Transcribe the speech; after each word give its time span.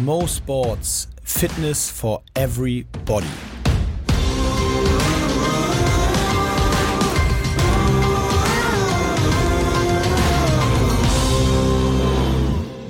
Mo 0.00 0.26
Sports 0.26 1.06
Fitness 1.22 1.90
for 1.90 2.22
Everybody. 2.34 3.26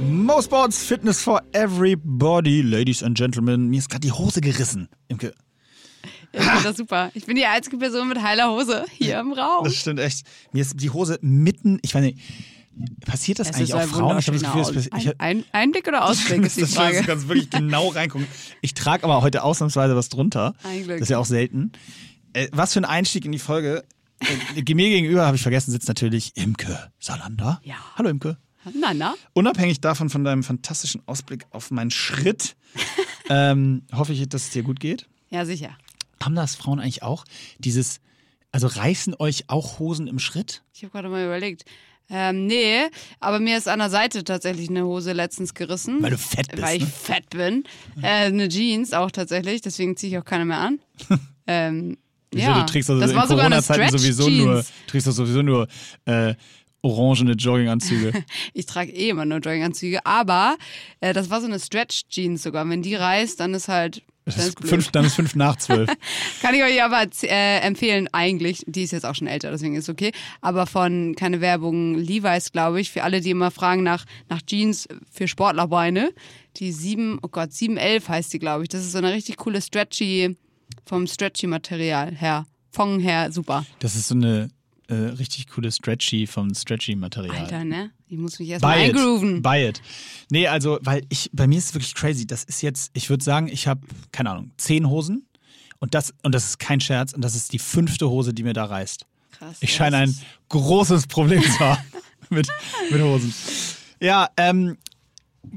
Mo 0.01 0.41
Sports 0.41 0.84
Fitness 0.84 1.20
for 1.20 1.41
Everybody, 1.52 2.62
Ladies 2.62 3.03
and 3.03 3.19
Gentlemen. 3.19 3.69
Mir 3.69 3.80
ist 3.80 3.91
gerade 3.91 4.07
die 4.07 4.12
Hose 4.12 4.41
gerissen. 4.41 4.89
Imke. 5.09 5.34
Ich 6.32 6.41
finde 6.41 6.62
das 6.62 6.77
super. 6.77 7.11
Ich 7.14 7.27
bin 7.27 7.34
die 7.34 7.45
einzige 7.45 7.79
Person 7.79 8.09
mit 8.09 8.23
heiler 8.23 8.50
Hose 8.50 8.87
hier 8.93 9.19
im 9.19 9.32
Raum. 9.32 9.64
Das 9.64 9.75
stimmt 9.75 9.98
echt. 9.98 10.25
Mir 10.53 10.62
ist 10.62 10.80
die 10.80 10.91
Hose 10.91 11.19
mitten, 11.21 11.79
ich 11.82 11.95
weiß 11.95 12.03
nicht, 12.03 12.19
passiert 13.04 13.39
das 13.39 13.50
Es 13.50 13.57
eigentlich 13.57 13.75
auch 13.75 13.82
Frauen? 13.82 14.18
Ich 14.18 14.27
habe 14.27 14.38
das 14.38 14.46
Gefühl, 14.46 14.61
Aus- 14.62 14.73
passiert- 14.73 15.20
ein, 15.20 15.38
ein, 15.38 15.45
Einblick 15.52 15.86
oder 15.88 16.05
Ausblick 16.05 16.42
ist 16.47 16.56
die 16.56 16.66
Frage. 16.66 17.01
Du 17.01 17.06
kannst 17.06 17.28
wirklich 17.28 17.51
genau 17.51 17.88
reingucken. 17.88 18.27
Ich 18.60 18.74
trage 18.74 19.05
aber 19.05 19.23
heute 19.23 19.42
ausnahmsweise 19.42 19.97
was 19.97 20.09
drunter. 20.09 20.55
Ein 20.62 20.84
Glück. 20.84 20.98
Das 20.98 21.02
ist 21.02 21.11
ja 21.11 21.19
auch 21.19 21.27
selten. 21.27 21.73
Äh, 22.33 22.48
was 22.52 22.73
für 22.73 22.80
ein 22.80 22.84
Einstieg 22.84 23.24
in 23.24 23.33
die 23.33 23.38
Folge. 23.38 23.84
Äh, 24.20 24.74
mir 24.74 24.88
gegenüber, 24.88 25.27
habe 25.27 25.37
ich 25.37 25.42
vergessen, 25.42 25.70
sitzt 25.73 25.88
natürlich 25.88 26.37
Imke 26.37 26.91
Salander. 26.98 27.61
Ja. 27.64 27.74
Hallo 27.97 28.09
Imke. 28.09 28.37
Na, 28.80 28.95
na. 28.95 29.14
Unabhängig 29.33 29.80
davon 29.80 30.09
von 30.09 30.23
deinem 30.23 30.45
fantastischen 30.45 31.02
Ausblick 31.06 31.47
auf 31.50 31.70
meinen 31.73 31.91
Schritt, 31.91 32.55
ähm, 33.28 33.83
hoffe 33.92 34.12
ich, 34.12 34.28
dass 34.28 34.45
es 34.45 34.50
dir 34.50 34.62
gut 34.62 34.78
geht. 34.78 35.09
Ja, 35.30 35.45
sicher. 35.45 35.77
Haben 36.23 36.36
das 36.36 36.55
Frauen 36.55 36.78
eigentlich 36.78 37.02
auch? 37.02 37.25
Dieses, 37.59 38.00
also 38.52 38.69
reißen 38.69 39.16
euch 39.19 39.45
auch 39.48 39.80
Hosen 39.80 40.06
im 40.06 40.20
Schritt? 40.20 40.62
Ich 40.73 40.84
habe 40.84 40.92
gerade 40.92 41.09
mal 41.09 41.25
überlegt. 41.25 41.64
Ähm, 42.11 42.47
nee, 42.47 42.80
aber 43.20 43.41
mir 43.41 43.56
ist 43.56 43.69
an 43.69 43.79
der 43.79 43.91
Seite 43.91 44.23
tatsächlich 44.24 44.69
eine 44.69 44.84
Hose 44.84 45.12
letztens 45.12 45.55
gerissen. 45.55 46.02
Weil 46.02 46.11
du 46.11 46.19
fett 46.19 46.51
bist, 46.51 46.62
Weil 46.62 46.77
ich 46.77 46.83
ne? 46.83 46.88
fett 46.88 47.30
bin. 47.30 47.65
Äh, 48.03 48.27
eine 48.27 48.48
Jeans 48.48 48.92
auch 48.92 49.11
tatsächlich, 49.11 49.62
deswegen 49.62 49.97
ziehe 49.97 50.12
ich 50.12 50.19
auch 50.19 50.25
keine 50.25 50.45
mehr 50.45 50.58
an. 50.58 50.78
ähm, 51.47 51.97
Wieso, 52.30 52.47
ja, 52.47 52.61
du 52.61 52.67
trägst 52.67 52.89
also 52.89 53.00
das 53.00 53.11
in 53.12 53.19
Corona-Zeiten 53.19 53.98
sowieso 53.98 54.28
nur, 54.28 54.64
trägst 54.86 55.06
du 55.06 55.11
sowieso 55.11 55.42
nur 55.42 55.69
äh, 56.06 56.34
orangene 56.83 57.33
Jogginganzüge. 57.33 58.25
Ich 58.55 58.67
trage 58.67 58.92
eh 58.92 59.11
immer 59.11 59.25
nur 59.25 59.39
Jogginganzüge, 59.39 60.05
aber 60.05 60.56
äh, 61.00 61.12
das 61.12 61.30
war 61.30 61.41
so 61.41 61.47
eine 61.47 61.58
Stretch-Jeans 61.58 62.42
sogar. 62.42 62.69
Wenn 62.69 62.83
die 62.83 62.95
reißt, 62.95 63.39
dann 63.41 63.55
ist 63.55 63.69
halt. 63.69 64.03
Dann 64.25 64.34
ist 64.37 64.56
blöd. 64.56 64.70
fünf, 64.70 64.91
dann 64.92 65.05
ist 65.05 65.15
fünf 65.15 65.34
nach 65.34 65.56
zwölf. 65.56 65.91
Kann 66.42 66.55
ich 66.55 66.62
euch 66.62 66.83
aber 66.83 67.05
äh, 67.23 67.59
empfehlen, 67.59 68.09
eigentlich. 68.12 68.62
Die 68.67 68.83
ist 68.83 68.92
jetzt 68.92 69.05
auch 69.05 69.14
schon 69.14 69.27
älter, 69.27 69.51
deswegen 69.51 69.75
ist 69.75 69.89
okay. 69.89 70.12
Aber 70.41 70.67
von, 70.67 71.14
keine 71.17 71.41
Werbung, 71.41 71.97
Levi's, 71.97 72.53
glaube 72.53 72.81
ich, 72.81 72.91
für 72.91 73.03
alle, 73.03 73.20
die 73.20 73.31
immer 73.31 73.51
fragen 73.51 73.83
nach, 73.83 74.05
nach 74.29 74.42
Jeans 74.42 74.87
für 75.11 75.27
Sportlerbeine. 75.27 76.12
Die 76.59 76.70
7, 76.70 77.19
oh 77.23 77.29
Gott, 77.29 77.53
711 77.53 78.09
heißt 78.09 78.33
die, 78.33 78.39
glaube 78.39 78.62
ich. 78.62 78.69
Das 78.69 78.83
ist 78.83 78.92
so 78.92 78.98
eine 78.98 79.12
richtig 79.12 79.39
coole 79.39 79.61
Stretchy, 79.61 80.36
vom 80.84 81.07
Stretchy-Material 81.07 82.14
her. 82.14 82.47
Von 82.70 83.01
her, 83.01 83.33
super. 83.33 83.67
Das 83.81 83.97
ist 83.97 84.09
so 84.09 84.14
eine 84.14 84.48
äh, 84.93 85.09
richtig 85.12 85.47
coole 85.47 85.73
Stretchy 85.73 86.27
vom 86.27 86.55
Stretchy-Material. 86.55 87.35
Alter, 87.35 87.65
ne? 87.65 87.91
Ich 88.09 88.19
muss 88.19 88.39
mich 88.39 88.51
erstmal 88.51 88.79
eingrooven. 88.79 89.41
Buy 89.41 89.69
it. 89.69 89.81
Nee, 90.31 90.48
also, 90.48 90.79
weil 90.83 91.07
ich, 91.09 91.31
bei 91.33 91.47
mir 91.47 91.57
ist 91.57 91.67
es 91.67 91.75
wirklich 91.75 91.95
crazy. 91.95 92.27
Das 92.27 92.45
ist 92.45 92.61
jetzt, 92.61 92.91
ich 92.93 93.09
würde 93.09 93.25
sagen, 93.25 93.48
ich 93.48 93.67
habe, 93.67 93.81
keine 94.13 94.31
Ahnung, 94.31 94.51
zehn 94.59 94.89
Hosen 94.91 95.27
und 95.79 95.95
das, 95.95 96.13
und 96.23 96.35
das 96.35 96.45
ist 96.45 96.59
kein 96.59 96.81
Scherz 96.81 97.15
und 97.15 97.23
das 97.23 97.35
ist 97.35 97.55
die 97.55 97.59
fünfte 97.59 98.11
Hose, 98.11 98.35
die 98.35 98.43
mir 98.43 98.53
da 98.53 98.67
reißt. 98.67 99.07
Krass. 99.31 99.57
Ich 99.61 99.75
scheine 99.75 99.97
ein 99.97 100.15
großes 100.51 101.07
Problem 101.07 101.43
zu 101.43 101.59
haben 101.61 101.83
mit, 102.29 102.48
mit 102.91 103.01
Hosen. 103.01 103.33
Ja, 103.98 104.29
ähm, 104.37 104.77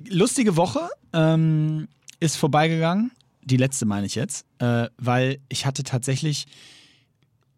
lustige 0.08 0.56
Woche 0.56 0.90
ähm, 1.12 1.90
ist 2.22 2.38
vorbeigegangen. 2.38 3.12
Die 3.44 3.58
letzte 3.58 3.86
meine 3.86 4.08
ich 4.08 4.16
jetzt, 4.16 4.46
äh, 4.60 4.88
weil 4.98 5.40
ich 5.50 5.66
hatte 5.66 5.84
tatsächlich, 5.84 6.46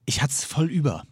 ich 0.06 0.24
hatte 0.24 0.32
es 0.32 0.44
voll 0.44 0.72
über. 0.72 1.04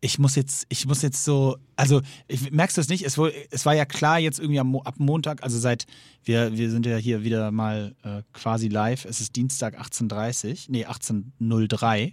Ich 0.00 0.18
muss 0.18 0.36
jetzt, 0.36 0.66
ich 0.68 0.86
muss 0.86 1.02
jetzt 1.02 1.24
so, 1.24 1.56
also 1.74 2.02
ich, 2.28 2.50
merkst 2.52 2.76
du 2.76 2.80
es 2.80 2.88
nicht? 2.88 3.04
Es, 3.04 3.18
wohl, 3.18 3.32
es 3.50 3.66
war 3.66 3.74
ja 3.74 3.84
klar 3.84 4.18
jetzt 4.18 4.38
irgendwie 4.38 4.60
am, 4.60 4.76
ab 4.76 4.94
Montag, 4.98 5.42
also 5.42 5.58
seit, 5.58 5.86
wir, 6.22 6.56
wir 6.56 6.70
sind 6.70 6.86
ja 6.86 6.96
hier 6.96 7.24
wieder 7.24 7.50
mal 7.50 7.96
äh, 8.04 8.22
quasi 8.32 8.68
live. 8.68 9.04
Es 9.04 9.20
ist 9.20 9.34
Dienstag 9.34 9.80
18.30 9.80 10.66
nee 10.68 10.86
18.03 10.86 12.12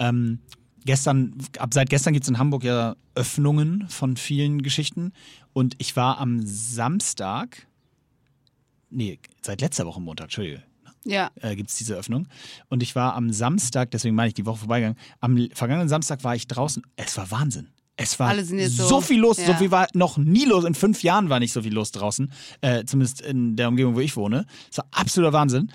ähm, 0.00 0.40
gestern, 0.84 1.34
ab 1.58 1.72
seit 1.72 1.90
gestern 1.90 2.14
gibt 2.14 2.24
es 2.24 2.28
in 2.28 2.38
Hamburg 2.38 2.64
ja 2.64 2.96
Öffnungen 3.14 3.86
von 3.88 4.16
vielen 4.16 4.62
Geschichten. 4.62 5.12
Und 5.52 5.74
ich 5.78 5.94
war 5.94 6.18
am 6.18 6.40
Samstag, 6.44 7.66
nee, 8.88 9.18
seit 9.42 9.60
letzter 9.60 9.86
Woche 9.86 10.00
Montag, 10.00 10.24
Entschuldige, 10.24 10.62
Ja, 11.04 11.30
äh, 11.40 11.56
gibt 11.56 11.70
es 11.70 11.76
diese 11.76 11.94
Öffnung. 11.94 12.28
Und 12.68 12.82
ich 12.82 12.94
war 12.94 13.14
am 13.14 13.32
Samstag, 13.32 13.90
deswegen 13.90 14.14
meine 14.14 14.28
ich 14.28 14.34
die 14.34 14.46
Woche 14.46 14.58
vorbeigegangen, 14.58 14.98
am 15.20 15.48
vergangenen 15.52 15.88
Samstag 15.88 16.24
war 16.24 16.34
ich 16.34 16.46
draußen. 16.46 16.82
Es 16.96 17.16
war 17.16 17.30
Wahnsinn. 17.30 17.68
Es 17.96 18.18
war 18.18 18.34
so, 18.34 18.86
so- 18.86 19.00
viel 19.02 19.20
los, 19.20 19.36
so 19.36 19.42
ja. 19.42 19.56
viel 19.56 19.70
war 19.70 19.86
noch 19.92 20.16
nie 20.16 20.46
los. 20.46 20.64
In 20.64 20.74
fünf 20.74 21.02
Jahren 21.02 21.28
war 21.28 21.38
nicht 21.38 21.52
so 21.52 21.62
viel 21.62 21.74
los 21.74 21.92
draußen, 21.92 22.32
äh, 22.62 22.84
zumindest 22.84 23.20
in 23.20 23.56
der 23.56 23.68
Umgebung, 23.68 23.94
wo 23.94 24.00
ich 24.00 24.16
wohne. 24.16 24.46
Es 24.70 24.78
war 24.78 24.86
absoluter 24.90 25.34
Wahnsinn. 25.34 25.70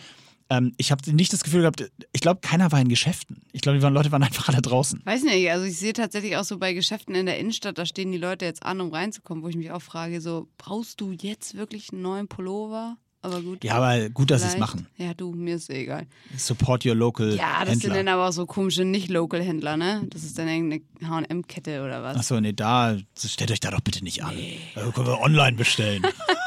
Ähm, 0.49 0.73
ich 0.77 0.91
habe 0.91 1.11
nicht 1.11 1.33
das 1.33 1.43
Gefühl 1.43 1.61
gehabt, 1.61 1.91
ich 2.13 2.21
glaube, 2.21 2.39
keiner 2.41 2.71
war 2.71 2.79
in 2.79 2.87
Geschäften. 2.87 3.41
Ich 3.51 3.61
glaube, 3.61 3.77
die 3.77 3.83
waren, 3.83 3.93
Leute 3.93 4.11
waren 4.11 4.23
einfach 4.23 4.47
alle 4.49 4.61
draußen. 4.61 5.01
weiß 5.03 5.23
nicht. 5.23 5.49
Also 5.49 5.65
ich 5.65 5.77
sehe 5.77 5.93
tatsächlich 5.93 6.37
auch 6.37 6.43
so 6.43 6.57
bei 6.59 6.73
Geschäften 6.73 7.15
in 7.15 7.25
der 7.25 7.39
Innenstadt, 7.39 7.77
da 7.77 7.85
stehen 7.85 8.11
die 8.11 8.17
Leute 8.19 8.45
jetzt 8.45 8.63
an, 8.63 8.81
um 8.81 8.91
reinzukommen, 8.91 9.43
wo 9.43 9.47
ich 9.47 9.55
mich 9.55 9.71
auch 9.71 9.81
frage, 9.81 10.21
so, 10.21 10.47
brauchst 10.57 11.01
du 11.01 11.11
jetzt 11.11 11.55
wirklich 11.55 11.91
einen 11.91 12.01
neuen 12.03 12.27
Pullover? 12.27 12.97
Aber 13.25 13.41
gut. 13.41 13.63
Ja, 13.63 13.75
aber 13.77 14.09
gut, 14.09 14.29
dass 14.29 14.43
sie 14.43 14.49
es 14.49 14.57
machen. 14.57 14.85
Ja, 14.97 15.15
du, 15.15 15.31
mir 15.31 15.55
ist 15.55 15.69
eh 15.71 15.81
egal. 15.81 16.05
Support 16.37 16.85
your 16.85 16.93
local 16.93 17.35
Ja, 17.35 17.61
das 17.61 17.69
Händler. 17.69 17.75
sind 17.75 17.95
dann 17.95 18.07
aber 18.07 18.27
auch 18.29 18.31
so 18.31 18.45
komische 18.45 18.85
Nicht-Local-Händler, 18.85 19.77
ne? 19.77 20.03
Das 20.11 20.23
ist 20.23 20.37
dann 20.37 20.47
irgendeine 20.47 20.81
H&M-Kette 21.09 21.83
oder 21.83 22.03
was? 22.03 22.17
Achso, 22.17 22.39
nee, 22.39 22.53
da, 22.53 22.95
stellt 23.17 23.49
euch 23.51 23.59
da 23.59 23.71
doch 23.71 23.81
bitte 23.81 24.03
nicht 24.03 24.23
an. 24.23 24.35
Da 24.75 24.91
können 24.91 25.07
wir 25.07 25.19
online 25.21 25.57
bestellen. 25.57 26.03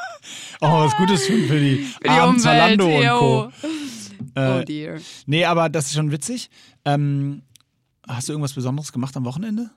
oh, 0.60 0.68
was 0.84 0.96
Gutes 0.96 1.26
tun 1.26 1.46
für 1.48 1.58
die, 1.58 1.76
Für 2.00 2.04
die 2.04 2.08
armen 2.10 2.38
Zalando 2.38 2.86
und. 2.86 3.08
Co. 3.08 3.52
Oh 4.36 4.40
Äh, 4.40 4.64
dear. 4.64 4.98
nee, 5.26 5.44
aber 5.44 5.68
das 5.68 5.86
ist 5.86 5.94
schon 5.94 6.12
witzig. 6.12 6.48
Ähm, 6.84 7.42
hast 8.06 8.28
du 8.28 8.32
irgendwas 8.34 8.52
Besonderes 8.52 8.92
gemacht 8.92 9.16
am 9.16 9.24
Wochenende? 9.24 9.70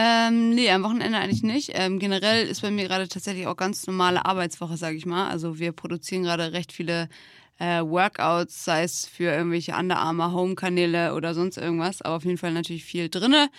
Ähm, 0.00 0.50
nee, 0.50 0.70
am 0.70 0.84
Wochenende 0.84 1.18
eigentlich 1.18 1.42
nicht. 1.42 1.72
Ähm, 1.74 1.98
generell 1.98 2.46
ist 2.46 2.62
bei 2.62 2.70
mir 2.70 2.86
gerade 2.86 3.08
tatsächlich 3.08 3.48
auch 3.48 3.56
ganz 3.56 3.84
normale 3.88 4.24
Arbeitswoche, 4.24 4.76
sage 4.76 4.96
ich 4.96 5.06
mal. 5.06 5.28
Also 5.28 5.58
wir 5.58 5.72
produzieren 5.72 6.22
gerade 6.22 6.52
recht 6.52 6.70
viele 6.70 7.08
äh, 7.58 7.80
Workouts, 7.82 8.64
sei 8.64 8.84
es 8.84 9.06
für 9.08 9.24
irgendwelche 9.24 9.74
Under 9.74 9.98
Armour 9.98 10.32
Home-Kanäle 10.32 11.14
oder 11.14 11.34
sonst 11.34 11.56
irgendwas, 11.56 12.00
aber 12.00 12.14
auf 12.14 12.24
jeden 12.24 12.38
Fall 12.38 12.52
natürlich 12.52 12.84
viel 12.84 13.08
drinne. 13.08 13.50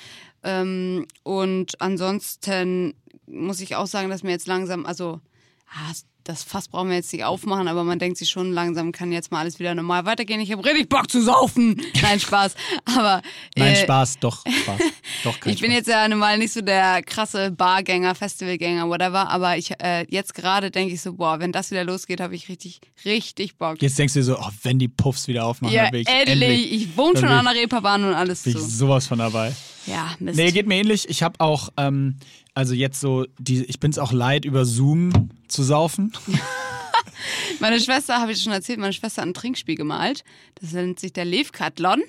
Ähm, 0.41 1.07
und 1.23 1.81
ansonsten 1.81 2.93
muss 3.27 3.59
ich 3.59 3.75
auch 3.75 3.87
sagen, 3.87 4.09
dass 4.09 4.23
mir 4.23 4.31
jetzt 4.31 4.47
langsam, 4.47 4.85
also 4.85 5.19
ah, 5.67 5.91
das 6.29 6.43
Fass 6.43 6.67
brauchen 6.67 6.89
wir 6.89 6.95
jetzt 6.95 7.11
nicht 7.11 7.25
aufmachen, 7.25 7.67
aber 7.67 7.83
man 7.83 7.97
denkt 7.97 8.17
sich 8.17 8.29
schon, 8.29 8.53
langsam 8.53 8.91
kann 8.91 9.11
jetzt 9.11 9.31
mal 9.31 9.39
alles 9.39 9.57
wieder 9.57 9.73
normal 9.73 10.05
weitergehen. 10.05 10.39
Ich 10.39 10.51
habe 10.51 10.63
richtig 10.63 10.87
Bock 10.87 11.09
zu 11.09 11.23
saufen. 11.23 11.81
Nein, 12.03 12.19
Spaß. 12.19 12.53
Aber 12.85 13.23
Nein, 13.55 13.73
äh, 13.73 13.75
Spaß, 13.75 14.19
doch, 14.19 14.45
Spaß. 14.45 14.79
Doch, 15.23 15.39
kein 15.39 15.53
ich 15.53 15.59
bin 15.59 15.71
Spaß. 15.71 15.77
jetzt 15.79 15.89
ja 15.89 16.07
normal 16.07 16.37
nicht 16.37 16.53
so 16.53 16.61
der 16.61 17.01
krasse 17.01 17.51
Bargänger, 17.51 18.13
Festivalgänger, 18.13 18.87
whatever, 18.87 19.29
aber 19.29 19.57
ich 19.57 19.71
äh, 19.81 20.05
jetzt 20.09 20.35
gerade 20.35 20.69
denke 20.69 20.93
ich 20.93 21.01
so, 21.01 21.13
boah, 21.13 21.39
wenn 21.39 21.51
das 21.51 21.71
wieder 21.71 21.83
losgeht, 21.83 22.21
habe 22.21 22.35
ich 22.35 22.47
richtig, 22.47 22.79
richtig 23.05 23.57
Bock. 23.57 23.81
Jetzt 23.81 23.97
denkst 23.97 24.13
du 24.13 24.19
dir 24.19 24.25
so, 24.25 24.37
oh, 24.37 24.49
wenn 24.61 24.77
die 24.77 24.87
Puffs 24.87 25.27
wieder 25.27 25.45
aufmachen, 25.45 25.75
ja, 25.75 25.83
dann 25.83 25.91
bin 25.91 26.01
ich 26.01 26.07
endlich. 26.07 26.71
Ich 26.71 26.95
wohne 26.95 27.19
schon 27.19 27.29
an 27.29 27.45
der 27.45 27.55
Reeperbahn 27.55 28.03
und 28.03 28.13
alles 28.13 28.43
bin 28.43 28.53
zu. 28.53 28.59
ich 28.59 28.65
sowas 28.65 29.07
von 29.07 29.17
dabei. 29.17 29.53
Ja, 29.85 30.15
Mist. 30.19 30.37
Nee, 30.37 30.51
geht 30.51 30.67
mir 30.67 30.75
ähnlich. 30.75 31.09
Ich 31.09 31.23
habe 31.23 31.39
auch, 31.39 31.69
ähm, 31.77 32.15
also 32.53 32.73
jetzt 32.73 32.99
so, 32.99 33.25
die, 33.37 33.63
ich 33.65 33.79
bin 33.79 33.91
es 33.91 33.97
auch 33.97 34.11
leid, 34.11 34.45
über 34.45 34.65
Zoom 34.65 35.29
zu 35.47 35.63
saufen. 35.63 36.13
Meine 37.59 37.79
Schwester, 37.79 38.19
habe 38.19 38.31
ich 38.31 38.41
schon 38.41 38.53
erzählt, 38.53 38.79
meine 38.79 38.93
Schwester 38.93 39.21
hat 39.21 39.27
ein 39.27 39.33
Trinkspiel 39.33 39.75
gemalt. 39.75 40.23
Das 40.61 40.71
nennt 40.71 40.99
sich 40.99 41.11
der 41.11 41.25
Levkatlon. 41.25 42.01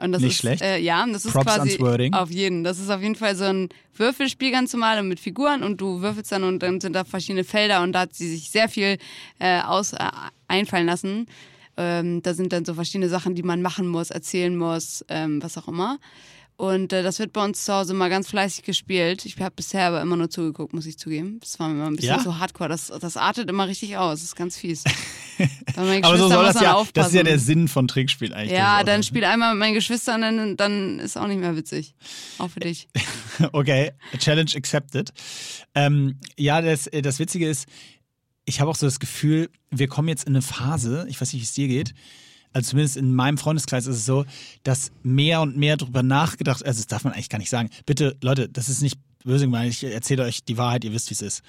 Und 0.00 0.12
das 0.12 0.22
Nicht 0.22 0.32
ist, 0.32 0.38
schlecht. 0.38 0.62
Äh, 0.62 0.78
ja, 0.78 1.04
das 1.06 1.24
ist 1.24 1.32
Props 1.32 1.54
quasi 1.54 2.12
auf 2.12 2.30
jeden. 2.30 2.62
Das 2.62 2.78
ist 2.78 2.88
auf 2.88 3.02
jeden 3.02 3.16
Fall 3.16 3.34
so 3.34 3.44
ein 3.44 3.68
Würfelspiel 3.96 4.52
ganz 4.52 4.72
normal 4.72 5.00
und 5.00 5.08
mit 5.08 5.18
Figuren 5.18 5.62
und 5.64 5.80
du 5.80 6.00
würfelst 6.00 6.30
dann 6.30 6.44
und 6.44 6.62
dann 6.62 6.80
sind 6.80 6.92
da 6.92 7.04
verschiedene 7.04 7.42
Felder 7.42 7.82
und 7.82 7.92
da 7.92 8.00
hat 8.00 8.14
sie 8.14 8.28
sich 8.28 8.50
sehr 8.50 8.68
viel 8.68 8.98
äh, 9.40 9.60
aus, 9.60 9.92
äh, 9.94 9.98
einfallen 10.46 10.86
lassen. 10.86 11.26
Ähm, 11.76 12.22
da 12.22 12.34
sind 12.34 12.52
dann 12.52 12.64
so 12.64 12.74
verschiedene 12.74 13.08
Sachen, 13.08 13.34
die 13.34 13.42
man 13.42 13.60
machen 13.60 13.88
muss, 13.88 14.10
erzählen 14.10 14.56
muss, 14.56 15.04
ähm, 15.08 15.42
was 15.42 15.58
auch 15.58 15.66
immer. 15.66 15.98
Und 16.58 16.92
äh, 16.92 17.04
das 17.04 17.20
wird 17.20 17.32
bei 17.32 17.44
uns 17.44 17.64
zu 17.64 17.72
Hause 17.72 17.94
mal 17.94 18.10
ganz 18.10 18.30
fleißig 18.30 18.64
gespielt. 18.64 19.24
Ich 19.24 19.38
habe 19.38 19.54
bisher 19.54 19.86
aber 19.86 20.02
immer 20.02 20.16
nur 20.16 20.28
zugeguckt, 20.28 20.74
muss 20.74 20.86
ich 20.86 20.98
zugeben. 20.98 21.38
Das 21.38 21.60
war 21.60 21.68
mir 21.68 21.74
immer 21.76 21.86
ein 21.86 21.94
bisschen 21.94 22.16
Ja? 22.16 22.20
so 22.20 22.40
hardcore. 22.40 22.68
Das, 22.68 22.88
das 23.00 23.16
artet 23.16 23.48
immer 23.48 23.68
richtig 23.68 23.96
aus. 23.96 24.18
Das 24.18 24.24
ist 24.24 24.34
ganz 24.34 24.56
fies. 24.56 24.82
Aber 25.76 26.18
so 26.18 26.28
soll 26.28 26.44
das 26.44 26.60
ja, 26.60 26.74
aufpassen. 26.74 26.92
das 26.94 27.06
ist 27.08 27.14
ja 27.14 27.22
der 27.22 27.38
Sinn 27.38 27.68
von 27.68 27.86
Trinkspielen 27.86 28.34
eigentlich. 28.34 28.58
Ja, 28.58 28.82
dann 28.82 29.04
spiel 29.04 29.22
einmal 29.24 29.54
mit 29.54 29.60
meinen 29.60 29.74
Geschwistern, 29.74 30.20
dann, 30.20 30.56
dann 30.56 30.98
ist 30.98 31.16
auch 31.16 31.28
nicht 31.28 31.38
mehr 31.38 31.54
witzig. 31.54 31.94
Auch 32.38 32.50
für 32.50 32.60
dich. 32.60 32.88
Okay, 33.52 33.92
Challenge 34.18 34.50
accepted. 34.56 35.12
Ähm, 35.76 36.18
ja, 36.36 36.60
das, 36.60 36.88
äh, 36.88 37.02
das 37.02 37.20
Witzige 37.20 37.48
ist, 37.48 37.68
ich 38.46 38.60
habe 38.60 38.68
auch 38.68 38.74
so 38.74 38.84
das 38.84 38.98
Gefühl, 38.98 39.48
wir 39.70 39.86
kommen 39.86 40.08
jetzt 40.08 40.24
in 40.24 40.34
eine 40.34 40.42
Phase, 40.42 41.06
ich 41.08 41.20
weiß 41.20 41.32
nicht, 41.32 41.42
wie 41.42 41.44
es 41.44 41.52
dir 41.52 41.68
geht, 41.68 41.94
also 42.52 42.70
zumindest 42.70 42.96
in 42.96 43.14
meinem 43.14 43.38
Freundeskreis 43.38 43.86
ist 43.86 43.96
es 43.96 44.06
so, 44.06 44.24
dass 44.62 44.90
mehr 45.02 45.40
und 45.40 45.56
mehr 45.56 45.76
darüber 45.76 46.02
nachgedacht, 46.02 46.64
also 46.64 46.78
das 46.78 46.86
darf 46.86 47.04
man 47.04 47.12
eigentlich 47.12 47.28
gar 47.28 47.38
nicht 47.38 47.50
sagen. 47.50 47.70
Bitte, 47.86 48.16
Leute, 48.22 48.48
das 48.48 48.68
ist 48.68 48.82
nicht 48.82 48.98
böse 49.24 49.44
gemeint, 49.44 49.70
ich 49.70 49.84
erzähle 49.84 50.24
euch 50.24 50.44
die 50.44 50.56
Wahrheit, 50.56 50.84
ihr 50.84 50.92
wisst, 50.92 51.10
wie 51.10 51.14
es 51.14 51.22
ist. 51.22 51.42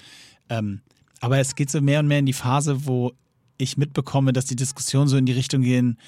Ähm, 0.48 0.80
aber 1.20 1.38
es 1.38 1.54
geht 1.54 1.70
so 1.70 1.80
mehr 1.80 2.00
und 2.00 2.08
mehr 2.08 2.18
in 2.18 2.26
die 2.26 2.32
Phase, 2.32 2.86
wo 2.86 3.12
ich 3.58 3.76
mitbekomme, 3.76 4.32
dass 4.32 4.46
die 4.46 4.56
Diskussionen 4.56 5.08
so 5.08 5.16
in 5.16 5.26
die 5.26 5.32
Richtung 5.32 5.62
gehen, 5.62 5.98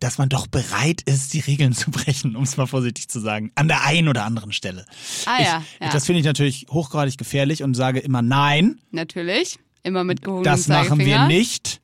dass 0.00 0.18
man 0.18 0.28
doch 0.28 0.46
bereit 0.46 1.02
ist, 1.02 1.32
die 1.32 1.40
Regeln 1.40 1.72
zu 1.72 1.90
brechen, 1.90 2.36
um 2.36 2.44
es 2.44 2.56
mal 2.56 2.66
vorsichtig 2.66 3.08
zu 3.08 3.20
sagen, 3.20 3.50
an 3.54 3.68
der 3.68 3.84
einen 3.84 4.08
oder 4.08 4.24
anderen 4.24 4.52
Stelle. 4.52 4.86
Ah 5.26 5.38
ich, 5.38 5.46
ja, 5.46 5.64
ja. 5.80 5.90
Das 5.90 6.06
finde 6.06 6.20
ich 6.20 6.26
natürlich 6.26 6.66
hochgradig 6.70 7.16
gefährlich 7.16 7.62
und 7.62 7.74
sage 7.74 8.00
immer 8.00 8.22
nein, 8.22 8.80
Natürlich. 8.90 9.58
Immer 9.82 10.02
mit 10.02 10.22
gehobenem 10.22 10.44
das 10.44 10.66
machen 10.66 10.98
wir 10.98 11.26
nicht. 11.26 11.80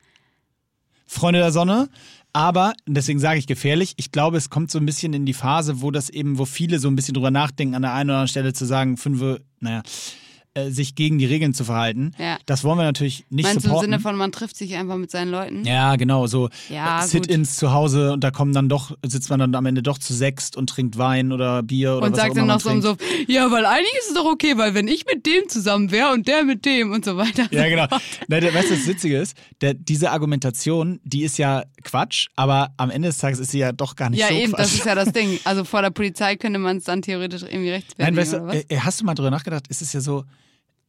Freunde 1.05 1.39
der 1.39 1.51
Sonne. 1.51 1.89
Aber, 2.33 2.73
deswegen 2.87 3.19
sage 3.19 3.39
ich 3.39 3.47
gefährlich, 3.47 3.93
ich 3.97 4.11
glaube, 4.11 4.37
es 4.37 4.49
kommt 4.49 4.71
so 4.71 4.79
ein 4.79 4.85
bisschen 4.85 5.13
in 5.13 5.25
die 5.25 5.33
Phase, 5.33 5.81
wo 5.81 5.91
das 5.91 6.09
eben, 6.09 6.37
wo 6.37 6.45
viele 6.45 6.79
so 6.79 6.87
ein 6.87 6.95
bisschen 6.95 7.13
drüber 7.13 7.31
nachdenken, 7.31 7.75
an 7.75 7.81
der 7.81 7.93
einen 7.93 8.09
oder 8.09 8.19
anderen 8.19 8.29
Stelle 8.29 8.53
zu 8.53 8.65
sagen, 8.65 8.95
fünf, 8.95 9.39
naja, 9.59 9.83
äh, 10.53 10.69
sich 10.69 10.95
gegen 10.95 11.17
die 11.17 11.25
Regeln 11.25 11.53
zu 11.53 11.63
verhalten. 11.63 12.11
Ja. 12.19 12.37
Das 12.45 12.63
wollen 12.65 12.77
wir 12.77 12.83
natürlich 12.83 13.25
nicht 13.29 13.45
Meinst 13.45 13.59
du 13.63 13.67
im 13.67 13.69
supporten. 13.69 13.91
Sinne 13.91 13.99
von, 14.01 14.15
man 14.17 14.31
trifft 14.33 14.57
sich 14.57 14.75
einfach 14.75 14.97
mit 14.97 15.09
seinen 15.09 15.31
Leuten? 15.31 15.63
Ja, 15.65 15.95
genau, 15.95 16.27
so 16.27 16.49
Ja, 16.69 17.03
äh, 17.03 17.07
Sit-ins 17.07 17.55
zu 17.55 17.71
Hause 17.71 18.11
und 18.11 18.23
da 18.23 18.31
kommen 18.31 18.53
dann 18.53 18.67
doch, 18.67 18.91
sitzt 19.05 19.29
man 19.29 19.39
dann 19.39 19.55
am 19.55 19.65
Ende 19.65 19.81
doch 19.81 19.97
zu 19.97 20.13
sechst 20.13 20.57
und 20.57 20.69
trinkt 20.69 20.97
Wein 20.97 21.31
oder 21.31 21.63
Bier 21.63 21.95
oder 21.95 22.07
und 22.07 22.11
was 22.13 22.19
auch 22.19 22.23
sagt 22.23 22.37
immer 22.37 22.47
dann 22.47 22.55
noch 22.57 22.59
so 22.61 22.69
im. 22.69 22.81
Suff, 22.81 22.97
ja, 23.27 23.49
weil 23.49 23.65
eigentlich 23.65 23.93
ist 23.99 24.09
es 24.09 24.13
doch 24.15 24.25
okay, 24.25 24.57
weil 24.57 24.73
wenn 24.73 24.87
ich 24.89 25.05
mit 25.05 25.25
dem 25.25 25.47
zusammen 25.47 25.89
wäre 25.91 26.11
und 26.11 26.27
der 26.27 26.43
mit 26.43 26.65
dem 26.65 26.91
und 26.91 27.05
so 27.05 27.15
weiter. 27.17 27.47
Ja, 27.51 27.69
genau. 27.69 27.87
Na, 28.27 28.39
der, 28.41 28.53
weißt 28.53 28.71
du, 28.71 28.75
das 28.75 28.87
Witzige 28.87 29.17
ist, 29.19 29.37
der, 29.61 29.73
diese 29.73 30.11
Argumentation, 30.11 30.99
die 31.03 31.23
ist 31.23 31.37
ja 31.37 31.63
Quatsch, 31.83 32.27
aber 32.35 32.73
am 32.77 32.89
Ende 32.89 33.07
des 33.07 33.17
Tages 33.19 33.39
ist 33.39 33.51
sie 33.51 33.59
ja 33.59 33.71
doch 33.71 33.95
gar 33.95 34.09
nicht 34.09 34.19
Ja, 34.19 34.27
so 34.27 34.33
eben, 34.33 34.51
Quatsch. 34.51 34.59
das 34.59 34.73
ist 34.73 34.85
ja 34.85 34.95
das 34.95 35.11
Ding. 35.13 35.39
Also 35.45 35.63
vor 35.63 35.81
der 35.81 35.91
Polizei 35.91 36.35
könnte 36.35 36.59
man 36.59 36.77
es 36.77 36.83
dann 36.83 37.01
theoretisch 37.01 37.43
irgendwie 37.43 37.69
rechtfertigen, 37.69 38.15
Nein, 38.15 38.17
weißt 38.17 38.33
du, 38.33 38.45
was? 38.47 38.55
äh, 38.67 38.77
hast 38.79 38.99
du 39.01 39.05
mal 39.05 39.13
drüber 39.15 39.31
nachgedacht, 39.31 39.67
ist 39.69 39.81
es 39.81 39.93
ja 39.93 40.01
so, 40.01 40.25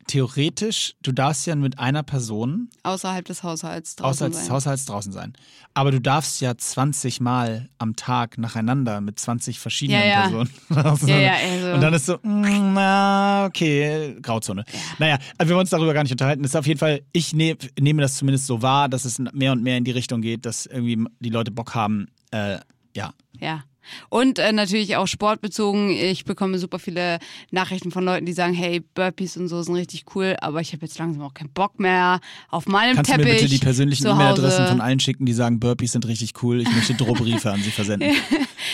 theoretisch, 0.06 0.94
du 1.02 1.12
darfst 1.12 1.46
ja 1.46 1.54
mit 1.56 1.78
einer 1.78 2.02
Person 2.02 2.68
Außerhalb 2.82 3.24
des 3.24 3.42
Haushalts 3.42 3.96
draußen 3.96 4.10
außerhalb 4.26 4.32
des 4.32 4.42
sein. 4.46 4.52
Haushalts 4.52 4.84
draußen 4.84 5.12
sein. 5.12 5.32
Aber 5.74 5.90
du 5.90 6.00
darfst 6.00 6.40
ja 6.40 6.56
20 6.56 7.20
Mal 7.20 7.68
am 7.78 7.96
Tag 7.96 8.36
nacheinander 8.38 9.00
mit 9.00 9.18
20 9.18 9.58
verschiedenen 9.58 10.00
Ja, 10.00 10.06
ja. 10.06 10.20
Personen 10.22 10.50
draußen 10.70 11.08
Ja, 11.08 11.14
sein. 11.14 11.22
ja, 11.24 11.32
also- 11.34 11.74
Und 11.74 11.80
dann 11.80 11.94
ist 11.94 12.06
so, 12.06 12.14
mm, 12.22 12.74
na, 12.74 13.46
okay, 13.46 14.16
Grauzone. 14.20 14.64
Naja, 14.98 15.18
also 15.38 15.48
wir 15.50 15.56
wollen 15.56 15.64
uns 15.64 15.70
darüber 15.70 15.94
gar 15.94 16.02
nicht 16.02 16.12
unterhalten. 16.12 16.42
Das 16.42 16.52
ist 16.52 16.56
auf 16.56 16.66
jeden 16.66 16.78
Fall, 16.80 17.02
ich 17.12 17.32
ne, 17.34 17.56
nehme 17.80 18.02
das 18.02 18.16
zumindest 18.16 18.46
so 18.46 18.60
wahr, 18.62 18.88
dass 18.88 19.04
es 19.04 19.18
mehr 19.18 19.52
und 19.52 19.62
mehr 19.62 19.78
in 19.78 19.84
die 19.84 19.90
Richtung 19.92 20.20
geht, 20.20 20.44
dass 20.46 20.66
irgendwie 20.66 21.04
die 21.20 21.30
Leute 21.30 21.50
Bock 21.50 21.74
haben, 21.74 22.08
äh, 22.32 22.58
ja, 22.94 23.14
Ja. 23.40 23.64
Und 24.08 24.38
äh, 24.38 24.52
natürlich 24.52 24.96
auch 24.96 25.06
sportbezogen. 25.06 25.90
Ich 25.90 26.24
bekomme 26.24 26.58
super 26.58 26.78
viele 26.78 27.18
Nachrichten 27.50 27.90
von 27.90 28.04
Leuten, 28.04 28.26
die 28.26 28.32
sagen, 28.32 28.54
hey, 28.54 28.80
Burpees 28.94 29.36
und 29.36 29.48
so 29.48 29.62
sind 29.62 29.74
richtig 29.74 30.04
cool, 30.14 30.36
aber 30.40 30.60
ich 30.60 30.72
habe 30.72 30.84
jetzt 30.86 30.98
langsam 30.98 31.22
auch 31.22 31.34
keinen 31.34 31.50
Bock 31.50 31.78
mehr 31.80 32.20
auf 32.50 32.66
meinem 32.66 32.96
Kannst 32.96 33.10
du 33.10 33.14
Teppich. 33.16 33.32
mir 33.32 33.38
bitte 33.40 33.48
die 33.48 33.58
persönlichen 33.58 34.06
E-Mail-Adressen 34.06 34.66
von 34.68 34.80
allen 34.80 35.00
schicken, 35.00 35.26
die 35.26 35.32
sagen, 35.32 35.60
Burpees 35.60 35.92
sind 35.92 36.06
richtig 36.06 36.32
cool, 36.42 36.60
ich 36.60 36.70
möchte 36.70 36.94
Drohbriefe 36.94 37.50
an 37.50 37.62
sie 37.62 37.70
versenden. 37.72 38.10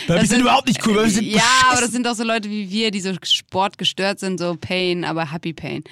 Burpees 0.06 0.28
sind 0.30 0.40
überhaupt 0.40 0.68
nicht 0.68 0.86
cool, 0.86 0.94
Burpees 0.94 1.14
sind 1.14 1.26
Ja, 1.26 1.40
aber 1.42 1.70
das 1.72 1.80
beschissen. 1.80 1.92
sind 1.92 2.08
auch 2.08 2.14
so 2.14 2.24
Leute 2.24 2.50
wie 2.50 2.70
wir, 2.70 2.90
die 2.90 3.00
so 3.00 3.12
sportgestört 3.22 4.20
sind, 4.20 4.38
so 4.38 4.56
Pain, 4.60 5.04
aber 5.04 5.32
Happy 5.32 5.52
Pain. 5.52 5.82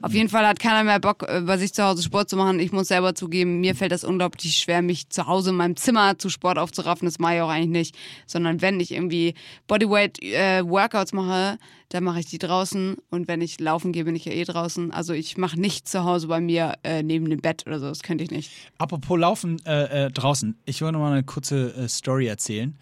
Auf 0.00 0.14
jeden 0.14 0.28
Fall 0.28 0.46
hat 0.46 0.60
keiner 0.60 0.84
mehr 0.84 1.00
Bock, 1.00 1.24
äh, 1.28 1.40
bei 1.40 1.58
sich 1.58 1.74
zu 1.74 1.82
Hause 1.82 2.04
Sport 2.04 2.30
zu 2.30 2.36
machen. 2.36 2.60
Ich 2.60 2.70
muss 2.70 2.88
selber 2.88 3.16
zugeben, 3.16 3.60
mir 3.60 3.74
fällt 3.74 3.90
das 3.90 4.04
unglaublich 4.04 4.56
schwer, 4.56 4.80
mich 4.80 5.08
zu 5.08 5.26
Hause 5.26 5.50
in 5.50 5.56
meinem 5.56 5.76
Zimmer 5.76 6.16
zu 6.18 6.28
Sport 6.28 6.56
aufzuraffen. 6.56 7.06
Das 7.06 7.18
mache 7.18 7.36
ich 7.36 7.40
auch 7.40 7.48
eigentlich 7.48 7.68
nicht. 7.68 7.96
Sondern 8.26 8.62
wenn 8.62 8.78
ich 8.78 8.92
irgendwie 8.92 9.34
Bodyweight-Workouts 9.66 11.12
mache, 11.12 11.58
dann 11.88 12.04
mache 12.04 12.20
ich 12.20 12.26
die 12.26 12.38
draußen. 12.38 12.96
Und 13.10 13.26
wenn 13.26 13.40
ich 13.40 13.58
laufen 13.58 13.90
gehe, 13.90 14.04
bin 14.04 14.14
ich 14.14 14.24
ja 14.24 14.32
eh 14.32 14.44
draußen. 14.44 14.92
Also 14.92 15.14
ich 15.14 15.36
mache 15.36 15.58
nicht 15.58 15.88
zu 15.88 16.04
Hause 16.04 16.28
bei 16.28 16.40
mir 16.40 16.74
äh, 16.84 17.02
neben 17.02 17.28
dem 17.28 17.40
Bett 17.40 17.66
oder 17.66 17.80
so. 17.80 17.88
Das 17.88 18.02
könnte 18.02 18.22
ich 18.22 18.30
nicht. 18.30 18.52
Apropos 18.78 19.18
Laufen 19.18 19.60
äh, 19.66 20.06
äh, 20.06 20.10
draußen, 20.12 20.56
ich 20.64 20.80
wollte 20.80 20.92
noch 20.92 21.00
mal 21.00 21.12
eine 21.12 21.24
kurze 21.24 21.74
äh, 21.74 21.88
Story 21.88 22.28
erzählen, 22.28 22.78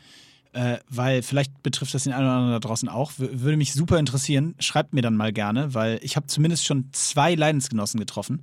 äh, 0.57 0.79
weil 0.89 1.23
vielleicht 1.23 1.63
betrifft 1.63 1.93
das 1.93 2.05
den 2.05 2.15
einen 2.15 2.25
oder 2.25 2.35
anderen 2.35 2.53
da 2.53 2.67
draußen 2.67 2.89
auch. 2.89 3.13
W 3.19 3.29
würde 3.33 3.59
mich 3.59 3.75
super 3.75 3.99
interessieren. 3.99 4.55
Schreibt 4.59 4.95
mir 4.95 5.03
dann 5.03 5.15
mal 5.15 5.33
gerne, 5.33 5.75
weil 5.75 6.01
ich 6.03 6.17
habe 6.17 6.27
zumindest 6.29 6.65
schon 6.65 6.89
zwei 6.93 7.35
Leidensgenossen 7.35 8.01
getroffen. 8.01 8.43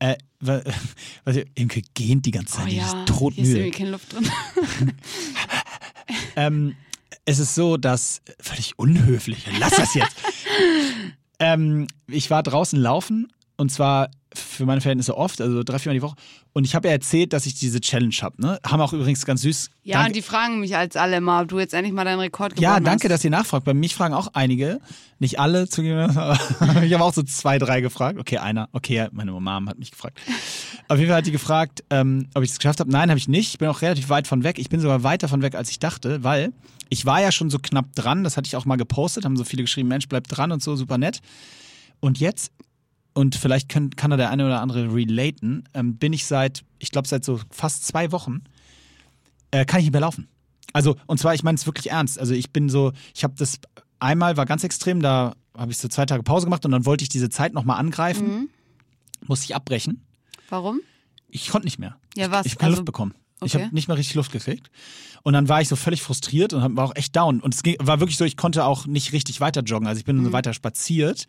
Äh, 0.00 0.16
weil, 0.40 0.64
weil 1.24 1.44
Imke 1.54 1.82
gehnt 1.94 2.26
die 2.26 2.32
ganze 2.32 2.54
Zeit, 2.54 2.70
die 2.70 2.78
ist 2.78 2.90
hier 2.90 3.04
ist 3.04 3.08
todmüde. 3.08 3.50
irgendwie 3.50 3.70
keine 3.70 3.90
Luft 3.90 4.12
drin. 4.12 4.28
Ähm, 6.36 6.76
es 7.24 7.38
ist 7.38 7.54
so, 7.54 7.76
dass 7.76 8.22
völlig 8.40 8.78
unhöflich. 8.78 9.46
Lass 9.58 9.76
das 9.76 9.94
jetzt. 9.94 10.16
ähm, 11.38 11.86
ich 12.08 12.30
war 12.30 12.42
draußen 12.42 12.78
laufen 12.78 13.32
und 13.62 13.70
zwar 13.70 14.10
für 14.34 14.66
meine 14.66 14.80
Verhältnisse 14.80 15.16
oft, 15.16 15.40
also 15.40 15.62
drei, 15.62 15.78
viermal 15.78 15.94
die 15.94 16.02
Woche. 16.02 16.16
Und 16.52 16.64
ich 16.64 16.74
habe 16.74 16.88
ja 16.88 16.94
erzählt, 16.94 17.32
dass 17.32 17.46
ich 17.46 17.54
diese 17.54 17.80
Challenge 17.80 18.14
habe. 18.20 18.42
Ne? 18.42 18.58
Haben 18.66 18.80
auch 18.80 18.92
übrigens 18.92 19.24
ganz 19.24 19.42
süß. 19.42 19.70
Ja, 19.84 19.98
danke, 19.98 20.08
und 20.08 20.16
die 20.16 20.22
fragen 20.22 20.60
mich 20.60 20.76
als 20.76 20.96
alle 20.96 21.20
mal, 21.20 21.44
ob 21.44 21.48
du 21.48 21.60
jetzt 21.60 21.72
endlich 21.72 21.94
mal 21.94 22.04
deinen 22.04 22.18
Rekord 22.18 22.58
ja, 22.58 22.70
gebrochen 22.70 22.84
danke, 22.84 23.04
hast. 23.04 23.12
dass 23.12 23.24
ihr 23.24 23.30
nachfragt. 23.30 23.64
Bei 23.64 23.72
mich 23.72 23.94
fragen 23.94 24.14
auch 24.14 24.28
einige, 24.32 24.80
nicht 25.20 25.38
alle 25.38 25.68
zugegeben, 25.68 26.10
ich 26.82 26.92
habe 26.92 27.04
auch 27.04 27.14
so 27.14 27.22
zwei, 27.22 27.60
drei 27.60 27.80
gefragt. 27.80 28.18
Okay, 28.18 28.38
einer, 28.38 28.68
okay, 28.72 29.06
meine 29.12 29.30
Mom 29.30 29.68
hat 29.68 29.78
mich 29.78 29.92
gefragt. 29.92 30.18
Auf 30.88 30.98
jeden 30.98 31.08
Fall 31.08 31.18
hat 31.18 31.26
die 31.26 31.32
gefragt, 31.32 31.84
ähm, 31.90 32.28
ob 32.34 32.42
ich 32.42 32.50
es 32.50 32.58
geschafft 32.58 32.80
habe. 32.80 32.90
Nein, 32.90 33.10
habe 33.10 33.18
ich 33.18 33.28
nicht. 33.28 33.52
Ich 33.52 33.58
bin 33.58 33.68
auch 33.68 33.80
relativ 33.80 34.08
weit 34.08 34.26
von 34.26 34.42
weg. 34.42 34.58
Ich 34.58 34.70
bin 34.70 34.80
sogar 34.80 35.04
weiter 35.04 35.28
von 35.28 35.40
weg, 35.42 35.54
als 35.54 35.70
ich 35.70 35.78
dachte, 35.78 36.24
weil 36.24 36.52
ich 36.88 37.06
war 37.06 37.20
ja 37.20 37.30
schon 37.30 37.48
so 37.48 37.60
knapp 37.60 37.94
dran. 37.94 38.24
Das 38.24 38.36
hatte 38.36 38.48
ich 38.48 38.56
auch 38.56 38.64
mal 38.64 38.76
gepostet, 38.76 39.24
haben 39.24 39.36
so 39.36 39.44
viele 39.44 39.62
geschrieben, 39.62 39.88
Mensch, 39.88 40.08
bleib 40.08 40.26
dran 40.26 40.50
und 40.50 40.62
so, 40.62 40.74
super 40.74 40.98
nett. 40.98 41.20
Und 42.00 42.18
jetzt, 42.18 42.50
und 43.14 43.34
vielleicht 43.36 43.68
kann, 43.68 43.90
kann 43.90 44.10
da 44.10 44.16
der 44.16 44.30
eine 44.30 44.46
oder 44.46 44.60
andere 44.60 44.92
relaten, 44.94 45.64
ähm, 45.74 45.96
bin 45.96 46.12
ich 46.12 46.24
seit, 46.26 46.64
ich 46.78 46.90
glaube, 46.90 47.08
seit 47.08 47.24
so 47.24 47.40
fast 47.50 47.86
zwei 47.86 48.12
Wochen, 48.12 48.42
äh, 49.50 49.64
kann 49.64 49.80
ich 49.80 49.86
nicht 49.86 49.92
mehr 49.92 50.00
laufen. 50.00 50.28
Also, 50.72 50.96
und 51.06 51.18
zwar, 51.18 51.34
ich 51.34 51.42
meine 51.42 51.56
es 51.56 51.66
wirklich 51.66 51.90
ernst. 51.90 52.18
Also, 52.18 52.32
ich 52.34 52.50
bin 52.52 52.68
so, 52.68 52.92
ich 53.14 53.24
habe 53.24 53.34
das 53.36 53.58
einmal 54.00 54.36
war 54.36 54.46
ganz 54.46 54.64
extrem, 54.64 55.00
da 55.02 55.34
habe 55.56 55.70
ich 55.70 55.78
so 55.78 55.88
zwei 55.88 56.06
Tage 56.06 56.22
Pause 56.22 56.46
gemacht 56.46 56.64
und 56.64 56.70
dann 56.70 56.86
wollte 56.86 57.02
ich 57.02 57.08
diese 57.10 57.28
Zeit 57.28 57.52
nochmal 57.52 57.78
angreifen. 57.78 58.26
Mhm. 58.28 58.48
Musste 59.26 59.44
ich 59.44 59.54
abbrechen. 59.54 60.04
Warum? 60.48 60.80
Ich 61.28 61.48
konnte 61.50 61.66
nicht 61.66 61.78
mehr. 61.78 61.96
Ja, 62.16 62.30
was? 62.30 62.46
Ich 62.46 62.52
habe 62.52 62.60
keine 62.60 62.70
Also- 62.70 62.80
Luft 62.80 62.86
bekommen. 62.86 63.14
Ich 63.44 63.54
okay. 63.56 63.64
habe 63.64 63.74
nicht 63.74 63.88
mehr 63.88 63.96
richtig 63.98 64.14
Luft 64.14 64.30
gekriegt. 64.30 64.70
Und 65.24 65.32
dann 65.32 65.48
war 65.48 65.60
ich 65.60 65.66
so 65.68 65.74
völlig 65.74 66.00
frustriert 66.00 66.52
und 66.52 66.76
war 66.76 66.84
auch 66.84 66.94
echt 66.94 67.16
down. 67.16 67.40
Und 67.40 67.54
es 67.54 67.64
ging, 67.64 67.74
war 67.80 67.98
wirklich 67.98 68.16
so, 68.16 68.24
ich 68.24 68.36
konnte 68.36 68.64
auch 68.64 68.86
nicht 68.86 69.12
richtig 69.12 69.40
weiter 69.40 69.62
joggen. 69.62 69.88
Also 69.88 69.98
ich 69.98 70.04
bin 70.04 70.18
Mhm. 70.18 70.26
so 70.26 70.32
weiter 70.32 70.54
spaziert. 70.54 71.26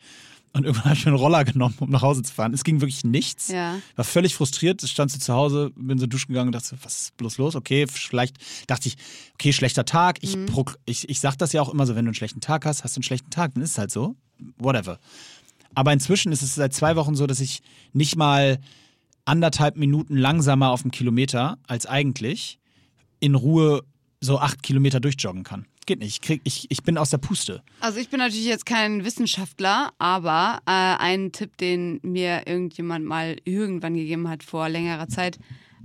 Und 0.55 0.65
irgendwann 0.65 0.85
habe 0.85 0.95
ich 0.95 1.05
mir 1.05 1.11
einen 1.11 1.19
Roller 1.19 1.43
genommen, 1.45 1.73
um 1.79 1.89
nach 1.89 2.03
Hause 2.03 2.21
zu 2.21 2.31
fahren. 2.31 2.53
Es 2.53 2.63
ging 2.63 2.79
wirklich 2.79 3.03
nichts. 3.03 3.47
Ja. 3.47 3.79
War 3.95 4.05
völlig 4.05 4.35
frustriert, 4.35 4.87
stand 4.87 5.09
so 5.09 5.17
zu 5.17 5.33
Hause, 5.33 5.71
bin 5.75 5.97
so 5.97 6.05
duschen 6.05 6.27
gegangen 6.27 6.49
und 6.49 6.53
dachte, 6.53 6.77
was 6.83 7.01
ist 7.01 7.17
bloß 7.17 7.39
los? 7.39 7.55
Okay, 7.55 7.87
vielleicht 7.87 8.37
dachte 8.67 8.87
ich, 8.87 8.97
okay, 9.33 9.51
schlechter 9.51 9.83
Tag. 9.85 10.19
Ich, 10.21 10.35
Mhm. 10.35 10.47
ich, 10.85 11.09
ich 11.09 11.19
sag 11.19 11.37
das 11.37 11.53
ja 11.53 11.61
auch 11.61 11.69
immer 11.69 11.87
so, 11.87 11.95
wenn 11.95 12.05
du 12.05 12.09
einen 12.09 12.15
schlechten 12.15 12.39
Tag 12.39 12.65
hast, 12.65 12.83
hast 12.83 12.95
du 12.95 12.99
einen 12.99 13.03
schlechten 13.03 13.31
Tag, 13.31 13.55
dann 13.55 13.63
ist 13.63 13.71
es 13.71 13.77
halt 13.79 13.89
so. 13.91 14.15
Whatever. 14.57 14.99
Aber 15.73 15.91
inzwischen 15.91 16.31
ist 16.31 16.43
es 16.43 16.53
seit 16.53 16.73
zwei 16.73 16.95
Wochen 16.95 17.15
so, 17.15 17.25
dass 17.25 17.39
ich 17.39 17.61
nicht 17.93 18.15
mal 18.15 18.59
anderthalb 19.25 19.75
Minuten 19.77 20.17
langsamer 20.17 20.69
auf 20.69 20.83
dem 20.83 20.91
Kilometer 20.91 21.57
als 21.65 21.85
eigentlich 21.87 22.59
in 23.19 23.33
Ruhe 23.35 23.83
so 24.21 24.39
acht 24.39 24.61
Kilometer 24.63 24.99
durchjoggen 24.99 25.43
kann. 25.43 25.65
Geht 25.85 25.99
nicht. 25.99 26.09
Ich, 26.09 26.21
krieg, 26.21 26.41
ich, 26.43 26.67
ich 26.69 26.83
bin 26.83 26.97
aus 26.97 27.09
der 27.09 27.17
Puste. 27.17 27.61
Also 27.79 27.99
ich 27.99 28.09
bin 28.09 28.19
natürlich 28.19 28.45
jetzt 28.45 28.65
kein 28.65 29.03
Wissenschaftler, 29.03 29.91
aber 29.99 30.59
äh, 30.65 30.71
ein 30.71 31.31
Tipp, 31.31 31.57
den 31.57 31.99
mir 32.03 32.43
irgendjemand 32.47 33.05
mal 33.05 33.37
irgendwann 33.43 33.95
gegeben 33.95 34.29
hat 34.29 34.43
vor 34.43 34.69
längerer 34.69 35.07
Zeit, 35.07 35.39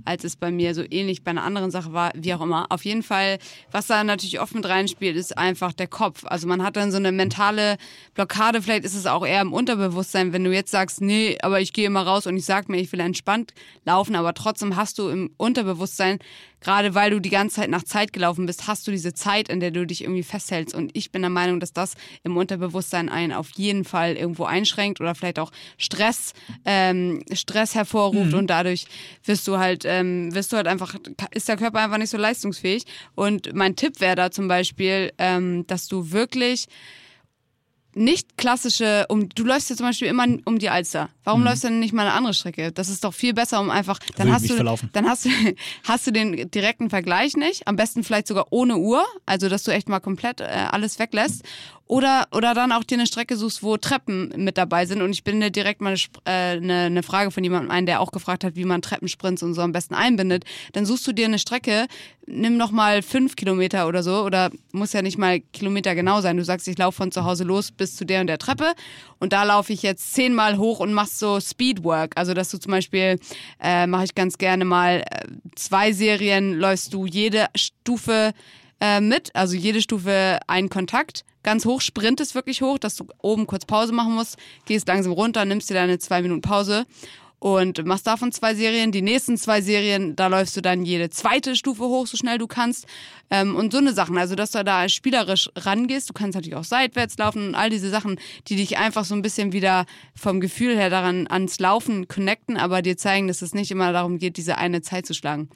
als 0.05 0.23
es 0.23 0.35
bei 0.35 0.51
mir 0.51 0.73
so 0.73 0.83
ähnlich 0.89 1.23
bei 1.23 1.31
einer 1.31 1.43
anderen 1.43 1.71
Sache 1.71 1.93
war, 1.93 2.11
wie 2.15 2.33
auch 2.33 2.41
immer. 2.41 2.67
Auf 2.69 2.85
jeden 2.85 3.03
Fall, 3.03 3.37
was 3.71 3.87
da 3.87 4.03
natürlich 4.03 4.39
oft 4.39 4.55
mit 4.55 4.67
reinspielt, 4.67 5.15
ist 5.15 5.37
einfach 5.37 5.73
der 5.73 5.87
Kopf. 5.87 6.23
Also 6.25 6.47
man 6.47 6.63
hat 6.63 6.77
dann 6.77 6.91
so 6.91 6.97
eine 6.97 7.11
mentale 7.11 7.77
Blockade, 8.13 8.61
vielleicht 8.61 8.85
ist 8.85 8.95
es 8.95 9.05
auch 9.05 9.25
eher 9.25 9.41
im 9.41 9.53
Unterbewusstsein, 9.53 10.33
wenn 10.33 10.43
du 10.43 10.53
jetzt 10.53 10.71
sagst, 10.71 11.01
nee, 11.01 11.37
aber 11.41 11.61
ich 11.61 11.73
gehe 11.73 11.85
immer 11.85 12.03
raus 12.03 12.27
und 12.27 12.37
ich 12.37 12.45
sag 12.45 12.69
mir, 12.69 12.77
ich 12.77 12.91
will 12.91 12.99
entspannt 12.99 13.53
laufen, 13.85 14.15
aber 14.15 14.33
trotzdem 14.33 14.75
hast 14.75 14.97
du 14.99 15.09
im 15.09 15.31
Unterbewusstsein, 15.37 16.19
gerade 16.61 16.95
weil 16.95 17.11
du 17.11 17.19
die 17.19 17.29
ganze 17.29 17.57
Zeit 17.57 17.69
nach 17.69 17.83
Zeit 17.83 18.13
gelaufen 18.13 18.45
bist, 18.45 18.67
hast 18.67 18.87
du 18.87 18.91
diese 18.91 19.13
Zeit, 19.13 19.49
in 19.49 19.59
der 19.59 19.71
du 19.71 19.85
dich 19.85 20.03
irgendwie 20.03 20.23
festhältst. 20.23 20.75
Und 20.75 20.91
ich 20.95 21.11
bin 21.11 21.21
der 21.21 21.29
Meinung, 21.29 21.59
dass 21.59 21.73
das 21.73 21.95
im 22.23 22.37
Unterbewusstsein 22.37 23.09
einen 23.09 23.33
auf 23.33 23.49
jeden 23.55 23.85
Fall 23.85 24.15
irgendwo 24.15 24.45
einschränkt 24.45 25.01
oder 25.01 25.15
vielleicht 25.15 25.39
auch 25.39 25.51
Stress, 25.77 26.33
ähm, 26.65 27.23
Stress 27.33 27.75
hervorruft 27.75 28.33
und 28.33 28.47
dadurch 28.47 28.85
wirst 29.23 29.47
du 29.47 29.57
halt, 29.57 29.83
ähm, 29.85 30.33
wirst 30.33 30.51
du 30.51 30.57
halt 30.57 30.67
einfach, 30.67 30.95
ist 31.31 31.47
der 31.47 31.57
Körper 31.57 31.79
einfach 31.79 31.97
nicht 31.97 32.09
so 32.09 32.17
leistungsfähig. 32.17 32.83
Und 33.15 33.53
mein 33.53 33.75
Tipp 33.75 33.99
wäre 33.99 34.15
da 34.15 34.31
zum 34.31 34.47
Beispiel, 34.47 35.11
ähm, 35.17 35.65
dass 35.67 35.87
du 35.87 36.11
wirklich 36.11 36.67
nicht 37.95 38.37
klassische, 38.37 39.05
um, 39.09 39.29
du 39.29 39.43
läufst 39.43 39.69
ja 39.69 39.75
zum 39.75 39.87
Beispiel 39.87 40.07
immer 40.07 40.25
um 40.45 40.59
die 40.59 40.69
Alster. 40.69 41.09
Warum 41.23 41.43
läufst 41.43 41.63
du 41.63 41.67
denn 41.67 41.79
nicht 41.79 41.93
mal 41.93 42.03
eine 42.03 42.13
andere 42.13 42.33
Strecke? 42.33 42.71
Das 42.71 42.89
ist 42.89 43.03
doch 43.03 43.13
viel 43.13 43.33
besser, 43.33 43.59
um 43.59 43.69
einfach, 43.69 43.99
dann 44.15 44.31
hast 44.31 44.49
du, 44.49 44.55
verlaufen. 44.55 44.89
dann 44.93 45.07
hast 45.07 45.25
du, 45.25 45.29
hast 45.83 46.07
du 46.07 46.11
den 46.11 46.49
direkten 46.51 46.89
Vergleich 46.89 47.35
nicht. 47.35 47.67
Am 47.67 47.75
besten 47.75 48.03
vielleicht 48.03 48.27
sogar 48.27 48.47
ohne 48.51 48.77
Uhr, 48.77 49.03
also 49.25 49.49
dass 49.49 49.63
du 49.63 49.71
echt 49.71 49.89
mal 49.89 49.99
komplett 49.99 50.41
äh, 50.41 50.45
alles 50.45 50.99
weglässt. 50.99 51.43
Oder, 51.89 52.27
oder 52.31 52.53
dann 52.53 52.71
auch 52.71 52.83
dir 52.83 52.99
eine 52.99 53.07
Strecke 53.07 53.35
suchst, 53.35 53.63
wo 53.63 53.75
Treppen 53.75 54.31
mit 54.37 54.59
dabei 54.59 54.85
sind. 54.85 55.01
Und 55.01 55.09
ich 55.09 55.23
binde 55.23 55.49
direkt 55.49 55.81
mal 55.81 55.95
eine, 55.95 55.99
äh, 56.25 56.57
eine, 56.57 56.81
eine 56.81 57.01
Frage 57.01 57.31
von 57.31 57.43
jemandem 57.43 57.71
ein, 57.71 57.87
der 57.87 57.99
auch 57.99 58.11
gefragt 58.11 58.43
hat, 58.43 58.55
wie 58.55 58.63
man 58.63 58.83
Treppensprints 58.83 59.41
und 59.41 59.55
so 59.55 59.63
am 59.63 59.71
besten 59.71 59.95
einbindet. 59.95 60.45
Dann 60.73 60.85
suchst 60.85 61.07
du 61.07 61.13
dir 61.13 61.25
eine 61.25 61.39
Strecke, 61.39 61.87
nimm 62.27 62.57
noch 62.57 62.69
mal 62.69 63.01
fünf 63.01 63.35
Kilometer 63.35 63.87
oder 63.87 64.03
so. 64.03 64.23
Oder 64.23 64.51
muss 64.71 64.93
ja 64.93 65.01
nicht 65.01 65.17
mal 65.17 65.39
Kilometer 65.39 65.95
genau 65.95 66.21
sein. 66.21 66.37
Du 66.37 66.45
sagst, 66.45 66.67
ich 66.67 66.77
laufe 66.77 66.97
von 66.97 67.11
zu 67.11 67.25
Hause 67.25 67.43
los 67.43 67.71
bis 67.71 67.95
zu 67.95 68.05
der 68.05 68.21
und 68.21 68.27
der 68.27 68.37
Treppe. 68.37 68.73
Und 69.17 69.33
da 69.33 69.41
laufe 69.43 69.73
ich 69.73 69.81
jetzt 69.81 70.13
zehnmal 70.13 70.59
hoch 70.59 70.81
und 70.81 70.93
machst 70.93 71.17
so 71.17 71.39
Speedwork. 71.39 72.11
Also, 72.17 72.35
dass 72.35 72.51
du 72.51 72.59
zum 72.59 72.69
Beispiel, 72.69 73.19
äh, 73.59 73.87
mache 73.87 74.03
ich 74.03 74.13
ganz 74.13 74.37
gerne 74.37 74.63
mal 74.63 75.03
äh, 75.09 75.25
zwei 75.55 75.91
Serien, 75.91 76.53
läufst 76.53 76.93
du 76.93 77.07
jede 77.07 77.47
Stufe 77.55 78.35
äh, 78.81 79.01
mit, 79.01 79.35
also 79.35 79.55
jede 79.55 79.81
Stufe 79.81 80.39
ein 80.47 80.69
Kontakt. 80.69 81.25
Ganz 81.43 81.65
hoch, 81.65 81.81
sprintest 81.81 82.35
wirklich 82.35 82.61
hoch, 82.61 82.77
dass 82.77 82.95
du 82.95 83.05
oben 83.21 83.47
kurz 83.47 83.65
Pause 83.65 83.93
machen 83.93 84.13
musst, 84.13 84.37
gehst 84.65 84.87
langsam 84.87 85.13
runter, 85.13 85.45
nimmst 85.45 85.69
dir 85.69 85.75
deine 85.75 85.97
zwei 85.97 86.21
Minuten 86.21 86.41
Pause 86.41 86.85
und 87.39 87.85
machst 87.85 88.05
davon 88.05 88.31
zwei 88.31 88.53
Serien. 88.53 88.91
Die 88.91 89.01
nächsten 89.01 89.37
zwei 89.37 89.61
Serien, 89.61 90.15
da 90.15 90.27
läufst 90.27 90.55
du 90.57 90.61
dann 90.61 90.83
jede 90.83 91.09
zweite 91.09 91.55
Stufe 91.55 91.83
hoch, 91.83 92.05
so 92.05 92.17
schnell 92.17 92.37
du 92.37 92.47
kannst. 92.47 92.85
Ähm, 93.31 93.55
und 93.55 93.71
so 93.71 93.77
eine 93.77 93.93
Sachen, 93.93 94.17
also 94.17 94.35
dass 94.35 94.51
du 94.51 94.63
da 94.63 94.89
spielerisch 94.89 95.49
rangehst. 95.55 96.09
Du 96.09 96.13
kannst 96.13 96.35
natürlich 96.35 96.57
auch 96.57 96.63
seitwärts 96.63 97.17
laufen 97.17 97.47
und 97.49 97.55
all 97.55 97.69
diese 97.69 97.89
Sachen, 97.89 98.19
die 98.47 98.57
dich 98.57 98.77
einfach 98.77 99.05
so 99.05 99.15
ein 99.15 99.21
bisschen 99.21 99.53
wieder 99.53 99.85
vom 100.15 100.41
Gefühl 100.41 100.75
her 100.75 100.89
daran 100.89 101.27
ans 101.27 101.59
Laufen 101.59 102.07
connecten, 102.07 102.57
aber 102.57 102.81
dir 102.81 102.97
zeigen, 102.97 103.27
dass 103.27 103.41
es 103.41 103.53
nicht 103.53 103.71
immer 103.71 103.93
darum 103.93 104.19
geht, 104.19 104.37
diese 104.37 104.57
eine 104.57 104.81
Zeit 104.81 105.05
zu 105.05 105.13
schlagen. 105.13 105.49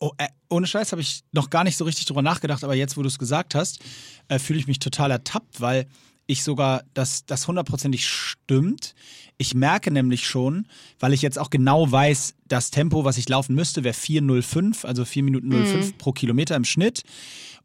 Oh, 0.00 0.12
äh, 0.18 0.28
ohne 0.48 0.66
Scheiß 0.66 0.92
habe 0.92 1.02
ich 1.02 1.24
noch 1.32 1.50
gar 1.50 1.64
nicht 1.64 1.76
so 1.76 1.84
richtig 1.84 2.06
drüber 2.06 2.22
nachgedacht, 2.22 2.62
aber 2.62 2.74
jetzt, 2.74 2.96
wo 2.96 3.02
du 3.02 3.08
es 3.08 3.18
gesagt 3.18 3.54
hast, 3.54 3.80
äh, 4.28 4.38
fühle 4.38 4.60
ich 4.60 4.66
mich 4.66 4.78
total 4.78 5.10
ertappt, 5.10 5.60
weil 5.60 5.86
ich 6.28 6.44
sogar, 6.44 6.84
dass 6.94 7.24
das 7.24 7.48
hundertprozentig 7.48 8.06
stimmt. 8.06 8.94
Ich 9.38 9.54
merke 9.54 9.90
nämlich 9.90 10.26
schon, 10.26 10.68
weil 11.00 11.14
ich 11.14 11.22
jetzt 11.22 11.38
auch 11.38 11.50
genau 11.50 11.90
weiß, 11.90 12.34
das 12.46 12.70
Tempo, 12.70 13.04
was 13.04 13.16
ich 13.16 13.28
laufen 13.28 13.54
müsste, 13.54 13.82
wäre 13.82 13.94
4,05, 13.94 14.84
also 14.84 15.04
4 15.04 15.22
Minuten 15.22 15.50
05 15.50 15.96
pro 15.96 16.12
Kilometer 16.12 16.54
im 16.54 16.64
Schnitt, 16.64 17.02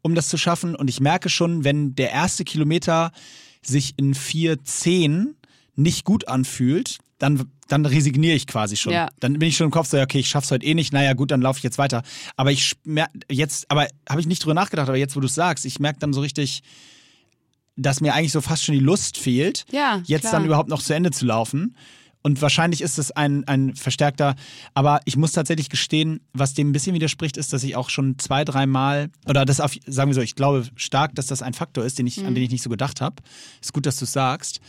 um 0.00 0.14
das 0.14 0.28
zu 0.28 0.38
schaffen. 0.38 0.74
Und 0.74 0.88
ich 0.88 1.00
merke 1.00 1.28
schon, 1.28 1.62
wenn 1.62 1.94
der 1.94 2.10
erste 2.10 2.44
Kilometer 2.44 3.12
sich 3.62 3.94
in 3.98 4.14
4,10 4.14 5.34
nicht 5.76 6.04
gut 6.04 6.28
anfühlt, 6.28 6.98
dann, 7.18 7.50
dann 7.68 7.86
resigniere 7.86 8.34
ich 8.34 8.46
quasi 8.46 8.76
schon. 8.76 8.92
Ja. 8.92 9.08
Dann 9.20 9.38
bin 9.38 9.48
ich 9.48 9.56
schon 9.56 9.66
im 9.66 9.70
Kopf 9.70 9.88
so, 9.88 9.98
okay, 10.00 10.18
ich 10.18 10.28
schaff's 10.28 10.50
heute 10.50 10.64
eh 10.66 10.74
nicht, 10.74 10.92
naja 10.92 11.12
gut, 11.14 11.30
dann 11.30 11.40
laufe 11.40 11.58
ich 11.58 11.62
jetzt 11.64 11.78
weiter. 11.78 12.02
Aber 12.36 12.50
ich 12.52 12.72
mer- 12.84 13.10
jetzt, 13.30 13.70
aber 13.70 13.86
habe 14.08 14.20
ich 14.20 14.26
nicht 14.26 14.42
drüber 14.44 14.54
nachgedacht, 14.54 14.88
aber 14.88 14.98
jetzt, 14.98 15.16
wo 15.16 15.20
du 15.20 15.26
es 15.26 15.34
sagst, 15.34 15.64
ich 15.64 15.80
merke 15.80 15.98
dann 15.98 16.12
so 16.12 16.20
richtig, 16.20 16.62
dass 17.76 18.00
mir 18.00 18.14
eigentlich 18.14 18.32
so 18.32 18.40
fast 18.40 18.64
schon 18.64 18.74
die 18.74 18.80
Lust 18.80 19.18
fehlt, 19.18 19.64
Ja, 19.72 20.00
jetzt 20.06 20.22
klar. 20.22 20.32
dann 20.34 20.44
überhaupt 20.44 20.68
noch 20.68 20.82
zu 20.82 20.94
Ende 20.94 21.10
zu 21.10 21.24
laufen. 21.26 21.76
Und 22.26 22.40
wahrscheinlich 22.40 22.80
ist 22.80 22.98
es 22.98 23.10
ein, 23.10 23.46
ein 23.46 23.76
verstärkter, 23.76 24.34
aber 24.72 25.00
ich 25.04 25.18
muss 25.18 25.32
tatsächlich 25.32 25.68
gestehen, 25.68 26.20
was 26.32 26.54
dem 26.54 26.70
ein 26.70 26.72
bisschen 26.72 26.94
widerspricht, 26.94 27.36
ist, 27.36 27.52
dass 27.52 27.62
ich 27.62 27.76
auch 27.76 27.90
schon 27.90 28.18
zwei, 28.18 28.46
dreimal, 28.46 29.10
oder 29.26 29.44
das 29.44 29.60
auf, 29.60 29.72
sagen 29.86 30.08
wir 30.10 30.14
so, 30.14 30.22
ich 30.22 30.34
glaube 30.34 30.64
stark, 30.74 31.14
dass 31.14 31.26
das 31.26 31.42
ein 31.42 31.52
Faktor 31.52 31.84
ist, 31.84 31.98
den 31.98 32.06
ich, 32.06 32.24
an 32.24 32.34
den 32.34 32.42
ich 32.42 32.50
nicht 32.50 32.62
so 32.62 32.70
gedacht 32.70 33.02
habe. 33.02 33.16
Ist 33.60 33.74
gut, 33.74 33.84
dass 33.84 33.98
du 33.98 34.06
es 34.06 34.12
sagst. 34.14 34.60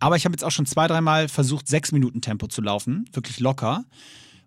Aber 0.00 0.16
ich 0.16 0.24
habe 0.24 0.32
jetzt 0.32 0.42
auch 0.42 0.50
schon 0.50 0.66
zwei, 0.66 0.88
dreimal 0.88 1.28
versucht, 1.28 1.68
sechs 1.68 1.92
Minuten 1.92 2.22
Tempo 2.22 2.48
zu 2.48 2.60
laufen, 2.60 3.08
wirklich 3.12 3.38
locker. 3.38 3.84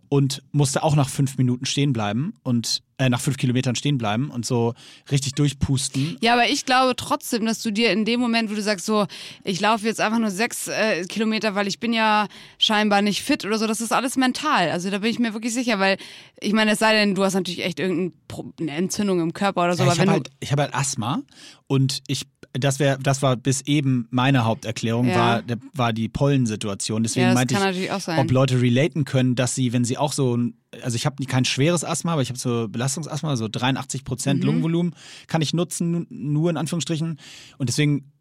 Und 0.10 0.42
musste 0.52 0.82
auch 0.82 0.96
nach 0.96 1.08
fünf 1.08 1.38
Minuten 1.38 1.66
stehen 1.68 1.94
bleiben 1.94 2.34
und 2.42 2.82
äh, 2.98 3.10
nach 3.10 3.22
fünf 3.22 3.38
Kilometern 3.38 3.76
stehen 3.76 3.98
bleiben 3.98 4.30
und 4.30 4.46
so 4.46 4.74
richtig 5.12 5.34
durchpusten. 5.34 6.18
Ja, 6.22 6.34
aber 6.34 6.50
ich 6.50 6.66
glaube 6.66 6.96
trotzdem, 6.96 7.46
dass 7.46 7.62
du 7.62 7.72
dir 7.72 7.92
in 7.92 8.06
dem 8.06 8.20
Moment, 8.20 8.50
wo 8.52 8.56
du 8.56 8.62
sagst, 8.62 8.86
so, 8.86 9.06
ich 9.44 9.62
laufe 9.62 9.86
jetzt 9.86 10.02
einfach 10.02 10.20
nur 10.20 10.32
sechs 10.32 10.68
äh, 10.68 11.06
Kilometer, 11.06 11.56
weil 11.56 11.68
ich 11.68 11.80
bin 11.80 11.94
ja 11.94 12.28
scheinbar 12.58 13.02
nicht 13.02 13.22
fit 13.22 13.46
oder 13.46 13.58
so, 13.58 13.68
das 13.68 13.82
ist 13.82 13.94
alles 13.94 14.18
mental. 14.18 14.70
Also 14.70 14.90
da 14.90 14.98
bin 14.98 15.12
ich 15.12 15.20
mir 15.20 15.34
wirklich 15.34 15.54
sicher, 15.54 15.80
weil 15.80 15.98
ich 16.42 16.54
meine, 16.54 16.72
es 16.72 16.80
sei 16.80 16.94
denn, 16.94 17.16
du 17.16 17.24
hast 17.24 17.36
natürlich 17.36 17.64
echt 17.64 17.80
irgendeine 17.80 18.72
Entzündung 18.72 19.22
im 19.22 19.34
Körper 19.34 19.64
oder 19.64 19.76
so, 19.76 19.84
Ja, 19.84 19.94
ich 19.94 20.00
habe 20.00 20.12
halt, 20.12 20.30
ich 20.40 20.52
hab 20.52 20.60
halt 20.60 20.74
Asthma 20.74 21.22
und 21.68 22.02
ich, 22.08 22.24
das 22.54 22.80
wäre, 22.80 22.98
das 23.00 23.22
war 23.22 23.36
bis 23.36 23.62
eben 23.62 24.08
meine 24.10 24.44
Haupterklärung, 24.46 25.08
Ja. 25.08 25.16
war, 25.16 25.44
war 25.74 25.94
die 25.94 26.10
Pollensituation. 26.10 27.04
Deswegen 27.04 27.28
Ja, 27.28 27.34
meinte 27.34 27.56
ich, 27.56 27.92
ob 27.92 28.32
Leute 28.32 28.62
relaten 28.62 29.06
können, 29.06 29.36
dass 29.36 29.54
sie, 29.56 29.72
wenn 29.74 29.86
sie 29.86 29.98
auch 29.98 30.14
so, 30.14 30.36
ein- 30.36 30.56
also 30.82 30.96
ich 30.96 31.06
habe 31.06 31.24
kein 31.26 31.46
schweres 31.46 31.84
Asthma, 31.84 32.14
aber 32.14 32.22
ich 32.24 32.30
habe 32.30 32.40
so 32.40 32.68
Belastungsasthma, 32.68 33.36
so 33.36 33.48
83 33.48 34.02
Mhm. 34.02 34.06
Prozent 34.06 34.44
Lungenvolumen 34.44 34.96
kann 35.28 35.42
ich 35.42 35.54
nutzen, 35.54 36.08
nur 36.10 36.50
in 36.50 36.58
Anführungsstrichen. 36.58 37.20
Und 37.58 37.70
deswegen, 37.70 38.12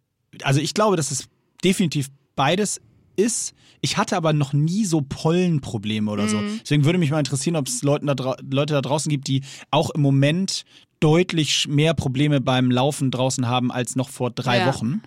also 0.42 0.60
ich 0.60 0.74
glaube, 0.74 0.96
dass 0.96 1.10
es 1.10 1.28
definitiv 1.64 2.08
beides 2.36 2.80
ist. 3.16 3.54
Ich 3.80 3.96
hatte 3.96 4.16
aber 4.16 4.32
noch 4.32 4.52
nie 4.52 4.84
so 4.84 5.00
Pollenprobleme 5.02 6.10
oder 6.10 6.24
Mhm. 6.24 6.28
so. 6.28 6.42
Deswegen 6.62 6.84
würde 6.84 6.98
mich 6.98 7.10
mal 7.10 7.18
interessieren, 7.18 7.56
ob 7.56 7.66
es 7.66 7.80
da 7.80 7.96
Leute 7.96 8.74
da 8.74 8.80
draußen 8.82 9.08
gibt, 9.10 9.26
die 9.28 9.42
auch 9.70 9.90
im 9.90 10.00
Moment 10.02 10.64
deutlich 11.00 11.68
mehr 11.68 11.94
Probleme 11.94 12.40
beim 12.40 12.70
Laufen 12.70 13.10
draußen 13.10 13.48
haben 13.48 13.70
als 13.70 13.96
noch 13.96 14.08
vor 14.08 14.30
drei 14.30 14.58
Ja. 14.58 14.66
Wochen. 14.66 15.02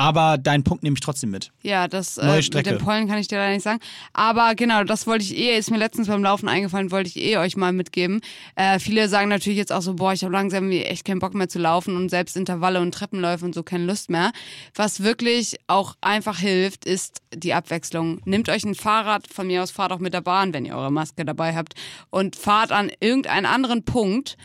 Aber 0.00 0.38
deinen 0.38 0.62
Punkt 0.62 0.84
nehme 0.84 0.94
ich 0.94 1.00
trotzdem 1.00 1.30
mit. 1.30 1.50
Ja, 1.62 1.88
das 1.88 2.18
äh, 2.18 2.36
mit 2.36 2.66
den 2.66 2.78
Pollen 2.78 3.08
kann 3.08 3.18
ich 3.18 3.26
dir 3.26 3.36
leider 3.36 3.52
nicht 3.52 3.64
sagen. 3.64 3.80
Aber 4.12 4.54
genau, 4.54 4.84
das 4.84 5.08
wollte 5.08 5.24
ich 5.24 5.36
eh, 5.36 5.58
ist 5.58 5.72
mir 5.72 5.76
letztens 5.76 6.06
beim 6.06 6.22
Laufen 6.22 6.48
eingefallen, 6.48 6.92
wollte 6.92 7.08
ich 7.08 7.16
eh 7.16 7.36
euch 7.36 7.56
mal 7.56 7.72
mitgeben. 7.72 8.20
Äh, 8.54 8.78
viele 8.78 9.08
sagen 9.08 9.28
natürlich 9.28 9.58
jetzt 9.58 9.72
auch 9.72 9.82
so, 9.82 9.94
boah, 9.94 10.12
ich 10.12 10.22
habe 10.22 10.32
langsam 10.32 10.70
echt 10.70 11.04
keinen 11.04 11.18
Bock 11.18 11.34
mehr 11.34 11.48
zu 11.48 11.58
laufen 11.58 11.96
und 11.96 12.10
selbst 12.10 12.36
Intervalle 12.36 12.80
und 12.80 12.94
Treppenläufe 12.94 13.44
und 13.44 13.56
so 13.56 13.64
keine 13.64 13.86
Lust 13.86 14.08
mehr. 14.08 14.30
Was 14.76 15.02
wirklich 15.02 15.56
auch 15.66 15.96
einfach 16.00 16.38
hilft, 16.38 16.84
ist 16.84 17.20
die 17.34 17.52
Abwechslung. 17.52 18.20
Nehmt 18.24 18.48
euch 18.48 18.64
ein 18.64 18.76
Fahrrad, 18.76 19.26
von 19.26 19.48
mir 19.48 19.64
aus 19.64 19.72
fahrt 19.72 19.90
auch 19.90 19.98
mit 19.98 20.14
der 20.14 20.20
Bahn, 20.20 20.54
wenn 20.54 20.64
ihr 20.64 20.76
eure 20.76 20.92
Maske 20.92 21.24
dabei 21.24 21.56
habt 21.56 21.74
und 22.10 22.36
fahrt 22.36 22.70
an 22.70 22.92
irgendeinen 23.00 23.46
anderen 23.46 23.82
Punkt 23.84 24.36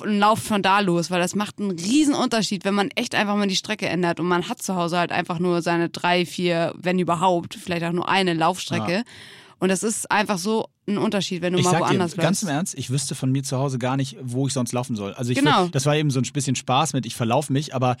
und 0.00 0.18
lauft 0.18 0.42
von 0.44 0.62
da 0.62 0.80
los, 0.80 1.10
weil 1.10 1.20
das 1.20 1.34
macht 1.34 1.58
einen 1.60 1.70
riesen 1.72 2.14
Unterschied, 2.14 2.64
wenn 2.64 2.74
man 2.74 2.90
echt 2.94 3.14
einfach 3.14 3.36
mal 3.36 3.46
die 3.46 3.56
Strecke 3.56 3.86
ändert 3.88 4.20
und 4.20 4.26
man 4.26 4.48
hat 4.48 4.62
zu 4.62 4.74
Hause 4.76 4.98
halt 4.98 5.12
einfach 5.12 5.38
nur 5.38 5.62
seine 5.62 5.88
drei, 5.88 6.24
vier, 6.26 6.72
wenn 6.76 6.98
überhaupt, 6.98 7.54
vielleicht 7.54 7.84
auch 7.84 7.92
nur 7.92 8.08
eine 8.08 8.34
Laufstrecke. 8.34 9.04
Und 9.60 9.68
das 9.68 9.82
ist 9.82 10.10
einfach 10.10 10.36
so 10.38 10.68
ein 10.86 10.98
Unterschied, 10.98 11.40
wenn 11.40 11.52
du 11.54 11.58
Ich 11.58 11.64
mal 11.64 11.70
sag 11.70 11.78
dir, 11.80 11.84
woanders 11.86 12.16
ganz 12.16 12.42
im. 12.42 12.48
Ernst, 12.48 12.76
ich 12.76 12.90
wüsste 12.90 13.14
von 13.14 13.30
mir 13.32 13.42
zu 13.42 13.56
Hause 13.56 13.78
gar 13.78 13.96
nicht, 13.96 14.16
wo 14.22 14.46
ich 14.46 14.52
sonst 14.52 14.72
laufen 14.72 14.96
soll. 14.96 15.14
Also 15.14 15.30
ich 15.32 15.38
Genau. 15.38 15.64
würd, 15.64 15.74
das 15.74 15.86
war 15.86 15.96
eben 15.96 16.10
so 16.10 16.20
ein 16.20 16.28
bisschen 16.32 16.56
Spaß 16.56 16.92
mit, 16.92 17.06
ich 17.06 17.14
verlaufe 17.14 17.52
mich, 17.52 17.74
aber 17.74 17.96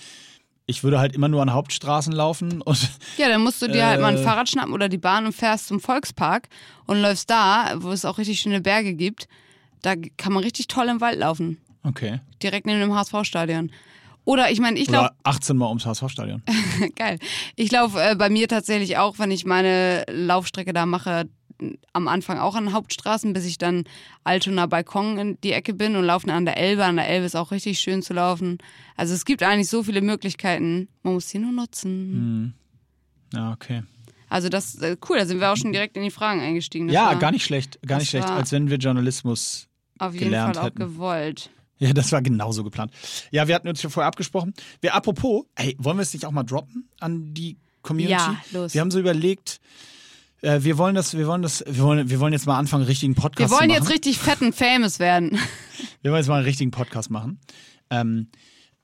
ich 0.66 0.82
würde 0.82 0.98
halt 0.98 1.14
immer 1.14 1.28
nur 1.28 1.40
an 1.42 1.52
Hauptstraßen 1.52 2.12
laufen 2.12 2.60
und 2.60 2.90
Ja, 3.18 3.28
dann 3.28 3.42
musst 3.42 3.62
du 3.62 3.68
dir 3.68 3.86
halt 3.86 4.00
mal 4.00 4.08
ein 4.08 4.16
Äh. 4.16 4.22
Fahrrad 4.22 4.48
schnappen 4.48 4.72
oder 4.74 4.88
die 4.88 4.98
Bahn 4.98 5.24
und 5.26 5.32
fährst 5.32 5.68
zum 5.68 5.80
Volkspark 5.80 6.48
und 6.86 7.00
läufst 7.00 7.30
da, 7.30 7.74
wo 7.78 7.90
es 7.92 8.04
auch 8.04 8.18
richtig 8.18 8.40
schöne 8.40 8.60
Berge 8.60 8.94
gibt. 8.94 9.28
Da 9.82 9.94
kann 10.16 10.32
man 10.32 10.42
richtig 10.42 10.66
toll 10.66 10.88
im 10.88 11.00
Wald 11.00 11.18
laufen. 11.18 11.58
Okay. 11.84 12.20
Direkt 12.42 12.66
neben 12.66 12.80
dem 12.80 12.94
HSV-Stadion. 12.94 13.70
Oder 14.24 14.50
ich 14.50 14.58
meine, 14.58 14.78
ich 14.78 14.88
glaube, 14.88 15.10
Oder 15.10 15.16
18 15.24 15.56
Mal 15.56 15.68
ums 15.68 15.84
HSV-Stadion. 15.84 16.42
Geil. 16.96 17.18
Ich 17.56 17.70
laufe 17.70 18.00
äh, 18.00 18.14
bei 18.16 18.30
mir 18.30 18.48
tatsächlich 18.48 18.96
auch, 18.96 19.18
wenn 19.18 19.30
ich 19.30 19.44
meine 19.44 20.04
Laufstrecke 20.08 20.72
da 20.72 20.86
mache, 20.86 21.28
am 21.92 22.08
Anfang 22.08 22.38
auch 22.38 22.54
an 22.54 22.72
Hauptstraßen, 22.72 23.32
bis 23.32 23.44
ich 23.44 23.58
dann 23.58 23.84
Altona 24.24 24.66
Balkon 24.66 25.18
in 25.18 25.40
die 25.42 25.52
Ecke 25.52 25.74
bin 25.74 25.94
und 25.96 26.04
laufe 26.04 26.32
an 26.32 26.44
der 26.44 26.56
Elbe. 26.56 26.84
An 26.84 26.96
der 26.96 27.08
Elbe 27.08 27.26
ist 27.26 27.36
auch 27.36 27.50
richtig 27.50 27.78
schön 27.78 28.02
zu 28.02 28.12
laufen. 28.14 28.58
Also 28.96 29.14
es 29.14 29.24
gibt 29.24 29.42
eigentlich 29.42 29.68
so 29.68 29.82
viele 29.82 30.00
Möglichkeiten. 30.00 30.88
Man 31.02 31.14
muss 31.14 31.28
sie 31.28 31.38
nur 31.38 31.52
nutzen. 31.52 32.54
Ja, 33.32 33.52
okay. 33.52 33.82
Also 34.28 34.48
das 34.48 34.76
äh, 34.76 34.96
cool, 35.08 35.18
da 35.18 35.26
sind 35.26 35.40
wir 35.40 35.52
auch 35.52 35.56
schon 35.56 35.72
direkt 35.72 35.96
in 35.96 36.02
die 36.02 36.10
Fragen 36.10 36.40
eingestiegen. 36.40 36.88
Das 36.88 36.94
ja, 36.94 37.06
war 37.06 37.16
gar 37.16 37.30
nicht 37.30 37.44
schlecht, 37.44 37.80
gar 37.86 37.98
nicht 37.98 38.08
schlecht, 38.08 38.28
als 38.28 38.52
wenn 38.52 38.68
wir 38.68 38.78
Journalismus. 38.78 39.68
Auf 39.98 40.12
jeden 40.14 40.24
gelernt 40.24 40.56
Fall 40.56 40.62
auch 40.62 40.66
hätten. 40.66 40.78
gewollt. 40.78 41.50
Ja, 41.78 41.92
das 41.92 42.12
war 42.12 42.22
genauso 42.22 42.62
geplant. 42.64 42.92
Ja, 43.30 43.48
wir 43.48 43.54
hatten 43.54 43.68
uns 43.68 43.82
ja 43.82 43.90
vorher 43.90 44.06
abgesprochen. 44.08 44.54
Wir, 44.80 44.94
apropos, 44.94 45.44
ey, 45.56 45.76
wollen 45.78 45.96
wir 45.96 46.02
es 46.02 46.12
nicht 46.14 46.24
auch 46.24 46.30
mal 46.30 46.44
droppen 46.44 46.88
an 47.00 47.34
die 47.34 47.56
Community? 47.82 48.12
Ja, 48.12 48.36
los. 48.52 48.74
Wir 48.74 48.80
haben 48.80 48.90
so 48.90 49.00
überlegt, 49.00 49.60
äh, 50.40 50.62
wir 50.62 50.78
wollen 50.78 50.94
das, 50.94 51.16
wir 51.16 51.26
wollen 51.26 51.42
das, 51.42 51.64
wir 51.66 51.82
wollen, 51.82 52.08
wir 52.10 52.20
wollen 52.20 52.32
jetzt 52.32 52.46
mal 52.46 52.58
anfangen, 52.58 52.82
einen 52.82 52.88
richtigen 52.88 53.14
Podcast 53.14 53.50
Wir 53.50 53.56
wollen 53.56 53.70
zu 53.70 53.74
machen. 53.74 53.82
jetzt 53.82 53.92
richtig 53.92 54.18
fetten 54.18 54.52
Famous 54.52 54.98
werden. 54.98 55.38
Wir 56.02 56.10
wollen 56.12 56.20
jetzt 56.20 56.28
mal 56.28 56.36
einen 56.36 56.44
richtigen 56.44 56.70
Podcast 56.70 57.10
machen. 57.10 57.38
Ähm, 57.90 58.28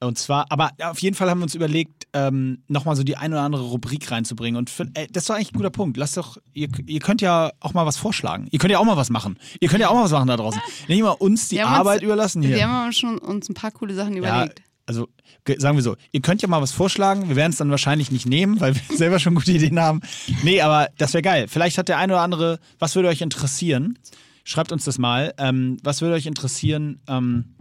und 0.03 0.19
zwar, 0.19 0.47
aber 0.51 0.71
auf 0.83 0.99
jeden 1.01 1.15
Fall 1.15 1.29
haben 1.29 1.41
wir 1.41 1.45
uns 1.45 1.55
überlegt, 1.55 2.07
ähm, 2.13 2.63
nochmal 2.69 2.97
so 2.97 3.03
die 3.03 3.17
ein 3.17 3.33
oder 3.33 3.43
andere 3.43 3.63
Rubrik 3.65 4.11
reinzubringen. 4.11 4.57
Und 4.59 4.71
für, 4.71 4.89
ey, 4.95 5.07
das 5.13 5.25
ist 5.25 5.31
doch 5.31 5.35
eigentlich 5.35 5.53
ein 5.53 5.57
guter 5.59 5.71
Punkt. 5.71 5.97
Lasst 5.99 6.17
doch, 6.17 6.39
ihr, 6.55 6.69
ihr 6.87 7.01
könnt 7.01 7.21
ja 7.21 7.51
auch 7.61 7.75
mal 7.75 7.85
was 7.87 7.97
vorschlagen. 7.99 8.49
Ihr 8.51 8.59
könnt 8.59 8.73
ja 8.73 8.79
auch 8.79 8.85
mal 8.85 8.97
was 8.97 9.11
machen. 9.11 9.39
Ihr 9.61 9.69
könnt 9.69 9.81
ja 9.83 9.89
auch 9.91 9.95
mal 9.95 10.05
was 10.05 10.11
machen 10.13 10.27
da 10.29 10.37
draußen. 10.37 10.61
Nicht 10.89 11.03
mal 11.03 11.11
uns 11.11 11.49
die 11.49 11.61
Arbeit 11.61 11.97
uns, 11.97 12.05
überlassen 12.05 12.43
hier. 12.43 12.57
Wir 12.57 12.69
haben 12.69 12.93
schon 12.93 13.19
uns 13.19 13.49
ein 13.49 13.55
paar 13.55 13.71
coole 13.73 13.95
Sachen 13.95 14.15
ja, 14.15 14.19
überlegt. 14.19 14.63
also 14.87 15.07
ge- 15.45 15.59
sagen 15.61 15.77
wir 15.77 15.83
so, 15.83 15.97
ihr 16.13 16.21
könnt 16.23 16.41
ja 16.43 16.49
mal 16.49 16.63
was 16.63 16.73
vorschlagen, 16.73 17.29
wir 17.29 17.37
werden 17.37 17.53
es 17.53 17.59
dann 17.59 17.71
wahrscheinlich 17.71 18.11
nicht 18.11 18.27
nehmen, 18.27 18.59
weil 18.61 18.75
wir 18.75 18.83
selber 18.97 19.19
schon 19.19 19.35
gute 19.35 19.53
Ideen 19.53 19.79
haben. 19.79 20.01
Nee, 20.43 20.63
aber 20.63 20.89
das 20.97 21.13
wäre 21.13 21.23
geil. 21.23 21.47
Vielleicht 21.47 21.77
hat 21.79 21.89
der 21.89 21.99
eine 21.99 22.15
oder 22.15 22.23
andere, 22.23 22.59
was 22.79 22.95
würde 22.97 23.09
euch 23.09 23.21
interessieren? 23.21 23.99
Schreibt 24.45 24.73
uns 24.73 24.85
das 24.85 24.97
mal. 24.99 25.35
Ähm, 25.39 25.77
was 25.85 26.01
würde 26.01 26.15
euch 26.15 26.27
interessieren 26.27 27.01
ähm, 27.07 27.55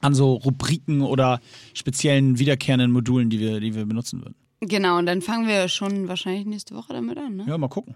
an 0.00 0.14
so 0.14 0.34
Rubriken 0.34 1.02
oder 1.02 1.40
speziellen 1.74 2.38
wiederkehrenden 2.38 2.90
Modulen, 2.90 3.30
die 3.30 3.40
wir, 3.40 3.60
die 3.60 3.74
wir 3.74 3.86
benutzen 3.86 4.20
würden? 4.20 4.34
Genau, 4.60 4.98
und 4.98 5.06
dann 5.06 5.22
fangen 5.22 5.46
wir 5.46 5.68
schon 5.68 6.08
wahrscheinlich 6.08 6.46
nächste 6.46 6.74
Woche 6.74 6.92
damit 6.92 7.18
an, 7.18 7.36
ne? 7.36 7.44
Ja, 7.46 7.58
mal 7.58 7.68
gucken. 7.68 7.94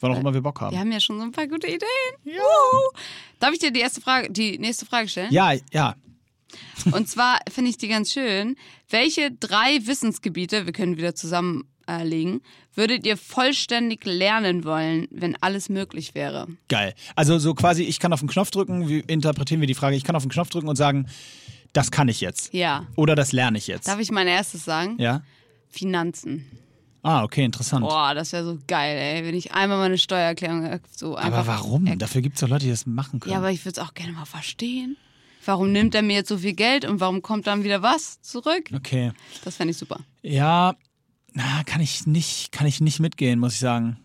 Wann 0.00 0.12
auch 0.12 0.20
immer 0.20 0.32
wir 0.32 0.42
Bock 0.42 0.60
haben. 0.60 0.72
Wir 0.72 0.78
haben 0.78 0.92
ja 0.92 1.00
schon 1.00 1.18
so 1.18 1.24
ein 1.24 1.32
paar 1.32 1.48
gute 1.48 1.66
Ideen. 1.66 1.80
Wuhu. 2.24 2.92
Darf 3.40 3.52
ich 3.52 3.58
dir 3.58 3.72
die 3.72 3.80
erste 3.80 4.00
Frage, 4.00 4.30
die 4.30 4.58
nächste 4.58 4.86
Frage 4.86 5.08
stellen? 5.08 5.32
Ja, 5.32 5.54
ja. 5.72 5.96
Und 6.92 7.08
zwar 7.08 7.40
finde 7.50 7.70
ich 7.70 7.78
die 7.78 7.88
ganz 7.88 8.12
schön. 8.12 8.56
Welche 8.88 9.32
drei 9.32 9.86
Wissensgebiete, 9.86 10.66
wir 10.66 10.72
können 10.72 10.96
wieder 10.96 11.14
zusammenlegen, 11.88 12.42
würdet 12.74 13.06
ihr 13.06 13.16
vollständig 13.16 14.04
lernen 14.04 14.64
wollen, 14.64 15.08
wenn 15.10 15.36
alles 15.40 15.68
möglich 15.68 16.14
wäre? 16.14 16.46
Geil. 16.68 16.94
Also 17.16 17.38
so 17.38 17.54
quasi, 17.54 17.82
ich 17.82 17.98
kann 17.98 18.12
auf 18.12 18.20
den 18.20 18.28
Knopf 18.28 18.50
drücken, 18.50 18.88
wie 18.88 19.00
interpretieren 19.00 19.60
wir 19.60 19.66
die 19.66 19.74
Frage, 19.74 19.96
ich 19.96 20.04
kann 20.04 20.16
auf 20.16 20.22
den 20.22 20.30
Knopf 20.30 20.50
drücken 20.50 20.68
und 20.68 20.76
sagen, 20.76 21.06
das 21.72 21.90
kann 21.90 22.08
ich 22.08 22.20
jetzt. 22.20 22.52
Ja. 22.54 22.86
Oder 22.96 23.14
das 23.14 23.32
lerne 23.32 23.58
ich 23.58 23.66
jetzt. 23.66 23.88
Darf 23.88 24.00
ich 24.00 24.10
mein 24.10 24.26
erstes 24.26 24.64
sagen? 24.64 24.96
Ja? 24.98 25.22
Finanzen. 25.68 26.46
Ah, 27.02 27.22
okay, 27.22 27.44
interessant. 27.44 27.86
Boah, 27.86 28.14
das 28.14 28.32
wäre 28.32 28.44
so 28.44 28.58
geil, 28.66 28.96
ey. 28.98 29.24
Wenn 29.24 29.34
ich 29.34 29.52
einmal 29.52 29.78
meine 29.78 29.98
Steuererklärung 29.98 30.64
äh, 30.64 30.80
so 30.90 31.14
einfach. 31.14 31.38
aber 31.38 31.46
warum? 31.46 31.98
Dafür 31.98 32.22
gibt 32.22 32.36
es 32.36 32.40
doch 32.40 32.48
Leute, 32.48 32.64
die 32.64 32.70
das 32.70 32.86
machen 32.86 33.20
können. 33.20 33.32
Ja, 33.32 33.38
aber 33.38 33.50
ich 33.50 33.64
würde 33.64 33.80
es 33.80 33.86
auch 33.86 33.94
gerne 33.94 34.12
mal 34.12 34.24
verstehen. 34.24 34.96
Warum 35.44 35.72
nimmt 35.72 35.94
er 35.94 36.02
mir 36.02 36.16
jetzt 36.16 36.28
so 36.28 36.38
viel 36.38 36.54
Geld 36.54 36.84
und 36.84 37.00
warum 37.00 37.22
kommt 37.22 37.46
dann 37.46 37.64
wieder 37.64 37.80
was 37.82 38.20
zurück? 38.20 38.70
okay. 38.74 39.12
Das 39.44 39.56
fände 39.56 39.70
ich 39.70 39.78
super. 39.78 40.00
Ja, 40.22 40.74
na, 41.32 41.62
kann 41.64 41.80
ich 41.80 42.06
nicht, 42.06 42.52
kann 42.52 42.66
ich 42.66 42.80
nicht 42.80 43.00
mitgehen, 43.00 43.38
muss 43.38 43.54
ich 43.54 43.60
sagen. 43.60 43.98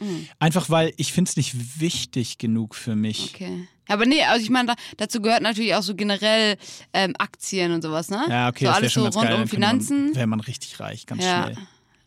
Mhm. 0.00 0.28
Einfach 0.38 0.70
weil 0.70 0.92
ich 0.96 1.12
finde 1.12 1.28
es 1.28 1.36
nicht 1.36 1.80
wichtig 1.80 2.38
genug 2.38 2.74
für 2.74 2.96
mich. 2.96 3.32
Okay. 3.34 3.66
Aber 3.88 4.06
nee, 4.06 4.22
also 4.22 4.42
ich 4.42 4.50
meine, 4.50 4.68
da, 4.68 4.74
dazu 4.96 5.20
gehört 5.20 5.42
natürlich 5.42 5.74
auch 5.74 5.82
so 5.82 5.94
generell 5.94 6.56
ähm, 6.92 7.14
Aktien 7.18 7.72
und 7.72 7.82
sowas, 7.82 8.08
ne? 8.08 8.24
Ja, 8.28 8.48
okay, 8.48 8.64
so 8.64 8.70
das 8.70 8.72
wäre 8.72 8.74
alles 8.76 8.92
schon 8.92 9.02
so 9.02 9.04
ganz 9.06 9.16
rund 9.16 9.28
geil. 9.28 9.42
um 9.42 9.48
Finanzen. 9.48 10.14
Wäre 10.14 10.26
man 10.26 10.40
richtig 10.40 10.80
reich, 10.80 11.06
ganz 11.06 11.24
ja. 11.24 11.44
schnell. 11.44 11.58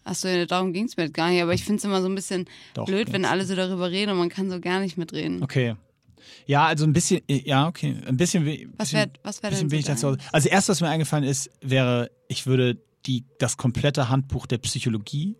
Achso, 0.06 0.46
darum 0.46 0.74
ging 0.74 0.86
es 0.86 0.98
mir 0.98 1.04
jetzt 1.04 1.14
gar 1.14 1.30
nicht, 1.30 1.42
aber 1.42 1.54
ich 1.54 1.64
finde 1.64 1.78
es 1.80 1.84
immer 1.86 2.02
so 2.02 2.10
ein 2.10 2.16
bisschen 2.16 2.46
Doch, 2.74 2.86
blöd, 2.86 3.12
wenn 3.14 3.26
alle 3.26 3.46
so 3.46 3.56
darüber 3.56 3.90
reden 3.92 4.12
und 4.12 4.18
man 4.18 4.30
kann 4.30 4.50
so 4.50 4.60
gar 4.60 4.80
nicht 4.80 4.98
mitreden. 4.98 5.44
Okay. 5.44 5.76
Ja, 6.46 6.66
also 6.66 6.84
ein 6.86 6.92
bisschen, 6.94 7.22
ja, 7.30 7.68
okay. 7.68 7.96
Ein 8.06 8.18
bisschen, 8.18 8.74
Was 8.78 8.92
wär- 8.92 9.10
was 9.24 9.42
wär 9.44 9.50
bisschen 9.52 9.70
denn 9.70 9.78
bin 9.78 9.84
so 9.86 9.92
ich 9.94 10.02
dazu. 10.02 10.18
Also, 10.34 10.50
erst, 10.50 10.68
was 10.68 10.82
mir 10.82 10.90
eingefallen 10.90 11.24
ist, 11.24 11.50
wäre, 11.62 12.12
ich 12.28 12.46
würde 12.46 12.82
die, 13.06 13.26
das 13.40 13.58
komplette 13.58 14.10
Handbuch 14.10 14.48
der 14.48 14.58
Psychologie 14.60 15.36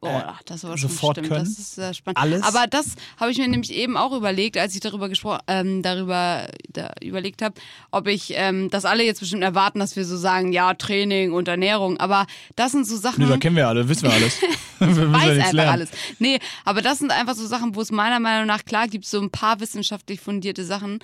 Oh, 0.00 0.20
das 0.46 0.64
war 0.64 0.78
sofort 0.78 1.16
schon 1.16 1.24
stimmt. 1.24 1.28
können? 1.28 1.44
Das 1.44 1.58
ist 1.58 1.74
sehr 1.74 1.94
spannend. 1.94 2.18
Alles? 2.18 2.42
Aber 2.42 2.66
das 2.66 2.94
habe 3.16 3.30
ich 3.30 3.38
mir 3.38 3.48
nämlich 3.48 3.72
eben 3.72 3.96
auch 3.96 4.12
überlegt, 4.12 4.56
als 4.56 4.74
ich 4.74 4.80
darüber 4.80 5.08
gesprochen, 5.08 5.40
ähm, 5.48 5.82
darüber 5.82 6.46
da 6.68 6.92
überlegt 7.02 7.42
habe, 7.42 7.54
ob 7.90 8.06
ich, 8.06 8.32
ähm, 8.36 8.70
dass 8.70 8.84
alle 8.84 9.04
jetzt 9.04 9.20
bestimmt 9.20 9.42
erwarten, 9.42 9.80
dass 9.80 9.96
wir 9.96 10.04
so 10.04 10.16
sagen, 10.16 10.52
ja, 10.52 10.74
Training 10.74 11.32
und 11.32 11.48
Ernährung. 11.48 11.98
Aber 11.98 12.26
das 12.54 12.72
sind 12.72 12.86
so 12.86 12.96
Sachen. 12.96 13.24
Nö, 13.24 13.28
da 13.28 13.38
kennen 13.38 13.56
wir 13.56 13.66
alle, 13.66 13.88
wissen 13.88 14.04
wir 14.04 14.12
alles. 14.12 14.40
wir 14.78 14.88
ja 14.88 15.12
weiß 15.12 15.24
nichts 15.24 15.38
einfach 15.38 15.52
lernen. 15.52 15.72
alles. 15.72 15.90
Nee, 16.18 16.38
aber 16.64 16.82
das 16.82 16.98
sind 16.98 17.10
einfach 17.10 17.34
so 17.34 17.46
Sachen, 17.46 17.74
wo 17.74 17.80
es 17.80 17.90
meiner 17.90 18.20
Meinung 18.20 18.46
nach 18.46 18.64
klar 18.64 18.86
gibt, 18.86 19.04
so 19.04 19.20
ein 19.20 19.30
paar 19.30 19.60
wissenschaftlich 19.60 20.20
fundierte 20.20 20.64
Sachen. 20.64 21.00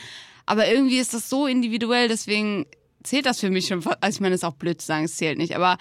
Aber 0.46 0.68
irgendwie 0.68 0.98
ist 0.98 1.14
das 1.14 1.28
so 1.28 1.46
individuell, 1.46 2.08
deswegen 2.08 2.66
zählt 3.04 3.26
das 3.26 3.40
für 3.40 3.50
mich 3.50 3.66
schon. 3.68 3.84
Also 4.00 4.16
ich 4.16 4.20
meine, 4.20 4.34
es 4.34 4.40
ist 4.40 4.44
auch 4.44 4.54
blöd 4.54 4.80
zu 4.80 4.86
sagen, 4.86 5.04
es 5.04 5.16
zählt 5.16 5.38
nicht, 5.38 5.54
aber 5.54 5.78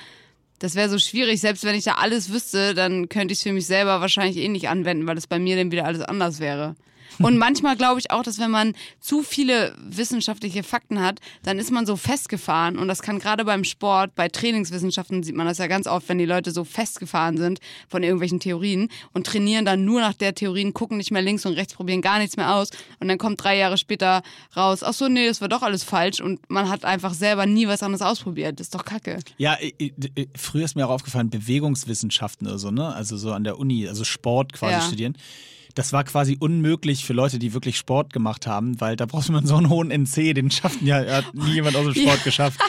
das 0.59 0.75
wäre 0.75 0.89
so 0.89 0.99
schwierig. 0.99 1.41
Selbst 1.41 1.63
wenn 1.63 1.75
ich 1.75 1.83
da 1.83 1.95
alles 1.95 2.31
wüsste, 2.31 2.73
dann 2.73 3.09
könnte 3.09 3.31
ich 3.31 3.39
es 3.39 3.43
für 3.43 3.53
mich 3.53 3.65
selber 3.65 4.01
wahrscheinlich 4.01 4.37
eh 4.37 4.47
nicht 4.47 4.69
anwenden, 4.69 5.07
weil 5.07 5.17
es 5.17 5.27
bei 5.27 5.39
mir 5.39 5.57
dann 5.57 5.71
wieder 5.71 5.85
alles 5.85 6.01
anders 6.01 6.39
wäre. 6.39 6.75
Und 7.19 7.37
manchmal 7.37 7.75
glaube 7.75 7.99
ich 7.99 8.11
auch, 8.11 8.23
dass 8.23 8.39
wenn 8.39 8.51
man 8.51 8.73
zu 8.99 9.23
viele 9.23 9.75
wissenschaftliche 9.77 10.63
Fakten 10.63 11.01
hat, 11.01 11.19
dann 11.43 11.59
ist 11.59 11.71
man 11.71 11.85
so 11.85 11.95
festgefahren. 11.95 12.77
Und 12.77 12.87
das 12.87 13.01
kann 13.01 13.19
gerade 13.19 13.45
beim 13.45 13.63
Sport, 13.63 14.15
bei 14.15 14.27
Trainingswissenschaften 14.29 15.23
sieht 15.23 15.35
man 15.35 15.47
das 15.47 15.57
ja 15.57 15.67
ganz 15.67 15.87
oft, 15.87 16.07
wenn 16.09 16.17
die 16.17 16.25
Leute 16.25 16.51
so 16.51 16.63
festgefahren 16.63 17.37
sind 17.37 17.59
von 17.87 18.03
irgendwelchen 18.03 18.39
Theorien 18.39 18.89
und 19.13 19.25
trainieren 19.27 19.65
dann 19.65 19.85
nur 19.85 20.01
nach 20.01 20.13
der 20.13 20.33
Theorien, 20.35 20.73
gucken 20.73 20.97
nicht 20.97 21.11
mehr 21.11 21.21
links 21.21 21.45
und 21.45 21.53
rechts, 21.53 21.73
probieren 21.73 22.01
gar 22.01 22.19
nichts 22.19 22.37
mehr 22.37 22.55
aus. 22.55 22.69
Und 22.99 23.07
dann 23.07 23.17
kommt 23.17 23.43
drei 23.43 23.57
Jahre 23.57 23.77
später 23.77 24.21
raus, 24.55 24.83
ach 24.83 24.93
so, 24.93 25.07
nee, 25.07 25.27
das 25.27 25.41
war 25.41 25.49
doch 25.49 25.61
alles 25.61 25.83
falsch. 25.83 26.21
Und 26.21 26.49
man 26.49 26.69
hat 26.69 26.85
einfach 26.85 27.13
selber 27.13 27.45
nie 27.45 27.67
was 27.67 27.83
anderes 27.83 28.01
ausprobiert. 28.01 28.59
Das 28.59 28.67
ist 28.67 28.75
doch 28.75 28.85
kacke. 28.85 29.19
Ja, 29.37 29.57
früher 30.35 30.65
ist 30.65 30.75
mir 30.75 30.87
auch 30.87 30.91
aufgefallen, 30.91 31.29
Bewegungswissenschaften 31.29 32.47
oder 32.47 32.59
so, 32.59 32.71
ne? 32.71 32.93
Also 32.93 33.17
so 33.17 33.31
an 33.31 33.43
der 33.43 33.59
Uni, 33.59 33.87
also 33.87 34.03
Sport 34.03 34.53
quasi 34.53 34.73
Ja. 34.73 34.81
studieren. 34.81 35.17
Das 35.75 35.91
war 35.91 36.03
quasi 36.03 36.37
unmöglich 36.39 37.03
für 37.05 37.13
Leute, 37.13 37.39
die 37.39 37.53
wirklich 37.53 37.77
Sport 37.77 38.13
gemacht 38.13 38.45
haben, 38.45 38.79
weil 38.79 38.95
da 38.95 39.05
braucht 39.07 39.29
man 39.29 39.45
so 39.45 39.55
einen 39.55 39.69
hohen 39.69 39.89
NC, 39.89 40.33
den 40.35 40.51
schafften 40.51 40.85
ja, 40.85 40.97
hat 41.05 41.33
nie 41.33 41.51
jemand 41.55 41.75
aus 41.75 41.85
dem 41.85 41.95
Sport 41.95 42.23
geschafft. 42.23 42.59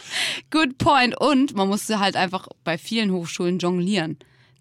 Good 0.51 0.79
point. 0.79 1.21
Und 1.21 1.55
man 1.55 1.69
musste 1.69 1.99
halt 2.01 2.17
einfach 2.17 2.49
bei 2.65 2.79
vielen 2.79 3.11
Hochschulen 3.13 3.59
jonglieren, 3.59 4.19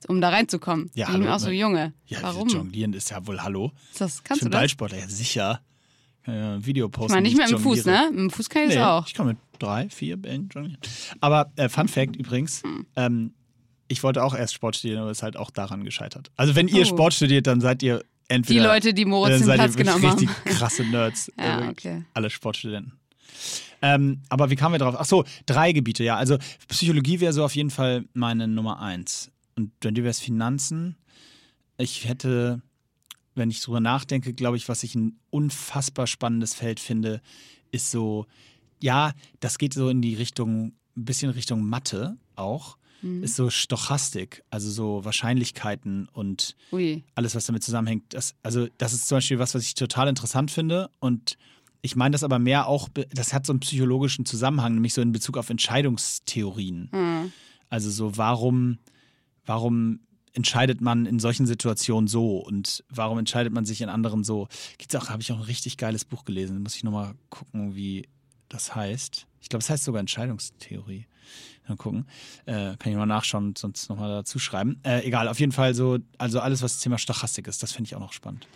um 0.07 0.19
da 0.19 0.29
reinzukommen. 0.29 0.89
Ja, 0.93 1.07
ich 1.07 1.13
hallo, 1.13 1.31
auch 1.31 1.39
so? 1.39 1.49
Junge. 1.51 1.93
Ja, 2.07 2.19
Warum? 2.21 2.49
Jonglieren 2.49 2.91
ist 2.93 3.11
ja 3.11 3.25
wohl 3.25 3.41
Hallo. 3.41 3.71
Das, 3.97 4.23
kannst 4.23 4.41
du 4.41 4.45
bin 4.45 4.51
das? 4.51 4.59
Ballsportler, 4.59 4.99
ja 4.99 5.07
sicher. 5.07 5.61
Ja 6.27 6.53
ein 6.53 6.65
Video 6.65 6.87
posten. 6.89 7.11
Ich 7.11 7.15
meine, 7.15 7.27
nicht 7.27 7.37
wie 7.37 7.41
mit 7.41 7.51
dem 7.51 7.59
Fuß, 7.59 7.85
ne? 7.85 8.07
Mit 8.11 8.19
dem 8.19 8.29
Fuß 8.29 8.49
kann 8.49 8.63
ich 8.63 8.69
Nee, 8.69 8.75
das 8.75 8.87
auch. 8.87 9.07
ich 9.07 9.13
kann 9.13 9.27
mit 9.27 9.37
drei, 9.59 9.89
vier 9.89 10.15
Bällen 10.17 10.49
jonglieren. 10.53 10.79
Aber 11.19 11.51
äh, 11.57 11.67
Fun 11.69 11.87
Fact 11.89 12.15
übrigens, 12.15 12.63
Hm. 12.63 12.85
ähm, 12.95 13.33
ich 13.89 14.03
wollte 14.03 14.23
auch 14.23 14.33
erst 14.33 14.53
Sport 14.53 14.77
studieren, 14.77 15.01
aber 15.01 15.11
es 15.11 15.17
ist 15.19 15.23
halt 15.23 15.35
auch 15.37 15.51
daran 15.51 15.83
gescheitert. 15.83 16.31
Also 16.37 16.55
wenn 16.55 16.67
ihr 16.69 16.81
Oh. 16.83 16.85
Sport 16.85 17.13
studiert, 17.13 17.45
dann 17.47 17.59
seid 17.61 17.83
ihr 17.83 18.03
Die 18.29 18.35
entweder 18.35 18.63
Leute, 18.63 18.93
die 18.93 19.05
Moritz 19.05 19.39
den 19.45 19.53
Platz 19.53 19.75
genommen 19.75 20.05
richtig 20.05 20.29
haben. 20.29 20.45
krasse 20.45 20.83
Nerds. 20.83 21.31
Ja, 21.37 21.69
okay. 21.69 22.03
Alle 22.13 22.29
Sportstudenten. 22.29 22.93
Ähm, 23.81 24.21
aber 24.29 24.49
wie 24.49 24.55
kamen 24.55 24.73
wir 24.73 24.79
drauf? 24.79 24.95
Ach 24.97 25.05
so, 25.05 25.25
drei 25.45 25.73
Gebiete, 25.73 26.03
ja. 26.03 26.15
Also 26.15 26.37
Psychologie 26.69 27.19
wäre 27.19 27.33
so 27.33 27.43
auf 27.43 27.55
jeden 27.55 27.69
Fall 27.69 28.05
meine 28.13 28.47
Nummer 28.47 28.79
eins. 28.79 29.29
Und 29.55 29.71
dann 29.81 29.95
wäre 29.95 30.07
es 30.07 30.19
Finanzen. 30.19 30.95
Ich 31.77 32.07
hätte, 32.07 32.61
wenn 33.35 33.49
ich 33.49 33.59
drüber 33.61 33.81
nachdenke, 33.81 34.33
glaube 34.33 34.57
ich, 34.57 34.69
was 34.69 34.83
ich 34.83 34.95
ein 34.95 35.19
unfassbar 35.31 36.07
spannendes 36.07 36.53
Feld 36.53 36.79
finde, 36.79 37.21
ist 37.71 37.91
so, 37.91 38.25
ja, 38.81 39.11
das 39.41 39.57
geht 39.57 39.73
so 39.73 39.89
in 39.89 40.01
die 40.01 40.15
Richtung, 40.15 40.73
ein 40.95 41.05
bisschen 41.05 41.31
Richtung 41.31 41.63
Mathe 41.67 42.17
auch. 42.35 42.77
Mhm. 43.03 43.23
Ist 43.23 43.35
so 43.35 43.49
Stochastik, 43.49 44.43
also 44.49 44.71
so 44.71 45.05
Wahrscheinlichkeiten 45.05 46.07
und 46.13 46.55
Ui. 46.71 47.03
alles, 47.15 47.35
was 47.35 47.45
damit 47.45 47.63
zusammenhängt. 47.63 48.13
Das, 48.13 48.33
also, 48.41 48.67
das 48.77 48.93
ist 48.93 49.07
zum 49.07 49.17
Beispiel 49.17 49.39
was, 49.39 49.53
was 49.53 49.63
ich 49.63 49.75
total 49.75 50.07
interessant 50.07 50.49
finde. 50.49 50.89
Und 50.99 51.37
ich 51.81 51.95
meine 51.95 52.13
das 52.13 52.23
aber 52.23 52.39
mehr 52.39 52.67
auch, 52.67 52.89
das 53.11 53.33
hat 53.33 53.45
so 53.45 53.53
einen 53.53 53.59
psychologischen 53.59 54.25
Zusammenhang, 54.25 54.73
nämlich 54.73 54.93
so 54.93 55.01
in 55.01 55.11
Bezug 55.11 55.37
auf 55.37 55.49
Entscheidungstheorien. 55.49 56.89
Hm. 56.91 57.31
Also 57.69 57.91
so, 57.91 58.17
warum, 58.17 58.79
warum 59.45 59.99
entscheidet 60.33 60.81
man 60.81 61.05
in 61.05 61.19
solchen 61.19 61.45
Situationen 61.45 62.07
so 62.07 62.37
und 62.37 62.83
warum 62.89 63.19
entscheidet 63.19 63.53
man 63.53 63.65
sich 63.65 63.81
in 63.81 63.89
anderen 63.89 64.23
so? 64.23 64.47
Gibt's 64.77 64.95
auch, 64.95 65.09
habe 65.09 65.21
ich 65.21 65.31
auch 65.31 65.37
ein 65.37 65.43
richtig 65.43 65.77
geiles 65.77 66.05
Buch 66.05 66.25
gelesen. 66.25 66.63
Muss 66.63 66.75
ich 66.75 66.83
nochmal 66.83 67.13
gucken, 67.29 67.75
wie 67.75 68.07
das 68.49 68.75
heißt. 68.75 69.27
Ich 69.43 69.49
glaube, 69.49 69.61
es 69.61 69.69
heißt 69.69 69.83
sogar 69.83 69.99
Entscheidungstheorie. 69.99 71.05
Mal 71.67 71.77
gucken. 71.77 72.07
Äh, 72.45 72.75
kann 72.77 72.91
ich 72.91 72.95
mal 72.95 73.05
nachschauen 73.05 73.47
und 73.47 73.57
sonst 73.57 73.89
nochmal 73.89 74.09
dazu 74.09 74.39
schreiben. 74.39 74.79
Äh, 74.83 75.05
egal, 75.05 75.27
auf 75.27 75.39
jeden 75.39 75.51
Fall 75.51 75.73
so, 75.75 75.99
also 76.17 76.39
alles, 76.39 76.61
was 76.61 76.73
das 76.73 76.81
Thema 76.81 76.97
Stochastik 76.97 77.47
ist, 77.47 77.61
das 77.63 77.71
finde 77.71 77.87
ich 77.87 77.95
auch 77.95 77.99
noch 78.01 78.13
spannend. 78.13 78.47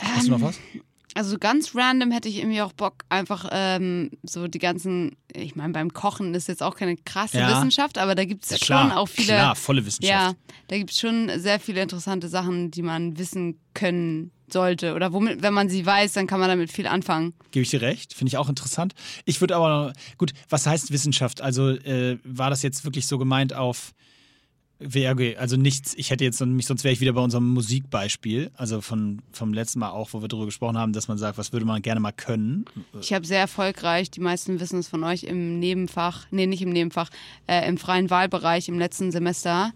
Hast 0.00 0.26
du 0.28 0.30
noch 0.30 0.40
was? 0.40 0.58
Also 1.14 1.38
ganz 1.38 1.74
random 1.74 2.10
hätte 2.10 2.30
ich 2.30 2.38
irgendwie 2.38 2.62
auch 2.62 2.72
Bock, 2.72 3.04
einfach 3.10 3.46
ähm, 3.52 4.10
so 4.22 4.48
die 4.48 4.58
ganzen, 4.58 5.14
ich 5.34 5.54
meine, 5.56 5.74
beim 5.74 5.92
Kochen 5.92 6.32
ist 6.34 6.48
jetzt 6.48 6.62
auch 6.62 6.74
keine 6.74 6.96
krasse 6.96 7.38
Ja. 7.38 7.50
Wissenschaft, 7.50 7.98
aber 7.98 8.14
da 8.14 8.24
gibt 8.24 8.44
es 8.44 8.50
Ja, 8.50 8.56
schon 8.58 8.92
auch 8.92 9.08
viele. 9.08 9.26
klar, 9.34 9.54
volle 9.54 9.84
Wissenschaft. 9.84 10.10
Ja, 10.10 10.32
da 10.68 10.78
gibt 10.78 10.90
es 10.90 10.98
schon 10.98 11.30
sehr 11.36 11.60
viele 11.60 11.82
interessante 11.82 12.28
Sachen, 12.28 12.70
die 12.70 12.80
man 12.82 13.18
wissen 13.18 13.58
können 13.74 14.30
sollte. 14.52 14.94
Oder 14.94 15.12
womit, 15.12 15.42
wenn 15.42 15.54
man 15.54 15.68
sie 15.68 15.84
weiß, 15.84 16.12
dann 16.12 16.26
kann 16.26 16.40
man 16.40 16.48
damit 16.48 16.70
viel 16.70 16.86
anfangen. 16.86 17.34
Gebe 17.50 17.62
ich 17.62 17.70
dir 17.70 17.82
recht, 17.82 18.14
finde 18.14 18.28
ich 18.28 18.36
auch 18.36 18.48
interessant. 18.48 18.94
Ich 19.24 19.40
würde 19.40 19.56
aber, 19.56 19.68
noch, 19.68 19.92
gut, 20.18 20.32
was 20.48 20.66
heißt 20.66 20.92
Wissenschaft? 20.92 21.40
Also 21.40 21.70
äh, 21.70 22.18
war 22.24 22.50
das 22.50 22.62
jetzt 22.62 22.84
wirklich 22.84 23.06
so 23.06 23.18
gemeint 23.18 23.54
auf 23.54 23.92
WRG? 24.82 25.36
Also 25.38 25.56
nichts, 25.56 25.94
ich 25.96 26.10
hätte 26.10 26.24
jetzt 26.24 26.40
nämlich, 26.40 26.66
sonst 26.66 26.84
wäre 26.84 26.92
ich 26.92 27.00
wieder 27.00 27.12
bei 27.12 27.20
unserem 27.20 27.52
Musikbeispiel, 27.52 28.50
also 28.56 28.80
von, 28.80 29.22
vom 29.32 29.52
letzten 29.52 29.78
Mal 29.78 29.90
auch, 29.90 30.12
wo 30.12 30.20
wir 30.20 30.28
darüber 30.28 30.46
gesprochen 30.46 30.76
haben, 30.76 30.92
dass 30.92 31.08
man 31.08 31.18
sagt, 31.18 31.38
was 31.38 31.52
würde 31.52 31.66
man 31.66 31.82
gerne 31.82 32.00
mal 32.00 32.12
können? 32.12 32.64
Ich 33.00 33.12
habe 33.12 33.26
sehr 33.26 33.40
erfolgreich, 33.40 34.10
die 34.10 34.20
meisten 34.20 34.60
wissen 34.60 34.78
es 34.78 34.88
von 34.88 35.04
euch, 35.04 35.24
im 35.24 35.58
Nebenfach, 35.58 36.26
nee, 36.30 36.46
nicht 36.46 36.62
im 36.62 36.70
Nebenfach, 36.70 37.10
äh, 37.46 37.66
im 37.68 37.78
freien 37.78 38.10
Wahlbereich 38.10 38.68
im 38.68 38.78
letzten 38.78 39.12
Semester 39.12 39.72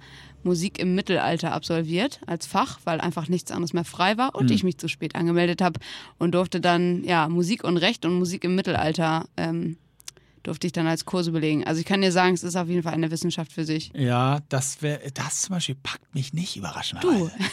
Musik 0.47 0.79
im 0.79 0.95
Mittelalter 0.95 1.53
absolviert 1.53 2.21
als 2.27 2.47
Fach, 2.47 2.81
weil 2.85 3.01
einfach 3.01 3.29
nichts 3.29 3.51
anderes 3.51 3.75
mehr 3.75 3.85
frei 3.85 4.17
war 4.17 4.35
und 4.35 4.51
ich 4.51 4.63
mich 4.63 4.79
zu 4.79 4.89
spät 4.89 5.15
angemeldet 5.15 5.61
habe 5.61 5.81
und 6.19 6.35
durfte 6.35 6.61
dann 6.61 7.05
ja 7.05 7.29
Musik 7.29 7.65
und 7.65 7.77
Recht 7.77 8.07
und 8.07 8.15
Musik 8.19 8.45
im 8.45 8.55
Mittelalter 8.55 9.29
ähm, 9.37 9.77
durfte 10.45 10.69
ich 10.69 10.73
dann 10.73 10.87
als 10.87 11.05
Kurse 11.05 11.33
belegen. 11.33 11.65
Also 11.65 11.81
ich 11.81 11.87
kann 11.87 12.01
dir 12.01 12.13
sagen, 12.13 12.35
es 12.35 12.45
ist 12.45 12.55
auf 12.55 12.69
jeden 12.69 12.85
Fall 12.85 12.95
eine 12.95 13.11
Wissenschaft 13.11 13.53
für 13.53 13.65
sich. 13.65 13.91
Ja, 13.95 14.41
das 14.49 14.81
wäre, 14.81 15.01
das 15.13 15.43
zum 15.43 15.57
Beispiel 15.57 15.75
packt 15.75 16.15
mich 16.15 16.33
nicht 16.33 16.57
überraschenderweise. 16.57 17.33
Du. 17.37 17.45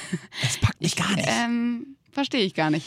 Das 0.44 0.60
packt 0.60 0.80
mich 0.80 0.96
gar 0.96 1.16
nicht. 1.16 1.28
Ähm, 1.28 1.98
verstehe 2.12 2.46
ich 2.46 2.54
gar 2.54 2.70
nicht. 2.70 2.86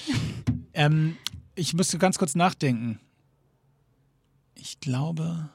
Ähm, 0.75 1.17
ich 1.57 1.75
musste 1.75 1.99
ganz 1.99 2.19
kurz 2.19 2.37
nachdenken. 2.37 3.01
Ich 4.55 4.79
glaube. 4.79 5.49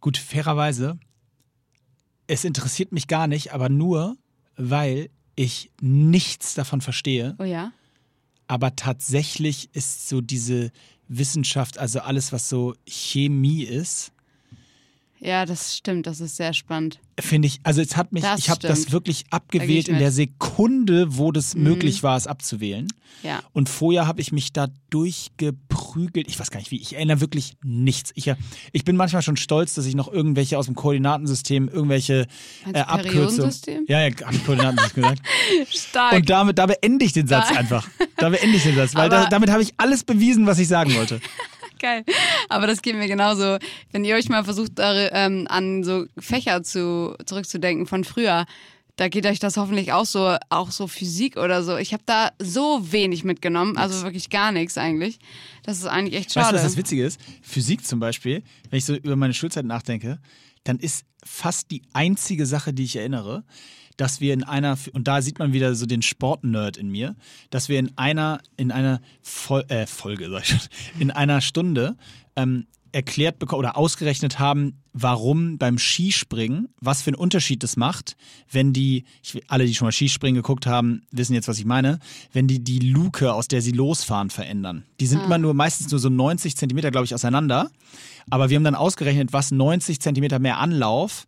Gut, 0.00 0.16
fairerweise. 0.16 0.98
Es 2.26 2.44
interessiert 2.44 2.92
mich 2.92 3.08
gar 3.08 3.26
nicht, 3.26 3.52
aber 3.52 3.68
nur, 3.68 4.16
weil 4.56 5.10
ich 5.34 5.70
nichts 5.80 6.54
davon 6.54 6.80
verstehe. 6.80 7.34
Oh 7.38 7.44
ja? 7.44 7.72
Aber 8.46 8.76
tatsächlich 8.76 9.70
ist 9.72 10.08
so 10.08 10.20
diese 10.20 10.70
Wissenschaft, 11.08 11.78
also 11.78 12.00
alles, 12.00 12.32
was 12.32 12.48
so 12.48 12.74
Chemie 12.86 13.62
ist, 13.62 14.12
Ja, 15.24 15.46
das 15.46 15.76
stimmt, 15.76 16.08
das 16.08 16.20
ist 16.20 16.36
sehr 16.36 16.52
spannend. 16.52 16.98
finde 17.20 17.46
ich, 17.46 17.60
also 17.62 17.80
es 17.80 17.96
hat 17.96 18.12
mich, 18.12 18.24
Das 18.24 18.40
ich 18.40 18.50
habe 18.50 18.58
das 18.66 18.90
wirklich 18.90 19.22
Da 19.30 19.36
abgewählt 19.36 19.70
ich 19.84 19.88
in. 19.88 19.94
Mhm. 19.94 19.98
der 20.00 20.10
Sekunde, 20.10 21.16
wo 21.16 21.30
das 21.30 21.54
möglich 21.54 22.02
war, 22.02 22.16
es 22.16 22.26
abzuwählen. 22.26 22.88
Ja. 23.22 23.40
Und 23.52 23.68
vorher 23.68 24.08
habe 24.08 24.20
ich 24.20 24.32
mich 24.32 24.52
da 24.52 24.66
durchgeprügelt. 24.90 26.26
Ich 26.28 26.40
weiß 26.40 26.50
gar 26.50 26.58
nicht 26.58 26.72
wie. 26.72 26.80
Ich 26.80 26.94
erinnere 26.94 27.20
wirklich 27.20 27.54
nichts. 27.62 28.10
Ich, 28.16 28.26
äh, 28.26 28.34
ich 28.72 28.84
bin 28.84 28.96
manchmal 28.96 29.22
schon 29.22 29.36
stolz, 29.36 29.74
dass 29.74 29.86
ich 29.86 29.94
noch 29.94 30.12
irgendwelche 30.12 30.58
aus 30.58 30.66
dem 30.66 30.74
Koordinatensystem, 30.74 31.68
irgendwelche 31.68 32.26
äh, 32.72 32.80
Abkürzungen. 32.80 33.52
Ja, 33.86 34.00
ja, 34.06 34.12
habe 34.24 34.34
ich 34.34 34.44
Koordinatensystem 34.44 35.02
gesagt. 35.04 35.22
Stark. 35.72 36.12
Und 36.14 36.30
damit, 36.30 36.58
da 36.58 36.66
beende 36.66 37.04
ich 37.04 37.12
den 37.12 37.28
Satz 37.28 37.48
Da- 37.48 37.56
einfach. 37.56 37.88
Da 38.16 38.28
beende 38.30 38.56
ich 38.56 38.62
den 38.64 38.74
Satz, 38.74 38.94
weil 38.96 39.08
da, 39.08 39.26
damit 39.28 39.50
habe 39.50 39.62
ich 39.62 39.74
alles 39.76 40.02
bewiesen, 40.04 40.46
was 40.46 40.58
ich 40.58 40.66
sagen 40.68 40.94
wollte. 40.96 41.20
Geil. 41.82 42.04
Aber 42.48 42.68
das 42.68 42.80
geht 42.80 42.94
mir 42.96 43.08
genauso. 43.08 43.58
Wenn 43.90 44.04
ihr 44.04 44.14
euch 44.14 44.28
mal 44.28 44.44
versucht, 44.44 44.72
ähm, 44.78 45.46
an 45.48 45.82
so 45.82 46.06
Fächer 46.16 46.62
zu, 46.62 47.16
zurückzudenken 47.26 47.86
von 47.86 48.04
früher, 48.04 48.46
da 48.96 49.08
geht 49.08 49.26
euch 49.26 49.40
das 49.40 49.56
hoffentlich 49.56 49.92
auch 49.92 50.06
so, 50.06 50.36
auch 50.48 50.70
so 50.70 50.86
Physik 50.86 51.36
oder 51.36 51.64
so. 51.64 51.76
Ich 51.76 51.92
habe 51.92 52.04
da 52.06 52.30
so 52.38 52.92
wenig 52.92 53.24
mitgenommen, 53.24 53.76
also 53.76 54.04
wirklich 54.04 54.30
gar 54.30 54.52
nichts 54.52 54.78
eigentlich. 54.78 55.18
Das 55.64 55.78
ist 55.78 55.86
eigentlich 55.86 56.14
echt 56.14 56.26
Weißt 56.26 56.36
du, 56.36 56.40
schade. 56.40 56.54
was 56.56 56.62
das 56.62 56.76
Witzige 56.76 57.04
ist? 57.04 57.20
Physik 57.42 57.84
zum 57.84 57.98
Beispiel, 57.98 58.44
wenn 58.70 58.78
ich 58.78 58.84
so 58.84 58.94
über 58.94 59.16
meine 59.16 59.34
Schulzeit 59.34 59.64
nachdenke, 59.64 60.20
dann 60.62 60.78
ist 60.78 61.04
fast 61.24 61.72
die 61.72 61.82
einzige 61.92 62.46
Sache, 62.46 62.72
die 62.72 62.84
ich 62.84 62.94
erinnere, 62.94 63.44
dass 63.96 64.20
wir 64.20 64.34
in 64.34 64.44
einer, 64.44 64.78
und 64.92 65.08
da 65.08 65.22
sieht 65.22 65.38
man 65.38 65.52
wieder 65.52 65.74
so 65.74 65.86
den 65.86 66.02
Sportnerd 66.02 66.76
in 66.76 66.88
mir, 66.88 67.16
dass 67.50 67.68
wir 67.68 67.78
in 67.78 67.96
einer, 67.96 68.40
in 68.56 68.70
einer 68.70 69.00
Fol 69.22 69.64
äh, 69.68 69.86
Folge, 69.86 70.30
sag 70.30 70.42
ich 70.42 70.48
schon, 70.48 70.60
in 70.98 71.10
einer 71.10 71.40
Stunde 71.40 71.96
ähm, 72.36 72.66
erklärt 72.92 73.38
bekommen 73.38 73.60
oder 73.60 73.76
ausgerechnet 73.76 74.38
haben, 74.38 74.82
warum 74.92 75.56
beim 75.56 75.78
Skispringen, 75.78 76.68
was 76.80 77.02
für 77.02 77.08
einen 77.08 77.16
Unterschied 77.16 77.62
das 77.62 77.76
macht, 77.76 78.16
wenn 78.50 78.72
die, 78.72 79.04
ich, 79.22 79.42
alle, 79.48 79.64
die 79.64 79.74
schon 79.74 79.86
mal 79.86 79.92
Skispringen 79.92 80.42
geguckt 80.42 80.66
haben, 80.66 81.02
wissen 81.10 81.34
jetzt, 81.34 81.48
was 81.48 81.58
ich 81.58 81.64
meine, 81.64 81.98
wenn 82.32 82.46
die 82.46 82.62
die 82.62 82.78
Luke, 82.78 83.32
aus 83.32 83.48
der 83.48 83.62
sie 83.62 83.72
losfahren, 83.72 84.30
verändern. 84.30 84.84
Die 85.00 85.06
sind 85.06 85.24
immer 85.24 85.38
nur 85.38 85.54
meistens 85.54 85.90
nur 85.90 85.98
so 85.98 86.10
90 86.10 86.56
Zentimeter, 86.56 86.90
glaube 86.90 87.06
ich, 87.06 87.14
auseinander. 87.14 87.70
Aber 88.30 88.50
wir 88.50 88.56
haben 88.56 88.64
dann 88.64 88.74
ausgerechnet, 88.74 89.32
was 89.32 89.50
90 89.50 90.00
Zentimeter 90.00 90.38
mehr 90.38 90.58
Anlauf 90.58 91.26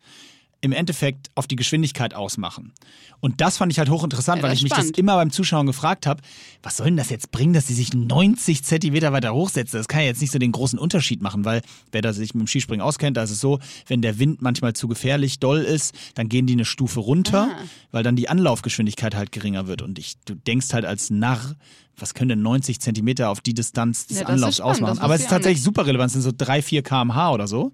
im 0.64 0.72
Endeffekt 0.72 1.30
auf 1.34 1.46
die 1.46 1.56
Geschwindigkeit 1.56 2.14
ausmachen. 2.14 2.72
Und 3.20 3.40
das 3.40 3.56
fand 3.58 3.70
ich 3.72 3.78
halt 3.78 3.88
hochinteressant, 3.90 4.38
Ja, 4.38 4.42
weil 4.42 4.52
ich 4.54 4.62
mich 4.62 4.72
ist 4.72 4.76
das 4.78 4.84
spannend. 4.86 4.98
immer 4.98 5.16
beim 5.16 5.30
Zuschauen 5.30 5.66
gefragt 5.66 6.06
habe, 6.06 6.20
was 6.62 6.76
soll 6.78 6.86
denn 6.86 6.96
das 6.96 7.10
jetzt 7.10 7.30
bringen, 7.30 7.52
dass 7.52 7.66
die 7.66 7.74
sich 7.74 7.94
90 7.94 8.64
Zentimeter 8.64 9.12
weiter 9.12 9.32
hochsetzen? 9.34 9.78
Das 9.78 9.88
kann 9.88 10.00
ja 10.00 10.06
jetzt 10.06 10.20
nicht 10.20 10.32
so 10.32 10.38
den 10.38 10.52
großen 10.52 10.78
Unterschied 10.78 11.22
machen, 11.22 11.44
weil 11.44 11.62
wer 11.92 12.02
da 12.02 12.12
sich 12.12 12.34
mit 12.34 12.42
dem 12.42 12.46
Skispringen 12.48 12.82
auskennt, 12.84 13.16
da 13.16 13.22
ist 13.22 13.30
es 13.30 13.40
so, 13.40 13.60
wenn 13.86 14.02
der 14.02 14.18
Wind 14.18 14.42
manchmal 14.42 14.72
zu 14.74 14.88
gefährlich 14.88 15.38
doll 15.38 15.58
ist, 15.60 15.94
dann 16.14 16.28
gehen 16.28 16.46
die 16.46 16.54
eine 16.54 16.64
Stufe 16.64 17.00
runter, 17.00 17.48
Ah. 17.52 17.64
weil 17.92 18.02
dann 18.02 18.16
die 18.16 18.28
Anlaufgeschwindigkeit 18.28 19.14
halt 19.14 19.32
geringer 19.32 19.66
wird. 19.66 19.82
Und 19.82 19.98
ich, 19.98 20.14
du 20.24 20.34
denkst 20.34 20.72
halt 20.72 20.84
als 20.84 21.10
Narr, 21.10 21.56
was 21.96 22.14
können 22.14 22.30
denn 22.30 22.42
90 22.42 22.80
Zentimeter 22.80 23.28
auf 23.30 23.40
die 23.40 23.54
Distanz 23.54 24.06
des 24.06 24.20
Ja, 24.20 24.26
Anlaufs 24.26 24.56
spannend, 24.56 24.74
ausmachen? 24.82 24.98
Aber 24.98 25.14
es 25.14 25.20
ist 25.22 25.30
tatsächlich 25.30 25.58
nicht. 25.58 25.64
super 25.64 25.86
relevant, 25.86 26.08
es 26.08 26.12
sind 26.14 26.22
so 26.22 26.32
3, 26.36 26.60
4 26.62 26.82
kmh 26.82 27.30
oder 27.30 27.46
so. 27.46 27.72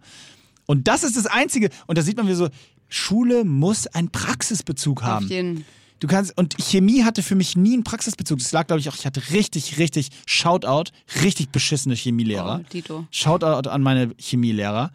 Und 0.67 0.87
das 0.89 1.03
ist 1.03 1.17
das 1.17 1.27
Einzige. 1.27 1.71
Und 1.87 1.99
da 1.99 2.03
sieht 2.03 2.17
man, 2.17 2.29
wie 2.29 2.35
so, 2.35 2.49
Schule 2.91 3.45
muss 3.45 3.87
einen 3.87 4.11
Praxisbezug 4.11 5.03
haben. 5.03 5.25
Auf 5.25 5.31
jeden 5.31 5.65
Du 6.01 6.07
kannst, 6.07 6.37
und 6.39 6.57
Chemie 6.59 7.05
hatte 7.05 7.23
für 7.23 7.35
mich 7.35 7.57
nie 7.57 7.75
einen 7.75 7.85
Praxisbezug. 7.85 8.39
Das 8.39 8.53
lag, 8.53 8.67
glaube 8.67 8.81
ich, 8.81 8.89
auch, 8.89 8.95
ich 8.95 9.05
hatte 9.05 9.23
richtig, 9.33 9.79
richtig, 9.79 10.09
Shoutout, 10.27 10.91
richtig 11.23 11.51
beschissene 11.51 11.95
Chemielehrer. 11.95 12.63
Oh, 12.63 12.69
Dito. 12.73 13.07
Shoutout 13.11 13.69
an 13.69 13.83
meine 13.83 14.15
Chemielehrer. 14.19 14.93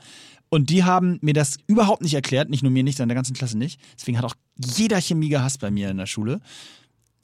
Und 0.49 0.71
die 0.71 0.83
haben 0.83 1.19
mir 1.21 1.33
das 1.33 1.57
überhaupt 1.67 2.01
nicht 2.01 2.15
erklärt, 2.15 2.49
nicht 2.49 2.63
nur 2.63 2.71
mir 2.71 2.83
nicht, 2.83 2.97
sondern 2.97 3.09
der 3.09 3.15
ganzen 3.15 3.35
Klasse 3.35 3.57
nicht. 3.57 3.79
Deswegen 3.97 4.17
hat 4.17 4.25
auch 4.25 4.35
jeder 4.57 4.99
Chemie 4.99 5.29
gehasst 5.29 5.59
bei 5.59 5.69
mir 5.69 5.91
in 5.91 5.97
der 5.97 6.05
Schule. 6.07 6.41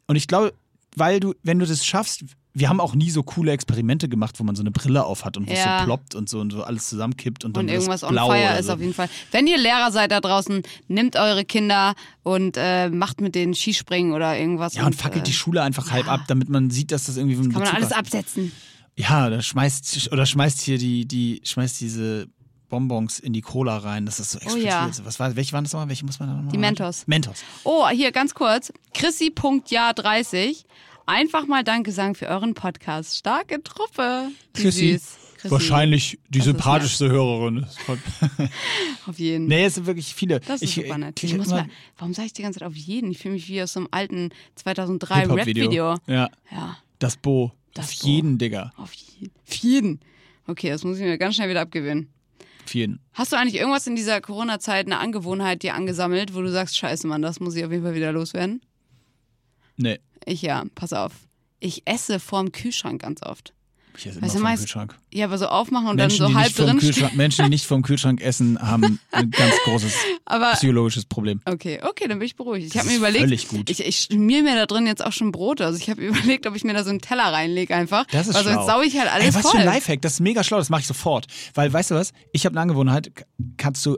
Und 0.05 0.15
ich 0.15 0.27
glaube, 0.27 0.53
weil 0.95 1.19
du, 1.19 1.33
wenn 1.41 1.57
du 1.57 1.65
das 1.65 1.83
schaffst, 1.83 2.23
wir 2.53 2.67
haben 2.67 2.79
auch 2.81 2.95
nie 2.95 3.09
so 3.09 3.23
coole 3.23 3.51
Experimente 3.53 4.09
gemacht, 4.09 4.35
wo 4.39 4.43
man 4.43 4.55
so 4.55 4.61
eine 4.63 4.71
Brille 4.71 5.05
auf 5.05 5.23
hat 5.23 5.37
und 5.37 5.47
wo 5.47 5.51
es 5.53 5.59
Ja. 5.59 5.79
so 5.79 5.85
ploppt 5.85 6.15
und 6.15 6.27
so 6.27 6.39
und 6.39 6.51
so 6.51 6.63
alles 6.63 6.89
zusammenkippt 6.89 7.45
und 7.45 7.55
dann 7.55 7.63
Und 7.63 7.69
es 7.69 7.75
irgendwas 7.75 8.03
on 8.03 8.09
blau 8.11 8.27
fire 8.27 8.39
oder 8.39 8.59
ist 8.59 8.65
so. 8.65 8.73
auf 8.73 8.79
jeden 8.81 8.93
Fall. 8.93 9.07
Wenn 9.31 9.47
ihr 9.47 9.57
Lehrer 9.57 9.91
seid 9.91 10.11
da 10.11 10.19
draußen, 10.19 10.61
nehmt 10.89 11.15
eure 11.15 11.45
Kinder 11.45 11.93
und 12.23 12.57
äh, 12.57 12.89
macht 12.89 13.21
mit 13.21 13.35
denen 13.35 13.53
Skispringen 13.53 14.11
oder 14.13 14.37
irgendwas. 14.37 14.73
Ja, 14.73 14.85
und 14.85 14.95
fackelt 14.95 15.23
äh, 15.23 15.27
die 15.27 15.33
Schule 15.33 15.61
einfach 15.63 15.91
halb 15.91 16.07
ab, 16.11 16.21
damit 16.27 16.49
man 16.49 16.69
sieht, 16.71 16.91
dass 16.91 17.05
das 17.05 17.15
irgendwie 17.17 17.37
einen 17.37 17.51
Kann 17.53 17.63
man 17.63 17.73
alles 17.75 17.91
hat. 17.91 17.99
absetzen. 17.99 18.51
Ja, 18.97 19.27
oder 19.27 19.41
schmeißt 19.41 20.09
oder 20.11 20.25
schmeißt 20.25 20.59
hier 20.59 20.77
die 20.77 21.05
die 21.07 21.41
schmeißt 21.45 21.79
diese 21.79 22.27
Bonbons 22.67 23.19
in 23.19 23.31
die 23.33 23.41
Cola 23.41 23.77
rein, 23.77 24.05
dass 24.05 24.17
das 24.17 24.31
so 24.31 24.39
explodiert. 24.39 24.69
ja. 24.69 24.89
Was 25.03 25.19
war, 25.19 25.35
welche 25.35 25.51
waren 25.53 25.63
das 25.63 25.73
nochmal? 25.73 25.87
Welche 25.89 26.05
muss 26.05 26.19
man 26.19 26.29
da 26.29 26.35
nochmal? 26.35 26.51
Die 26.51 26.57
Mentos. 26.57 27.03
Mentos. 27.05 27.37
Oh, 27.63 27.87
hier 27.89 28.11
ganz 28.11 28.33
kurz. 28.33 28.71
Chrissy.jahr30. 28.93 30.63
Einfach 31.13 31.45
mal 31.45 31.61
Danke 31.61 31.91
sagen 31.91 32.15
für 32.15 32.27
euren 32.27 32.53
Podcast. 32.53 33.17
Starke 33.17 33.61
Truppe. 33.61 34.29
Wie 34.53 34.61
Chrissy. 34.61 34.97
Wahrscheinlich 35.43 36.19
die 36.29 36.39
Das 36.39 36.47
ist 36.47 36.53
sympathischste 36.53 37.09
Hörerin. 37.09 37.65
Auf 39.05 39.19
jeden. 39.19 39.47
nee, 39.47 39.65
es 39.65 39.75
sind 39.75 39.87
wirklich 39.87 40.15
viele. 40.15 40.39
Das 40.39 40.61
ist 40.61 40.77
ich, 40.77 40.85
super 40.85 40.97
nett. 40.97 41.17
krieg 41.17 41.31
Ich 41.31 41.35
muss 41.35 41.47
mal, 41.47 41.65
warum 41.97 42.13
sage 42.13 42.27
ich 42.27 42.33
die 42.33 42.43
ganze 42.43 42.59
Zeit 42.59 42.67
auf 42.69 42.75
jeden? 42.75 43.11
Ich 43.11 43.17
fühle 43.17 43.33
mich 43.33 43.49
wie 43.49 43.61
aus 43.61 43.73
so 43.73 43.81
einem 43.81 43.89
alten 43.91 44.29
2003 44.55 45.21
Hip-Hop-Video. 45.23 45.89
Rap-Video. 45.91 46.15
Ja, 46.15 46.29
Ja, 46.49 46.77
das 46.99 47.17
Bo. 47.17 47.51
Das 47.73 47.89
Auf 47.89 47.99
Bo. 48.03 48.07
jeden, 48.07 48.37
Digga. 48.37 48.71
auf 48.77 48.93
jeden. 48.93 49.33
Auf 49.49 49.55
jeden. 49.55 49.99
Okay, 50.47 50.69
das 50.69 50.85
muss 50.85 50.95
ich 50.95 51.03
mir 51.03 51.17
ganz 51.17 51.35
schnell 51.35 51.49
wieder 51.49 51.61
abgewöhnen. 51.61 52.07
Auf 52.63 52.73
jeden. 52.73 53.01
Hast 53.11 53.33
du 53.33 53.35
eigentlich 53.37 53.59
irgendwas 53.59 53.85
in 53.85 53.97
dieser 53.97 54.21
Corona-Zeit, 54.21 54.85
eine 54.85 54.99
Angewohnheit 54.99 55.61
dir 55.63 55.73
angesammelt, 55.75 56.33
wo 56.33 56.41
du 56.41 56.49
sagst, 56.49 56.77
scheiße, 56.77 57.05
Mann, 57.05 57.21
das 57.21 57.41
muss 57.41 57.53
ich 57.57 57.65
auf 57.65 57.71
jeden 57.71 57.83
Fall 57.83 57.95
wieder 57.95 58.13
loswerden? 58.13 58.61
Nee. 59.81 59.99
Ich 60.25 60.41
ja, 60.41 60.63
pass 60.75 60.93
auf. 60.93 61.11
Ich 61.59 61.83
esse 61.85 62.19
vorm 62.19 62.51
Kühlschrank 62.51 63.01
ganz 63.01 63.21
oft. 63.23 63.53
Ich 63.97 64.05
esse 64.07 64.19
immer 64.19 64.25
Weißt 64.27 64.35
du, 64.35 64.39
vom 64.39 64.43
meist- 64.43 64.61
Kühlschrank. 64.63 64.97
Ja, 65.13 65.25
aber 65.25 65.37
so 65.37 65.47
aufmachen 65.47 65.87
und 65.89 65.95
Menschen, 65.97 66.19
dann 66.21 66.31
so 66.31 66.37
halb 66.39 66.55
drin 66.55 66.77
Kühlschrank. 66.79 67.15
Menschen, 67.15 67.43
die 67.43 67.49
nicht 67.49 67.65
vom 67.65 67.81
Kühlschrank 67.81 68.21
essen, 68.23 68.57
haben 68.61 68.99
ein 69.11 69.29
ganz 69.31 69.53
großes 69.65 69.93
Aber 70.25 70.53
psychologisches 70.53 71.03
Problem. 71.05 71.41
okay, 71.45 71.81
okay, 71.83 72.07
dann 72.07 72.17
bin 72.19 72.25
ich 72.25 72.35
beruhigt. 72.37 72.67
Ich 72.73 72.77
habe 72.79 72.87
mir 72.89 72.95
überlegt, 72.95 73.19
völlig 73.23 73.47
gut. 73.49 73.69
ich, 73.69 73.85
ich 73.85 74.07
schmier 74.09 74.43
mir 74.43 74.55
da 74.55 74.65
drin 74.65 74.87
jetzt 74.87 75.03
auch 75.05 75.11
schon 75.11 75.31
Brote. 75.33 75.65
Also 75.65 75.77
ich 75.77 75.89
habe 75.89 76.01
überlegt, 76.07 76.47
ob 76.47 76.55
ich 76.55 76.63
mir 76.63 76.73
da 76.73 76.83
so 76.85 76.89
einen 76.89 77.01
Teller 77.01 77.25
reinlege 77.33 77.75
einfach. 77.75 78.05
Das 78.07 78.27
ist 78.27 78.33
weil 78.35 78.43
schlau. 78.43 78.53
sonst 78.53 78.67
sau 78.67 78.81
ich 78.81 78.97
halt 78.97 79.11
alles 79.11 79.25
Ey, 79.27 79.33
was 79.35 79.41
voll. 79.41 79.51
für 79.51 79.57
ein 79.57 79.65
Lifehack, 79.65 80.01
das 80.01 80.13
ist 80.13 80.19
mega 80.21 80.43
schlau, 80.43 80.57
das 80.57 80.69
mache 80.69 80.81
ich 80.81 80.87
sofort. 80.87 81.27
Weil, 81.53 81.71
weißt 81.73 81.91
du 81.91 81.95
was, 81.95 82.13
ich 82.31 82.45
habe 82.45 82.53
eine 82.53 82.61
Angewohnheit, 82.61 83.11
kannst 83.57 83.85
du, 83.85 83.97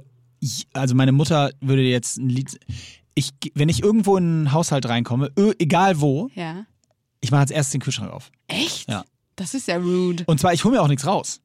also 0.73 0.95
meine 0.95 1.11
Mutter 1.11 1.51
würde 1.61 1.83
jetzt 1.83 2.17
ein 2.17 2.29
Lied, 2.29 2.59
ich, 3.15 3.31
wenn 3.53 3.69
ich 3.69 3.83
irgendwo 3.83 4.17
in 4.17 4.23
einen 4.23 4.51
Haushalt 4.53 4.87
reinkomme, 4.87 5.31
egal 5.59 6.01
wo, 6.01 6.29
Ja. 6.35 6.65
ich 7.21 7.31
mache 7.31 7.41
als 7.41 7.51
erstes 7.51 7.71
den 7.73 7.81
Kühlschrank 7.81 8.11
auf. 8.11 8.31
Echt? 8.47 8.89
Ja. 8.89 9.03
Das 9.35 9.53
ist 9.53 9.67
ja 9.67 9.77
rude. 9.77 10.23
Und 10.27 10.39
zwar, 10.39 10.53
ich 10.53 10.63
hole 10.63 10.75
mir 10.75 10.81
auch 10.81 10.87
nichts 10.87 11.05
raus. 11.07 11.39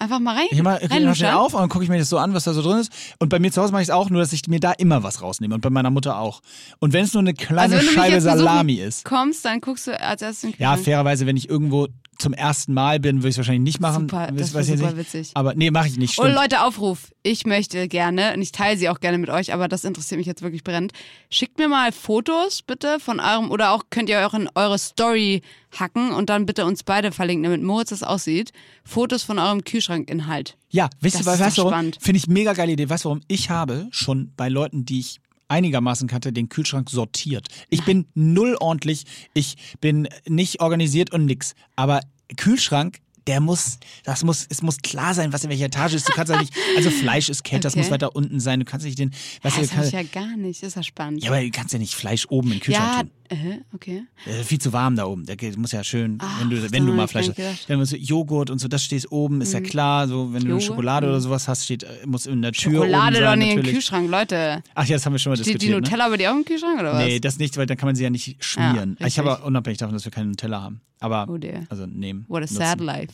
Einfach 0.00 0.20
mal 0.20 0.36
rein. 0.36 0.46
Ich 0.52 0.62
mache 0.62 0.86
mach 0.88 1.14
schnell 1.16 1.32
auf 1.34 1.54
und 1.54 1.60
dann 1.60 1.68
gucke 1.68 1.82
ich 1.82 1.90
mir 1.90 1.98
das 1.98 2.08
so 2.08 2.18
an, 2.18 2.32
was 2.32 2.44
da 2.44 2.52
so 2.52 2.62
drin 2.62 2.78
ist. 2.78 2.92
Und 3.18 3.30
bei 3.30 3.40
mir 3.40 3.50
zu 3.50 3.60
Hause 3.60 3.72
mache 3.72 3.82
ich 3.82 3.88
es 3.88 3.94
auch, 3.94 4.10
nur 4.10 4.20
dass 4.20 4.32
ich 4.32 4.46
mir 4.46 4.60
da 4.60 4.70
immer 4.72 5.02
was 5.02 5.22
rausnehme. 5.22 5.56
Und 5.56 5.60
bei 5.60 5.70
meiner 5.70 5.90
Mutter 5.90 6.18
auch. 6.20 6.40
Und 6.78 6.92
wenn 6.92 7.04
es 7.04 7.14
nur 7.14 7.20
eine 7.20 7.34
kleine 7.34 7.62
Also 7.62 7.74
wenn 7.74 7.80
du 7.80 7.86
mich 7.86 7.94
Scheibe 8.00 8.20
Salami 8.20 8.74
ist. 8.74 9.04
kommst, 9.04 9.44
dann 9.44 9.60
guckst 9.60 9.88
du 9.88 10.00
als 10.00 10.22
erstes 10.22 10.44
in 10.44 10.50
den 10.52 10.60
Ja, 10.62 10.68
Kühlschrank. 10.74 10.84
fairerweise, 10.84 11.26
wenn 11.26 11.36
ich 11.36 11.48
irgendwo 11.48 11.88
zum 12.18 12.32
ersten 12.32 12.74
Mal 12.74 13.00
bin, 13.00 13.18
würde 13.18 13.28
ich 13.28 13.34
es 13.34 13.38
wahrscheinlich 13.38 13.62
nicht 13.62 13.80
machen. 13.80 14.08
Super, 14.08 14.28
das 14.32 14.54
ich 14.54 14.78
super 14.78 14.88
nicht. 14.88 14.96
witzig. 14.96 15.30
Aber 15.34 15.54
nee, 15.54 15.70
mache 15.70 15.88
ich 15.88 15.96
nicht. 15.96 16.18
Oh 16.18 16.22
Stimmt. 16.22 16.36
Leute, 16.36 16.62
Aufruf. 16.62 17.12
Ich 17.22 17.46
möchte 17.46 17.88
gerne, 17.88 18.34
und 18.34 18.42
ich 18.42 18.52
teile 18.52 18.76
sie 18.76 18.88
auch 18.88 19.00
gerne 19.00 19.18
mit 19.18 19.30
euch, 19.30 19.52
aber 19.52 19.68
das 19.68 19.84
interessiert 19.84 20.18
mich 20.18 20.26
jetzt 20.26 20.42
wirklich 20.42 20.64
brennend. 20.64 20.92
Schickt 21.30 21.58
mir 21.58 21.68
mal 21.68 21.92
Fotos 21.92 22.62
bitte 22.62 22.98
von 23.00 23.20
eurem, 23.20 23.50
oder 23.50 23.72
auch 23.72 23.84
könnt 23.90 24.08
ihr 24.08 24.26
auch 24.26 24.34
in 24.34 24.48
eure 24.54 24.78
Story 24.78 25.42
hacken 25.78 26.12
und 26.12 26.30
dann 26.30 26.46
bitte 26.46 26.64
uns 26.64 26.82
beide 26.82 27.12
verlinken, 27.12 27.44
damit 27.44 27.62
Moritz 27.62 27.90
das 27.90 28.02
aussieht. 28.02 28.52
Fotos 28.84 29.22
von 29.22 29.38
eurem 29.38 29.64
Kühlschrankinhalt. 29.64 30.56
Ja, 30.70 30.90
wisst 31.00 31.16
ihr, 31.16 31.32
ist 31.32 31.58
doch 31.58 31.70
warum? 31.70 31.92
Finde 32.00 32.18
ich 32.18 32.26
mega 32.26 32.52
geile 32.52 32.72
Idee. 32.72 32.88
Weißt 32.88 33.04
du 33.04 33.10
warum? 33.10 33.22
Ich 33.28 33.50
habe 33.50 33.88
schon 33.90 34.32
bei 34.36 34.48
Leuten, 34.48 34.84
die 34.84 35.00
ich 35.00 35.20
einigermaßen 35.48 36.08
kannte, 36.08 36.32
den 36.32 36.48
Kühlschrank 36.48 36.90
sortiert. 36.90 37.48
Ich 37.70 37.84
bin 37.84 38.06
null 38.14 38.56
ordentlich, 38.60 39.04
ich 39.34 39.56
bin 39.80 40.08
nicht 40.26 40.60
organisiert 40.60 41.12
und 41.12 41.24
nix. 41.26 41.54
Aber 41.76 42.00
Kühlschrank, 42.36 42.98
der 43.26 43.40
muss, 43.40 43.78
das 44.04 44.24
muss, 44.24 44.46
es 44.48 44.62
muss 44.62 44.78
klar 44.78 45.12
sein, 45.14 45.32
was 45.32 45.44
in 45.44 45.50
welcher 45.50 45.66
Etage 45.66 45.94
ist. 45.94 46.08
Du 46.08 46.12
kannst 46.14 46.32
ja 46.32 46.40
nicht, 46.40 46.54
also 46.76 46.90
Fleisch 46.90 47.28
ist 47.28 47.42
das 47.44 47.72
Okay. 47.74 47.80
muss 47.80 47.90
weiter 47.90 48.16
unten 48.16 48.40
sein. 48.40 48.60
Du 48.60 48.64
kannst 48.64 48.86
nicht 48.86 48.98
den, 48.98 49.10
weißt 49.42 49.56
du, 49.56 49.60
das 49.60 49.70
du 49.70 49.76
habe 49.76 49.86
ich 49.86 49.92
ja 49.92 50.02
gar 50.02 50.36
nicht. 50.36 50.62
Das 50.62 50.68
ist 50.68 50.74
ja 50.76 50.82
spannend. 50.82 51.22
ja, 51.22 51.30
aber 51.30 51.42
du 51.42 51.50
kannst 51.50 51.72
ja 51.72 51.78
nicht 51.78 51.94
Fleisch 51.94 52.26
oben 52.30 52.48
in 52.48 52.54
den 52.58 52.60
Kühlschrank 52.60 52.90
Ja, 52.90 53.00
tun. 53.02 53.10
Äh, 53.28 53.58
okay. 53.74 54.04
Äh, 54.26 54.42
viel 54.44 54.58
zu 54.60 54.72
warm 54.72 54.96
da 54.96 55.04
oben. 55.06 55.26
Der 55.26 55.36
muss 55.56 55.72
ja 55.72 55.82
schön, 55.84 56.18
Ach, 56.20 56.40
wenn 56.40 56.50
du, 56.50 56.72
wenn 56.72 56.86
du 56.86 56.92
mal 56.92 57.08
Fleisch 57.08 57.28
hast. 57.28 57.92
Joghurt 57.98 58.50
und 58.50 58.58
so, 58.58 58.68
das 58.68 58.82
steht 58.84 59.10
oben, 59.12 59.40
ist 59.40 59.52
ja 59.52 59.60
klar. 59.60 60.08
So, 60.08 60.32
wenn 60.32 60.42
du 60.42 60.48
Joghurt? 60.48 60.62
Schokolade 60.64 61.06
Mhm. 61.06 61.12
oder 61.12 61.20
sowas 61.20 61.48
hast, 61.48 61.64
steht, 61.64 61.82
äh, 61.84 62.06
muss 62.06 62.26
in 62.26 62.42
der 62.42 62.52
Tür 62.52 62.72
Schokolade 62.72 63.16
oben 63.16 63.24
doch 63.24 63.30
sein, 63.30 63.38
nicht 63.38 63.56
im. 63.56 63.62
Kühlschrank, 63.62 64.10
Leute. 64.10 64.62
Ach 64.74 64.84
ja, 64.86 64.96
das 64.96 65.06
haben 65.06 65.12
wir 65.14 65.18
schon 65.18 65.30
mal 65.32 65.36
Steht 65.36 65.46
die 65.46 65.52
diskutiert. 65.52 65.74
ne? 65.76 65.80
Nutella 65.90 66.08
bei 66.08 66.16
dir 66.16 66.32
auch 66.32 66.36
im 66.36 66.44
Kühlschrank 66.44 66.80
oder 66.80 66.92
was? 66.94 67.04
Nee, 67.04 67.20
das 67.20 67.38
nicht, 67.38 67.56
weil 67.56 67.66
dann 67.66 67.76
kann 67.76 67.86
man 67.86 67.96
sie 67.96 68.04
ja 68.04 68.10
nicht 68.10 68.42
schmieren. 68.44 68.96
Ja, 69.00 69.06
ich 69.06 69.18
habe 69.18 69.38
unabhängig 69.44 69.78
davon, 69.78 69.94
dass 69.94 70.04
wir 70.04 70.12
keine 70.12 70.28
Nutella 70.28 70.62
haben. 70.62 70.80
Aber, 71.00 71.26
Oh 71.28 71.38
dear. 71.38 71.64
also 71.68 71.86
nehmen. 71.86 72.24
What 72.28 72.38
a 72.38 72.40
nutzen. 72.42 72.56
sad 72.56 72.80
life. 72.80 73.12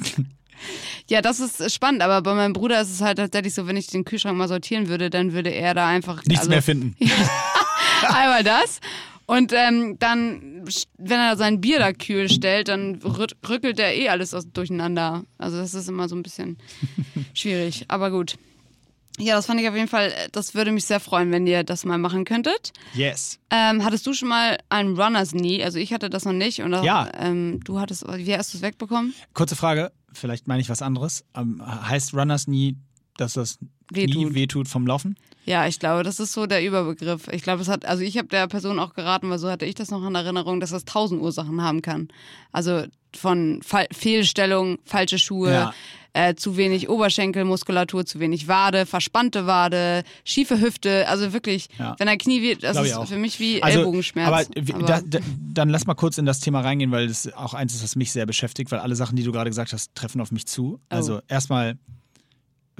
ja, 1.10 1.20
das 1.20 1.38
ist 1.40 1.74
spannend, 1.74 2.02
aber 2.02 2.22
bei 2.22 2.34
meinem 2.34 2.52
Bruder 2.54 2.80
ist 2.80 2.90
es 2.90 3.00
halt 3.02 3.18
tatsächlich 3.18 3.52
so, 3.54 3.66
wenn 3.66 3.76
ich 3.76 3.88
den 3.88 4.04
Kühlschrank 4.04 4.36
mal 4.38 4.48
sortieren 4.48 4.88
würde, 4.88 5.10
dann 5.10 5.32
würde 5.32 5.50
er 5.50 5.74
da 5.74 5.86
einfach. 5.86 6.24
Nichts 6.24 6.40
also, 6.40 6.50
mehr 6.50 6.62
finden. 6.62 6.96
Einmal 8.08 8.42
das. 8.44 8.80
Und 9.26 9.52
ähm, 9.52 9.98
dann, 9.98 10.64
wenn 10.98 11.18
er 11.20 11.36
sein 11.36 11.60
Bier 11.60 11.78
da 11.80 11.92
kühl 11.92 12.28
stellt, 12.30 12.68
dann 12.68 12.96
rückelt 13.02 13.78
er 13.80 13.94
eh 13.94 14.08
alles 14.08 14.32
aus, 14.34 14.46
durcheinander. 14.52 15.24
Also 15.36 15.56
das 15.58 15.74
ist 15.74 15.88
immer 15.88 16.08
so 16.08 16.14
ein 16.14 16.22
bisschen 16.22 16.58
schwierig. 17.34 17.84
Aber 17.88 18.10
gut. 18.10 18.36
Ja, 19.18 19.34
das 19.34 19.46
fand 19.46 19.58
ich 19.60 19.68
auf 19.68 19.74
jeden 19.74 19.88
Fall, 19.88 20.08
äh, 20.12 20.28
das 20.30 20.54
würde 20.54 20.70
mich 20.72 20.84
sehr 20.84 21.00
freuen, 21.00 21.32
wenn 21.32 21.46
ihr 21.46 21.64
das 21.64 21.84
mal 21.84 21.96
machen 21.98 22.24
könntet. 22.24 22.72
Yes. 22.94 23.38
Ähm, 23.50 23.82
hattest 23.84 24.06
du 24.06 24.12
schon 24.12 24.28
mal 24.28 24.58
einen 24.68 25.00
Runners 25.00 25.32
Knee? 25.32 25.64
Also 25.64 25.78
ich 25.78 25.92
hatte 25.92 26.10
das 26.10 26.24
noch 26.24 26.34
nicht. 26.34 26.60
Und 26.62 26.72
Ja. 26.84 27.10
Ähm, 27.18 27.60
du 27.64 27.80
hattest, 27.80 28.04
wie 28.06 28.36
hast 28.36 28.52
du 28.52 28.58
es 28.58 28.62
wegbekommen? 28.62 29.14
Kurze 29.32 29.56
Frage, 29.56 29.90
vielleicht 30.12 30.46
meine 30.48 30.60
ich 30.60 30.68
was 30.68 30.82
anderes. 30.82 31.24
Ähm, 31.34 31.62
heißt 31.64 32.12
Runners 32.14 32.46
nie, 32.46 32.76
dass 33.16 33.34
das 33.34 33.58
Wehtut. 33.92 34.34
wehtut 34.34 34.68
vom 34.68 34.86
Laufen? 34.86 35.16
Ja, 35.44 35.66
ich 35.68 35.78
glaube, 35.78 36.02
das 36.02 36.18
ist 36.18 36.32
so 36.32 36.46
der 36.46 36.64
Überbegriff. 36.64 37.28
Ich 37.28 37.42
glaube, 37.42 37.62
es 37.62 37.68
hat, 37.68 37.84
also 37.84 38.02
ich 38.02 38.18
habe 38.18 38.26
der 38.28 38.48
Person 38.48 38.78
auch 38.80 38.94
geraten, 38.94 39.30
weil 39.30 39.38
so 39.38 39.48
hatte 39.48 39.64
ich 39.64 39.76
das 39.76 39.90
noch 39.92 40.04
in 40.06 40.14
Erinnerung, 40.14 40.58
dass 40.60 40.70
das 40.70 40.84
tausend 40.84 41.22
Ursachen 41.22 41.62
haben 41.62 41.82
kann. 41.82 42.08
Also 42.52 42.84
von 43.14 43.60
Fall 43.62 43.86
Fehlstellung, 43.92 44.78
falsche 44.84 45.18
Schuhe, 45.20 45.52
Ja. 45.52 45.74
äh, 46.14 46.34
zu 46.34 46.56
wenig 46.56 46.88
Oberschenkelmuskulatur, 46.88 48.04
zu 48.04 48.18
wenig 48.20 48.48
Wade, 48.48 48.86
verspannte 48.86 49.46
Wade, 49.46 50.02
schiefe 50.24 50.60
Hüfte. 50.60 51.06
Also 51.08 51.32
wirklich, 51.32 51.68
Ja. 51.78 51.94
wenn 51.98 52.08
er 52.08 52.16
Knie 52.16 52.42
wird, 52.42 52.62
das 52.64 52.76
ist 52.76 53.08
für 53.08 53.16
mich 53.16 53.38
wie 53.38 53.62
Also, 53.62 53.78
Ellbogenschmerz. 53.78 54.28
Aber, 54.28 54.40
w- 54.54 54.84
da, 54.84 55.00
da, 55.06 55.18
dann 55.52 55.68
lass 55.68 55.86
mal 55.86 55.94
kurz 55.94 56.18
in 56.18 56.26
das 56.26 56.40
Thema 56.40 56.60
reingehen, 56.60 56.90
weil 56.90 57.06
das 57.06 57.32
auch 57.34 57.54
eins 57.54 57.72
ist, 57.74 57.82
was 57.84 57.94
mich 57.96 58.10
sehr 58.12 58.26
beschäftigt, 58.26 58.70
weil 58.72 58.80
alle 58.80 58.96
Sachen, 58.96 59.14
die 59.16 59.22
du 59.22 59.30
gerade 59.32 59.48
gesagt 59.50 59.72
hast, 59.72 59.94
treffen 59.94 60.20
auf 60.20 60.32
mich 60.32 60.46
zu. 60.46 60.74
Oh. 60.74 60.80
Also 60.88 61.20
erstmal 61.28 61.78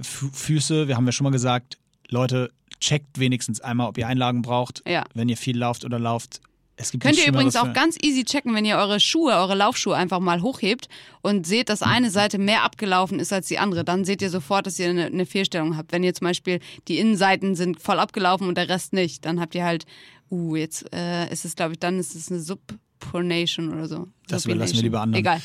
Fü- 0.01 0.33
Füße, 0.35 0.89
wir 0.89 0.97
haben 0.97 1.07
ja 1.07 1.13
schon 1.13 1.25
mal 1.25 1.31
gesagt, 1.31 1.79
Leute, 2.09 2.51
checkt 2.81 3.19
wenigstens 3.19 3.61
einmal, 3.61 3.89
ob 3.89 3.97
ihr 3.99 4.07
Einlagen 4.07 4.43
braucht, 4.43 4.83
Ja. 4.87 5.05
wenn 5.15 5.29
ihr 5.29 5.37
viel 5.37 5.57
lauft 5.57 5.85
oder 5.85 5.99
lauft. 5.99 6.41
Es 6.79 6.91
gibt 6.91 7.03
Könnt 7.03 7.17
ihr 7.17 7.27
übrigens 7.27 7.57
auch 7.57 7.73
ganz 7.73 7.97
easy 8.03 8.23
checken, 8.25 8.55
wenn 8.55 8.67
ihr 8.67 8.77
eure 8.77 9.01
Schuhe, 9.01 9.33
eure 9.33 9.55
Laufschuhe 9.55 9.97
einfach 9.97 10.21
mal 10.21 10.43
hochhebt 10.43 10.91
und 11.23 11.47
seht, 11.47 11.71
dass 11.71 11.81
eine 11.81 12.11
Seite 12.11 12.37
mehr 12.37 12.65
abgelaufen 12.65 13.19
ist 13.19 13.33
als 13.33 13.47
die 13.49 13.59
andere. 13.59 13.83
Dann 13.83 14.05
seht 14.05 14.21
ihr 14.21 14.29
sofort, 14.29 14.67
dass 14.67 14.79
ihr 14.79 14.91
eine, 14.91 15.07
eine 15.07 15.25
Fehlstellung 15.25 15.79
habt. 15.79 15.93
Wenn 15.93 16.05
ihr 16.05 16.13
zum 16.13 16.27
Beispiel 16.27 16.61
die 16.87 16.99
Innenseiten 16.99 17.55
sind 17.55 17.81
voll 17.81 17.99
abgelaufen 17.99 18.47
und 18.47 18.59
der 18.59 18.69
Rest 18.69 18.93
nicht, 18.93 19.25
dann 19.25 19.41
habt 19.41 19.55
ihr 19.55 19.65
halt, 19.65 19.87
uh, 20.31 20.55
jetzt 20.55 20.93
äh, 20.95 21.33
ist 21.33 21.47
es, 21.47 21.57
glaube 21.57 21.73
ich, 21.73 21.79
dann 21.79 21.99
ist 21.99 22.15
es 22.15 22.31
eine 22.31 22.41
Subpronation 22.41 23.73
oder 23.73 23.89
so. 23.89 24.09
Das 24.29 24.45
überlassen 24.45 24.75
wir 24.77 24.83
lieber 24.83 25.01
anderen. 25.01 25.21
Egal. 25.25 25.41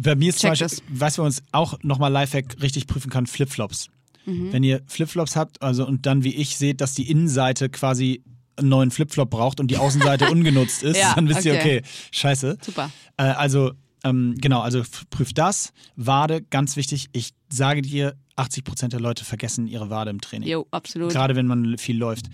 Bei 0.00 0.14
mir 0.14 0.30
ist 0.30 0.38
zum 0.40 0.50
Beispiel, 0.50 0.68
was 0.88 1.18
wir 1.18 1.24
uns 1.24 1.42
auch 1.52 1.78
nochmal 1.82 2.12
Lifehack 2.12 2.60
richtig 2.60 2.86
prüfen 2.86 3.10
kann, 3.10 3.26
Flipflops. 3.26 3.88
Mhm. 4.24 4.52
Wenn 4.52 4.62
ihr 4.62 4.82
Flipflops 4.86 5.36
habt, 5.36 5.62
also 5.62 5.86
und 5.86 6.06
dann 6.06 6.24
wie 6.24 6.34
ich 6.34 6.56
seht, 6.58 6.80
dass 6.80 6.94
die 6.94 7.10
Innenseite 7.10 7.68
quasi 7.68 8.22
einen 8.56 8.68
neuen 8.68 8.90
Flipflop 8.90 9.30
braucht 9.30 9.60
und 9.60 9.70
die 9.70 9.76
Außenseite 9.76 10.30
ungenutzt 10.30 10.82
ist, 10.82 10.98
Ja, 10.98 11.14
dann 11.14 11.28
wisst 11.28 11.44
ihr, 11.44 11.54
okay. 11.54 11.78
okay, 11.78 11.88
scheiße. 12.10 12.58
Super. 12.60 12.90
Äh, 13.16 13.24
also, 13.24 13.72
ähm, 14.04 14.34
genau, 14.38 14.60
also 14.60 14.82
prüft 15.10 15.38
das. 15.38 15.72
Wade, 15.96 16.42
ganz 16.42 16.76
wichtig. 16.76 17.08
Ich 17.12 17.34
sage 17.48 17.82
dir, 17.82 18.16
80% 18.36 18.88
der 18.88 19.00
Leute 19.00 19.24
vergessen 19.24 19.66
ihre 19.66 19.90
Wade 19.90 20.10
im 20.10 20.20
Training. 20.20 20.48
Jo, 20.48 20.66
absolut. 20.70 21.10
Gerade 21.10 21.36
wenn 21.36 21.46
man 21.46 21.78
viel 21.78 21.96
läuft. 21.96 22.26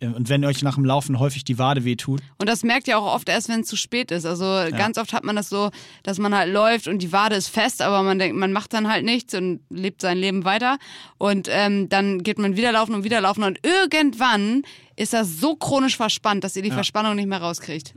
Äh, 0.00 0.06
Und 0.08 0.28
wenn 0.28 0.44
euch 0.44 0.62
nach 0.62 0.74
dem 0.74 0.84
Laufen 0.84 1.18
häufig 1.18 1.44
die 1.44 1.58
Wade 1.58 1.84
wehtut, 1.84 2.20
Und 2.38 2.48
das 2.48 2.62
merkt 2.64 2.88
ihr 2.88 2.98
auch 2.98 3.14
oft 3.14 3.28
erst, 3.28 3.48
wenn 3.48 3.60
es 3.60 3.68
zu 3.68 3.76
spät 3.76 4.10
ist. 4.10 4.24
Also 4.26 4.44
ganz 4.76 4.98
oft 4.98 5.12
hat 5.12 5.24
man 5.24 5.36
das 5.36 5.48
so, 5.48 5.70
dass 6.02 6.18
man 6.18 6.34
halt 6.34 6.52
läuft 6.52 6.88
und 6.88 6.98
die 7.00 7.12
Wade 7.12 7.36
ist 7.36 7.48
fest, 7.48 7.82
aber 7.82 8.02
man 8.02 8.18
denkt, 8.18 8.36
man 8.36 8.52
macht 8.52 8.72
dann 8.72 8.88
halt 8.88 9.04
nichts 9.04 9.34
und 9.34 9.60
lebt 9.70 10.00
sein 10.02 10.18
Leben 10.18 10.44
weiter. 10.44 10.78
Und 11.18 11.48
ähm, 11.50 11.88
dann 11.88 12.22
geht 12.22 12.38
man 12.38 12.56
wieder 12.56 12.72
laufen 12.72 12.94
und 12.94 13.04
wieder 13.04 13.20
laufen 13.20 13.44
und 13.44 13.58
irgendwann 13.64 14.62
ist 14.96 15.12
das 15.12 15.38
so 15.40 15.54
chronisch 15.56 15.96
verspannt, 15.96 16.44
dass 16.44 16.56
ihr 16.56 16.62
die 16.62 16.70
Verspannung 16.70 17.14
nicht 17.16 17.28
mehr 17.28 17.40
rauskriegt. 17.40 17.94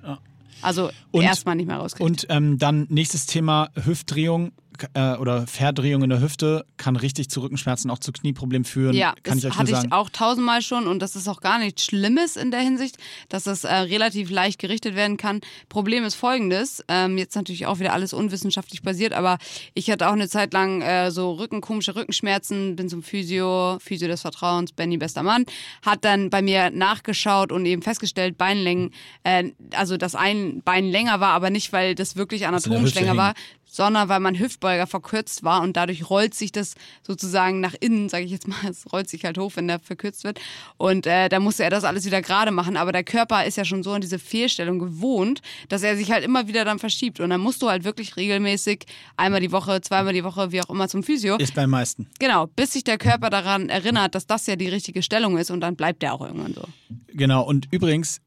Also 0.62 0.90
Und- 1.12 1.24
erstmal 1.24 1.56
nicht 1.56 1.68
mehr 1.68 1.78
rauskriegt. 1.78 2.02
Und 2.10 2.26
ähm, 2.30 2.58
dann 2.58 2.88
nächstes 2.90 3.26
Thema 3.26 3.70
Hüftdrehung 3.84 4.52
äh, 4.94 5.16
oder 5.18 5.48
Verdrehung 5.48 6.04
in 6.04 6.10
der 6.10 6.22
Hüfte 6.22 6.66
kann 6.78 6.96
richtig 6.96 7.30
zu 7.30 7.42
Rückenschmerzen, 7.42 7.90
auch 7.92 8.00
zu 8.00 8.12
Knieproblemen 8.12 8.66
führen. 8.66 8.96
Ja, 8.96 9.14
kann 9.24 9.36
das 9.36 9.38
ich 9.38 9.46
euch 9.46 9.52
nur 9.52 9.60
hatte 9.60 9.72
sagen. 9.72 9.88
ich 9.88 9.94
auch 9.94 10.10
tausendmal 10.10 10.62
schon 10.62 10.88
und 10.88 11.00
das 11.00 11.16
ist 11.16 11.28
auch 11.28 11.42
gar 11.42 11.60
nichts 11.60 11.86
Schlimmes 11.86 12.36
in 12.36 12.52
der 12.52 12.62
Hinsicht, 12.62 12.98
dass 13.30 13.44
das 13.44 13.64
äh, 13.64 13.74
relativ 13.74 14.30
leicht 14.30 14.60
gerichtet 14.60 14.96
werden 14.96 15.18
kann. 15.18 15.42
Problem 15.70 16.04
ist 16.04 16.16
folgendes, 16.16 16.84
ähm, 16.88 17.18
jetzt 17.18 17.36
natürlich 17.36 17.66
auch 17.66 17.80
wieder 17.80 17.94
alles 17.94 18.14
unwissenschaftlich 18.14 18.82
basiert, 18.82 19.14
aber 19.14 19.38
ich 19.74 19.90
hatte 19.90 20.08
auch 20.08 20.14
eine 20.14 20.30
Zeit 20.30 20.54
lang 20.54 20.82
äh, 20.82 21.12
so 21.12 21.34
Rücken, 21.34 21.62
komische 21.62 21.96
Rückenschmerzen, 21.96 22.76
bin 22.76 22.90
zum 22.90 23.04
Physio, 23.04 23.78
Physio 23.80 24.08
des 24.08 24.22
Vertrauens, 24.22 24.72
Benny 24.72 24.98
bester 24.98 25.24
Mann, 25.24 25.46
hat 25.86 26.06
dann 26.06 26.30
bei 26.30 26.42
mir 26.42 26.70
nachgeschaut 26.72 27.52
und 27.52 27.66
eben 27.66 27.82
festgestellt, 27.82 28.38
Beinlängen, 28.38 28.92
äh, 29.24 29.52
also 29.76 29.98
dass 29.98 30.16
ein 30.16 30.62
Bein 30.64 30.90
länger 30.90 31.20
war, 31.20 31.34
aber 31.34 31.50
nicht, 31.50 31.74
weil 31.74 31.96
das 31.96 32.16
wirklich 32.16 32.48
anatomisch 32.48 32.84
Hüfte 32.84 33.00
länger 33.00 33.18
war, 33.18 33.34
sondern 33.74 34.08
weil 34.08 34.20
mein 34.20 34.38
Hüftbeuger 34.38 34.86
verkürzt 34.86 35.44
war 35.44 35.64
und 35.64 35.76
dadurch 35.76 36.08
rollt 36.08 36.36
sich 36.36 36.52
das 36.52 36.76
sozusagen 37.02 37.60
nach 37.60 37.74
innen, 37.80 38.08
sage 38.08 38.24
ich 38.24 38.32
jetzt 38.32 38.48
mal, 38.48 38.58
es 38.70 38.92
rollt 38.94 39.10
sich 39.10 39.26
halt 39.26 39.40
hoch, 39.40 39.54
wenn 39.56 39.68
der 39.68 39.80
verkürzt 39.80 40.24
wird. 40.24 40.40
Und 40.78 41.08
äh, 41.08 41.28
da 41.28 41.40
musste 41.40 41.64
er 41.64 41.72
das 41.72 41.84
alles 41.84 42.06
wieder 42.06 42.22
gerade 42.22 42.52
machen. 42.52 42.78
Aber 42.78 42.92
der 42.92 43.04
Körper 43.04 43.46
ist 43.46 43.58
ja 43.58 43.66
schon 43.66 43.82
so 43.82 43.92
an 43.92 44.02
diese 44.02 44.20
Fehlstellung 44.20 44.78
gewohnt, 44.78 45.42
dass 45.70 45.82
er 45.82 45.98
sich 45.98 46.12
halt 46.12 46.24
immer 46.24 46.48
wieder 46.48 46.66
dann 46.66 46.78
verschiebt. 46.78 47.20
Und 47.20 47.32
dann 47.32 47.42
musst 47.42 47.64
du 47.64 47.70
halt 47.70 47.84
wirklich 47.84 48.16
regelmäßig 48.16 48.86
einmal 49.18 49.42
die 49.42 49.52
Woche, 49.52 49.82
zweimal 49.82 50.14
die 50.14 50.24
Woche, 50.24 50.52
wie 50.52 50.62
auch 50.62 50.70
immer 50.70 50.88
zum 50.88 51.02
Physio. 51.02 51.38
Ist 51.38 51.56
beim 51.56 51.72
meisten. 51.72 52.08
Genau, 52.20 52.46
bis 52.46 52.74
sich 52.74 52.84
der 52.84 53.00
Körper 53.00 53.32
daran 53.32 53.70
erinnert, 53.70 54.14
dass 54.14 54.28
das 54.28 54.46
ja 54.46 54.56
die 54.56 54.70
richtige 54.70 55.02
Stellung 55.02 55.40
ist 55.40 55.50
und 55.50 55.62
dann 55.62 55.76
bleibt 55.76 56.04
der 56.04 56.14
auch 56.14 56.22
irgendwann 56.22 56.54
so. 56.54 56.64
Genau. 57.08 57.44
Und 57.44 57.68
übrigens, 57.72 58.22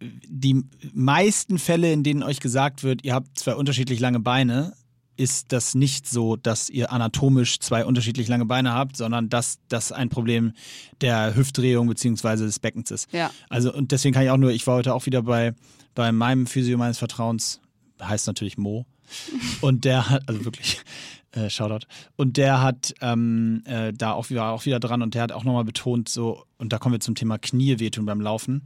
die 0.00 0.64
meisten 0.92 1.58
Fälle, 1.58 1.92
in 1.92 2.02
denen 2.02 2.22
euch 2.22 2.40
gesagt 2.40 2.82
wird, 2.82 3.04
ihr 3.04 3.14
habt 3.14 3.38
zwei 3.38 3.54
unterschiedlich 3.54 4.00
lange 4.00 4.20
Beine, 4.20 4.74
ist 5.20 5.52
das 5.52 5.74
nicht 5.74 6.08
so, 6.08 6.36
dass 6.36 6.70
ihr 6.70 6.90
anatomisch 6.90 7.60
zwei 7.60 7.84
unterschiedlich 7.84 8.26
lange 8.26 8.46
Beine 8.46 8.72
habt, 8.72 8.96
sondern 8.96 9.28
dass 9.28 9.58
das 9.68 9.92
ein 9.92 10.08
Problem 10.08 10.54
der 11.02 11.36
Hüftdrehung 11.36 11.88
bzw. 11.88 12.36
des 12.36 12.58
Beckens 12.58 12.90
ist. 12.90 13.12
Ja. 13.12 13.30
Also 13.50 13.70
und 13.70 13.92
deswegen 13.92 14.14
kann 14.14 14.24
ich 14.24 14.30
auch 14.30 14.38
nur, 14.38 14.50
ich 14.50 14.66
war 14.66 14.76
heute 14.76 14.94
auch 14.94 15.04
wieder 15.04 15.22
bei, 15.22 15.52
bei 15.94 16.10
meinem 16.10 16.46
Physio 16.46 16.78
meines 16.78 16.96
Vertrauens, 16.96 17.60
heißt 18.00 18.26
natürlich 18.28 18.56
Mo. 18.56 18.86
Und 19.60 19.84
der 19.84 20.08
hat, 20.08 20.22
also 20.28 20.44
wirklich, 20.44 20.80
äh, 21.32 21.50
Shoutout. 21.50 21.86
Und 22.16 22.36
der 22.36 22.62
hat 22.62 22.94
ähm, 23.00 23.62
äh, 23.66 23.92
da 23.92 24.12
auch 24.12 24.30
wieder, 24.30 24.46
auch 24.50 24.64
wieder 24.64 24.78
dran 24.78 25.02
und 25.02 25.14
der 25.14 25.22
hat 25.22 25.32
auch 25.32 25.42
nochmal 25.42 25.64
betont, 25.64 26.08
so, 26.08 26.44
und 26.58 26.72
da 26.72 26.78
kommen 26.78 26.94
wir 26.94 27.00
zum 27.00 27.16
Thema 27.16 27.36
Knie 27.36 27.80
wehtun 27.80 28.06
beim 28.06 28.20
Laufen, 28.20 28.62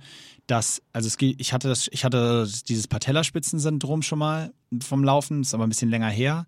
dass, 0.47 0.83
also 0.93 1.07
es 1.07 1.17
geht, 1.17 1.41
ich 1.41 1.53
hatte 1.53 1.69
das, 1.69 1.89
ich 1.91 2.05
hatte 2.05 2.47
dieses 2.69 2.87
Patellaspitzensyndrom 2.87 4.03
schon 4.03 4.19
mal 4.19 4.53
vom 4.83 5.03
Laufen, 5.03 5.41
ist 5.41 5.55
aber 5.55 5.65
ein 5.65 5.71
bisschen 5.71 5.89
länger 5.89 6.11
her. 6.11 6.47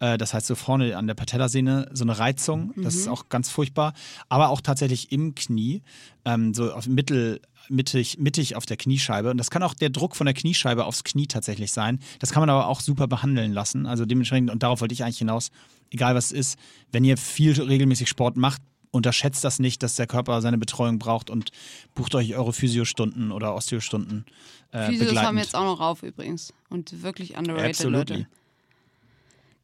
Äh, 0.00 0.18
das 0.18 0.34
heißt, 0.34 0.46
so 0.46 0.54
vorne 0.54 0.96
an 0.96 1.06
der 1.06 1.14
Patellasehne 1.14 1.90
so 1.92 2.04
eine 2.04 2.18
Reizung, 2.18 2.74
das 2.76 2.94
ist 2.94 3.08
auch 3.08 3.28
ganz 3.28 3.48
furchtbar. 3.48 3.94
Aber 4.28 4.50
auch 4.50 4.60
tatsächlich 4.60 5.12
im 5.12 5.34
Knie, 5.34 5.82
ähm, 6.24 6.52
so 6.52 6.72
auf 6.72 6.86
Mittel, 6.86 7.40
mittig, 7.68 8.18
mittig 8.18 8.56
auf 8.56 8.66
der 8.66 8.76
Kniescheibe. 8.76 9.30
Und 9.30 9.38
das 9.38 9.50
kann 9.50 9.62
auch 9.62 9.74
der 9.74 9.90
Druck 9.90 10.16
von 10.16 10.26
der 10.26 10.34
Kniescheibe 10.34 10.84
aufs 10.84 11.04
Knie 11.04 11.26
tatsächlich 11.26 11.72
sein. 11.72 12.00
Das 12.18 12.32
kann 12.32 12.42
man 12.42 12.50
aber 12.50 12.66
auch 12.66 12.80
super 12.80 13.06
behandeln 13.06 13.52
lassen. 13.52 13.86
Also 13.86 14.04
dementsprechend, 14.04 14.50
und 14.50 14.62
darauf 14.62 14.80
wollte 14.80 14.92
ich 14.92 15.04
eigentlich 15.04 15.18
hinaus, 15.18 15.50
egal 15.90 16.14
was 16.14 16.26
es 16.26 16.32
ist, 16.32 16.58
wenn 16.92 17.04
ihr 17.04 17.16
viel 17.16 17.60
regelmäßig 17.60 18.08
Sport 18.08 18.36
macht, 18.36 18.60
unterschätzt 18.90 19.44
das 19.44 19.58
nicht, 19.58 19.82
dass 19.82 19.96
der 19.96 20.06
Körper 20.06 20.40
seine 20.40 20.58
Betreuung 20.58 20.98
braucht 20.98 21.30
und 21.30 21.50
bucht 21.94 22.14
euch 22.14 22.34
eure 22.36 22.52
Physiostunden 22.52 23.32
oder 23.32 23.54
Osteostunden 23.54 24.24
äh, 24.72 24.86
Physios 24.86 24.98
begleitend. 25.06 25.26
haben 25.26 25.38
jetzt 25.38 25.54
auch 25.54 25.64
noch 25.64 25.80
rauf 25.80 26.02
übrigens. 26.02 26.52
Und 26.68 27.02
wirklich 27.02 27.36
underrated, 27.36 27.70
Absolutely. 27.70 28.16
Leute. 28.18 28.28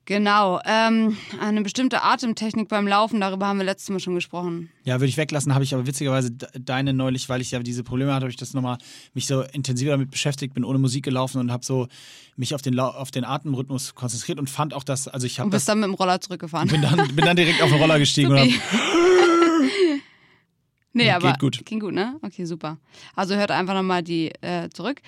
Genau. 0.06 0.60
Ähm, 0.66 1.16
eine 1.40 1.62
bestimmte 1.62 2.02
Atemtechnik 2.02 2.68
beim 2.68 2.86
Laufen, 2.86 3.20
darüber 3.20 3.46
haben 3.46 3.56
wir 3.58 3.64
letztes 3.64 3.88
Mal 3.88 4.00
schon 4.00 4.14
gesprochen. 4.14 4.68
Ja, 4.84 4.96
würde 4.96 5.06
ich 5.06 5.16
weglassen, 5.16 5.54
habe 5.54 5.64
ich 5.64 5.72
aber 5.72 5.86
witzigerweise 5.86 6.30
de- 6.30 6.48
deine 6.58 6.92
neulich, 6.92 7.30
weil 7.30 7.40
ich 7.40 7.52
ja 7.52 7.58
diese 7.60 7.84
Probleme 7.84 8.12
hatte, 8.12 8.24
habe 8.24 8.30
ich 8.30 8.36
das 8.36 8.52
nochmal 8.52 8.76
mich 9.14 9.26
so 9.26 9.40
intensiver 9.42 9.92
damit 9.92 10.10
beschäftigt, 10.10 10.52
bin 10.52 10.62
ohne 10.64 10.78
Musik 10.78 11.04
gelaufen 11.04 11.38
und 11.38 11.50
habe 11.50 11.64
so 11.64 11.88
mich 12.36 12.54
auf 12.54 12.60
den, 12.60 12.78
auf 12.78 13.12
den 13.12 13.24
Atemrhythmus 13.24 13.94
konzentriert 13.94 14.38
und 14.38 14.50
fand 14.50 14.74
auch 14.74 14.84
das, 14.84 15.08
also 15.08 15.26
ich 15.26 15.38
habe 15.40 15.46
Und 15.46 15.54
das, 15.54 15.62
bist 15.62 15.68
dann 15.70 15.80
mit 15.80 15.88
dem 15.88 15.94
Roller 15.94 16.20
zurückgefahren. 16.20 16.68
bin 16.68 16.82
dann, 16.82 16.96
bin 17.14 17.24
dann 17.24 17.36
direkt 17.36 17.62
auf 17.62 17.70
den 17.70 17.80
Roller 17.80 17.98
gestiegen 17.98 18.30
und 18.32 18.38
hab, 18.40 18.46
nee, 20.92 21.04
Geht 21.04 21.12
aber 21.14 21.32
gut. 21.38 21.64
Ging 21.64 21.80
gut, 21.80 21.94
ne? 21.94 22.18
Okay, 22.22 22.44
super. 22.44 22.76
Also 23.16 23.34
hört 23.36 23.50
einfach 23.50 23.74
nochmal 23.74 24.02
die 24.02 24.30
äh, 24.42 24.68
zurück. 24.70 25.00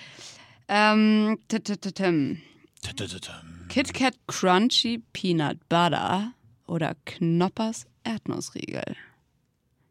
Ähm, 0.67 1.37
t- 1.47 1.59
t- 1.59 1.77
t- 1.77 2.37
tim. 3.77 3.93
Kit 3.93 3.93
Kat 3.93 4.13
Crunchy 4.27 5.01
Peanut 5.13 5.57
Butter 5.69 6.33
oder 6.67 6.95
Knoppers 7.05 7.85
Erdnussriegel. 8.03 8.95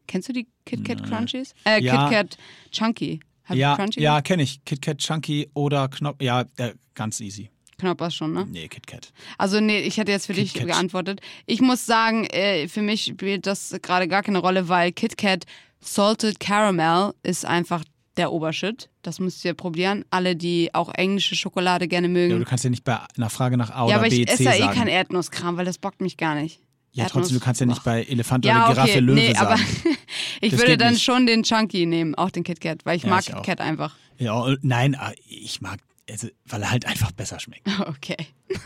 Kennst 0.07 0.29
du 0.29 0.33
die 0.33 0.47
Kit 0.65 0.85
Kat 0.85 1.03
Crunchies? 1.03 1.53
Äh, 1.65 1.81
Ja. 1.81 2.07
Kit 2.09 2.13
Kat 2.17 2.37
Chunky. 2.71 3.19
Hat 3.47 3.57
ja, 3.57 3.77
ja, 3.95 4.21
kenne 4.21 4.43
ich. 4.43 4.63
KitKat 4.65 4.97
Chunky 4.97 5.49
oder 5.53 5.87
Knopf, 5.87 6.21
ja, 6.21 6.43
äh, 6.57 6.73
ganz 6.95 7.21
easy. 7.21 7.49
Knoppers 7.77 8.13
schon, 8.13 8.33
ne? 8.33 8.45
Nee, 8.49 8.67
KitKat. 8.67 9.13
Also 9.37 9.61
nee, 9.61 9.79
ich 9.81 9.97
hätte 9.97 10.11
jetzt 10.11 10.25
für 10.25 10.33
dich 10.33 10.51
KitKat. 10.53 10.67
geantwortet. 10.71 11.21
Ich 11.45 11.61
muss 11.61 11.85
sagen, 11.85 12.25
äh, 12.25 12.67
für 12.67 12.81
mich 12.81 13.05
spielt 13.05 13.45
das 13.45 13.73
gerade 13.81 14.07
gar 14.09 14.21
keine 14.23 14.39
Rolle, 14.39 14.67
weil 14.67 14.91
Kit 14.91 15.17
Kat 15.17 15.45
Salted 15.79 16.39
Caramel 16.41 17.13
ist 17.23 17.45
einfach 17.45 17.83
der 18.17 18.33
Obershit. 18.33 18.89
Das 19.07 19.21
müsst 19.21 19.45
ihr 19.45 19.53
probieren. 19.53 20.03
Alle, 20.09 20.35
die 20.35 20.73
auch 20.75 20.93
englische 20.93 21.37
Schokolade 21.37 21.87
gerne 21.87 22.07
Ja, 22.07 22.11
aber 22.11 22.19
mögen. 22.27 22.39
du 22.39 22.45
kannst 22.45 22.65
ja 22.65 22.69
nicht 22.69 22.83
bei 22.83 22.99
einer 23.15 23.29
Frage 23.29 23.55
nach 23.55 23.69
A 23.69 23.77
Ja, 23.77 23.83
oder 23.85 23.95
aber 23.95 24.09
B, 24.09 24.15
ich 24.23 24.27
C 24.27 24.33
esse 24.33 24.43
ja 24.43 24.53
eh 24.55 24.59
sagen. 24.59 24.73
kein 24.73 24.87
Erdnusskram, 24.89 25.55
weil 25.55 25.63
das 25.63 25.77
bockt 25.77 26.01
mich 26.01 26.17
gar 26.17 26.35
nicht. 26.35 26.59
ja, 26.91 27.05
Erdnuss- 27.05 27.11
trotzdem, 27.11 27.39
du 27.39 27.45
kannst 27.45 27.61
ja 27.61 27.67
nicht 27.67 27.85
bei 27.85 28.03
Elefant 28.03 28.43
Ja, 28.43 28.65
oder 28.65 28.73
Giraffe 28.73 28.91
okay, 28.91 28.99
Löwe 28.99 29.15
nee, 29.15 29.35
aber 29.37 29.55
sagen. 29.55 29.69
ich 30.41 30.51
Das 30.51 30.59
würde 30.59 30.75
dann 30.75 30.91
nicht. 30.91 31.03
schon 31.03 31.25
den 31.25 31.43
Chunky 31.43 31.85
nehmen, 31.85 32.15
auch 32.15 32.31
den 32.31 32.43
Kit 32.43 32.59
Kat, 32.59 32.85
weil 32.85 32.97
ich 32.97 33.03
Ja, 33.03 33.09
mag 33.09 33.21
ich 33.21 33.33
Kit. 33.33 33.43
Kat 33.43 33.61
einfach. 33.61 33.95
Ja, 34.17 34.53
nein, 34.61 34.93
ah, 34.99 35.13
ich 35.25 35.61
mag, 35.61 35.79
also, 36.09 36.27
weil 36.45 36.61
er 36.63 36.71
halt 36.71 36.85
einfach 36.85 37.13
besser 37.13 37.39
schmeckt. 37.39 37.65
Okay. 37.87 38.17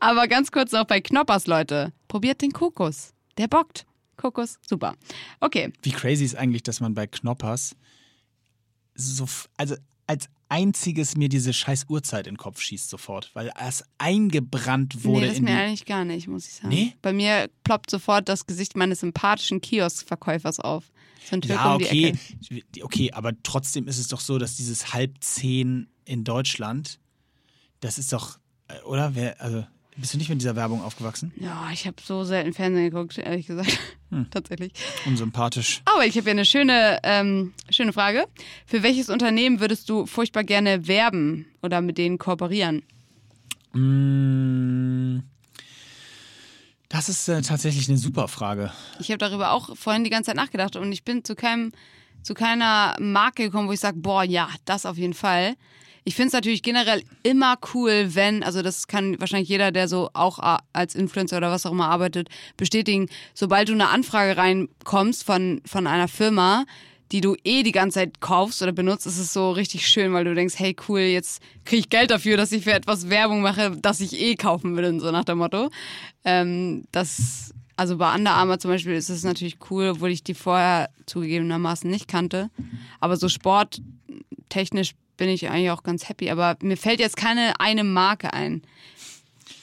aber 0.00 0.28
ganz 0.28 0.50
kurz 0.50 0.72
noch 0.72 0.84
bei 0.84 1.00
Knoppers, 1.00 1.46
Leute. 1.46 1.92
Probiert 2.08 2.42
den 2.42 2.52
Kokos. 2.52 3.14
Der 3.38 3.48
bockt. 3.48 3.86
Kokos, 4.18 4.58
super. 4.66 4.94
Okay. 5.40 5.72
Wie 5.82 5.90
crazy 5.92 6.24
ist 6.24 6.36
eigentlich, 6.36 6.62
dass 6.62 6.80
man 6.80 6.92
bei 6.94 7.06
Knoppers 7.06 7.74
so, 9.10 9.26
also 9.56 9.76
als 10.06 10.28
einziges 10.48 11.16
mir 11.16 11.28
diese 11.30 11.52
scheiß 11.52 11.86
Uhrzeit 11.88 12.26
in 12.26 12.34
den 12.34 12.38
Kopf 12.38 12.60
schießt 12.60 12.90
sofort, 12.90 13.30
weil 13.34 13.50
es 13.66 13.84
eingebrannt 13.96 15.04
wurde 15.04 15.22
nee, 15.22 15.28
das 15.28 15.38
in 15.38 15.44
mir 15.44 15.56
eigentlich 15.56 15.86
gar 15.86 16.04
nicht, 16.04 16.28
muss 16.28 16.46
ich 16.46 16.54
sagen. 16.54 16.68
Nee? 16.68 16.94
Bei 17.00 17.14
mir 17.14 17.48
ploppt 17.64 17.90
sofort 17.90 18.28
das 18.28 18.46
Gesicht 18.46 18.76
meines 18.76 19.00
sympathischen 19.00 19.62
Kioskverkäufers 19.62 20.60
auf. 20.60 20.92
So 21.30 21.36
Ja, 21.36 21.74
okay, 21.74 22.14
okay, 22.82 23.12
aber 23.12 23.32
trotzdem 23.42 23.88
ist 23.88 23.98
es 23.98 24.08
doch 24.08 24.20
so, 24.20 24.38
dass 24.38 24.56
dieses 24.56 24.92
halb 24.92 25.14
zehn 25.20 25.88
in 26.04 26.24
Deutschland, 26.24 26.98
das 27.80 27.96
ist 27.96 28.12
doch, 28.12 28.38
äh, 28.68 28.80
oder? 28.82 29.14
Wer, 29.14 29.40
also, 29.40 29.64
bist 29.96 30.14
du 30.14 30.18
nicht 30.18 30.28
mit 30.30 30.40
dieser 30.40 30.56
Werbung 30.56 30.82
aufgewachsen? 30.82 31.32
Ja, 31.36 31.68
ich 31.72 31.86
habe 31.86 31.96
so 32.02 32.24
selten 32.24 32.52
Fernsehen 32.52 32.90
geguckt, 32.90 33.18
ehrlich 33.18 33.46
gesagt. 33.46 33.78
Hm. 34.12 34.26
Tatsächlich. 34.30 34.74
Unsympathisch. 35.06 35.80
Aber 35.86 36.04
ich 36.04 36.14
habe 36.16 36.24
hier 36.24 36.32
eine 36.32 36.44
schöne, 36.44 36.98
ähm, 37.02 37.54
schöne 37.70 37.94
Frage. 37.94 38.26
Für 38.66 38.82
welches 38.82 39.08
Unternehmen 39.08 39.58
würdest 39.58 39.88
du 39.88 40.04
furchtbar 40.04 40.44
gerne 40.44 40.86
werben 40.86 41.46
oder 41.62 41.80
mit 41.80 41.96
denen 41.96 42.18
kooperieren? 42.18 42.82
Mm, 43.72 45.20
Das 46.90 47.08
ist 47.08 47.26
äh, 47.28 47.40
tatsächlich 47.40 47.88
eine 47.88 47.96
super 47.96 48.28
Frage. 48.28 48.70
Ich 49.00 49.08
habe 49.08 49.16
darüber 49.16 49.52
auch 49.52 49.74
vorhin 49.78 50.04
die 50.04 50.10
ganze 50.10 50.26
Zeit 50.28 50.36
nachgedacht 50.36 50.76
und 50.76 50.92
ich 50.92 51.04
bin 51.04 51.24
zu 51.24 51.34
keinem, 51.34 51.72
zu 52.22 52.34
keiner 52.34 52.94
Marke 53.00 53.44
gekommen, 53.44 53.66
wo 53.68 53.72
ich 53.72 53.80
sage, 53.80 53.96
boah, 53.98 54.24
ja, 54.24 54.50
das 54.66 54.84
auf 54.84 54.98
jeden 54.98 55.14
Fall. 55.14 55.54
Ich 56.04 56.16
finde 56.16 56.28
es 56.28 56.32
natürlich 56.32 56.62
generell 56.62 57.02
immer 57.22 57.56
cool, 57.74 58.14
wenn, 58.14 58.42
also 58.42 58.62
das 58.62 58.88
kann 58.88 59.20
wahrscheinlich 59.20 59.48
jeder, 59.48 59.70
der 59.70 59.86
so 59.86 60.10
auch 60.14 60.38
als 60.72 60.94
Influencer 60.94 61.36
oder 61.36 61.50
was 61.50 61.64
auch 61.64 61.72
immer 61.72 61.88
arbeitet, 61.88 62.28
bestätigen, 62.56 63.08
sobald 63.34 63.68
du 63.68 63.72
eine 63.72 63.88
Anfrage 63.88 64.36
reinkommst 64.36 65.24
von, 65.24 65.60
von 65.64 65.86
einer 65.86 66.08
Firma, 66.08 66.64
die 67.12 67.20
du 67.20 67.36
eh 67.44 67.62
die 67.62 67.72
ganze 67.72 68.00
Zeit 68.00 68.20
kaufst 68.20 68.62
oder 68.62 68.72
benutzt, 68.72 69.06
ist 69.06 69.18
es 69.18 69.32
so 69.32 69.52
richtig 69.52 69.86
schön, 69.86 70.12
weil 70.12 70.24
du 70.24 70.34
denkst, 70.34 70.54
hey 70.56 70.74
cool, 70.88 71.00
jetzt 71.00 71.42
kriege 71.64 71.80
ich 71.80 71.90
Geld 71.90 72.10
dafür, 72.10 72.36
dass 72.36 72.52
ich 72.52 72.64
für 72.64 72.72
etwas 72.72 73.10
Werbung 73.10 73.42
mache, 73.42 73.76
das 73.80 74.00
ich 74.00 74.18
eh 74.18 74.34
kaufen 74.34 74.76
will, 74.76 74.98
so 74.98 75.10
nach 75.10 75.24
dem 75.24 75.38
Motto. 75.38 75.70
Ähm, 76.24 76.84
das, 76.90 77.52
also 77.76 77.98
bei 77.98 78.14
Under 78.14 78.32
Armour 78.32 78.58
zum 78.58 78.70
Beispiel 78.70 78.94
ist 78.94 79.10
es 79.10 79.24
natürlich 79.24 79.58
cool, 79.70 79.90
obwohl 79.90 80.10
ich 80.10 80.24
die 80.24 80.34
vorher 80.34 80.88
zugegebenermaßen 81.04 81.88
nicht 81.88 82.08
kannte. 82.08 82.50
Aber 82.98 83.16
so 83.18 83.28
sporttechnisch 83.28 84.94
bin 85.16 85.28
ich 85.28 85.48
eigentlich 85.48 85.70
auch 85.70 85.82
ganz 85.82 86.08
happy. 86.08 86.30
Aber 86.30 86.56
mir 86.62 86.76
fällt 86.76 87.00
jetzt 87.00 87.16
keine 87.16 87.58
eine 87.60 87.84
Marke 87.84 88.32
ein, 88.32 88.62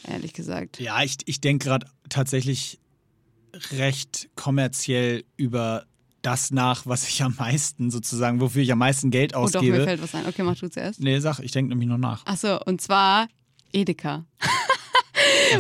ehrlich 0.08 0.34
gesagt. 0.34 0.80
Ja, 0.80 1.02
ich, 1.04 1.18
ich 1.26 1.42
denke 1.42 1.66
gerade 1.68 1.88
tatsächlich 2.10 2.80
recht 3.72 4.30
kommerziell 4.36 5.24
über 5.38 5.86
das 6.22 6.52
nach, 6.52 6.86
was 6.86 7.08
ich 7.08 7.24
am 7.24 7.36
meisten 7.38 7.92
sozusagen, 7.92 8.42
wofür 8.42 8.62
ich 8.62 8.72
am 8.72 8.80
meisten 8.80 9.10
Geld 9.10 9.34
Oh 9.36 9.46
doch, 9.48 9.62
mir 9.62 9.70
ausgebe. 9.72 9.84
fällt 9.84 10.02
was 10.02 10.14
ein. 10.16 10.26
Okay, 10.28 10.44
mach 10.44 10.58
du 10.58 10.70
zuerst. 10.70 11.00
nee, 11.00 11.20
sag, 11.20 11.40
ich 11.40 11.52
denke 11.52 11.70
nämlich 11.70 11.88
noch 11.88 11.98
nach. 11.98 12.26
Achso, 12.26 12.60
und 12.66 12.82
zwar 12.82 13.28
Edeka. 13.72 14.26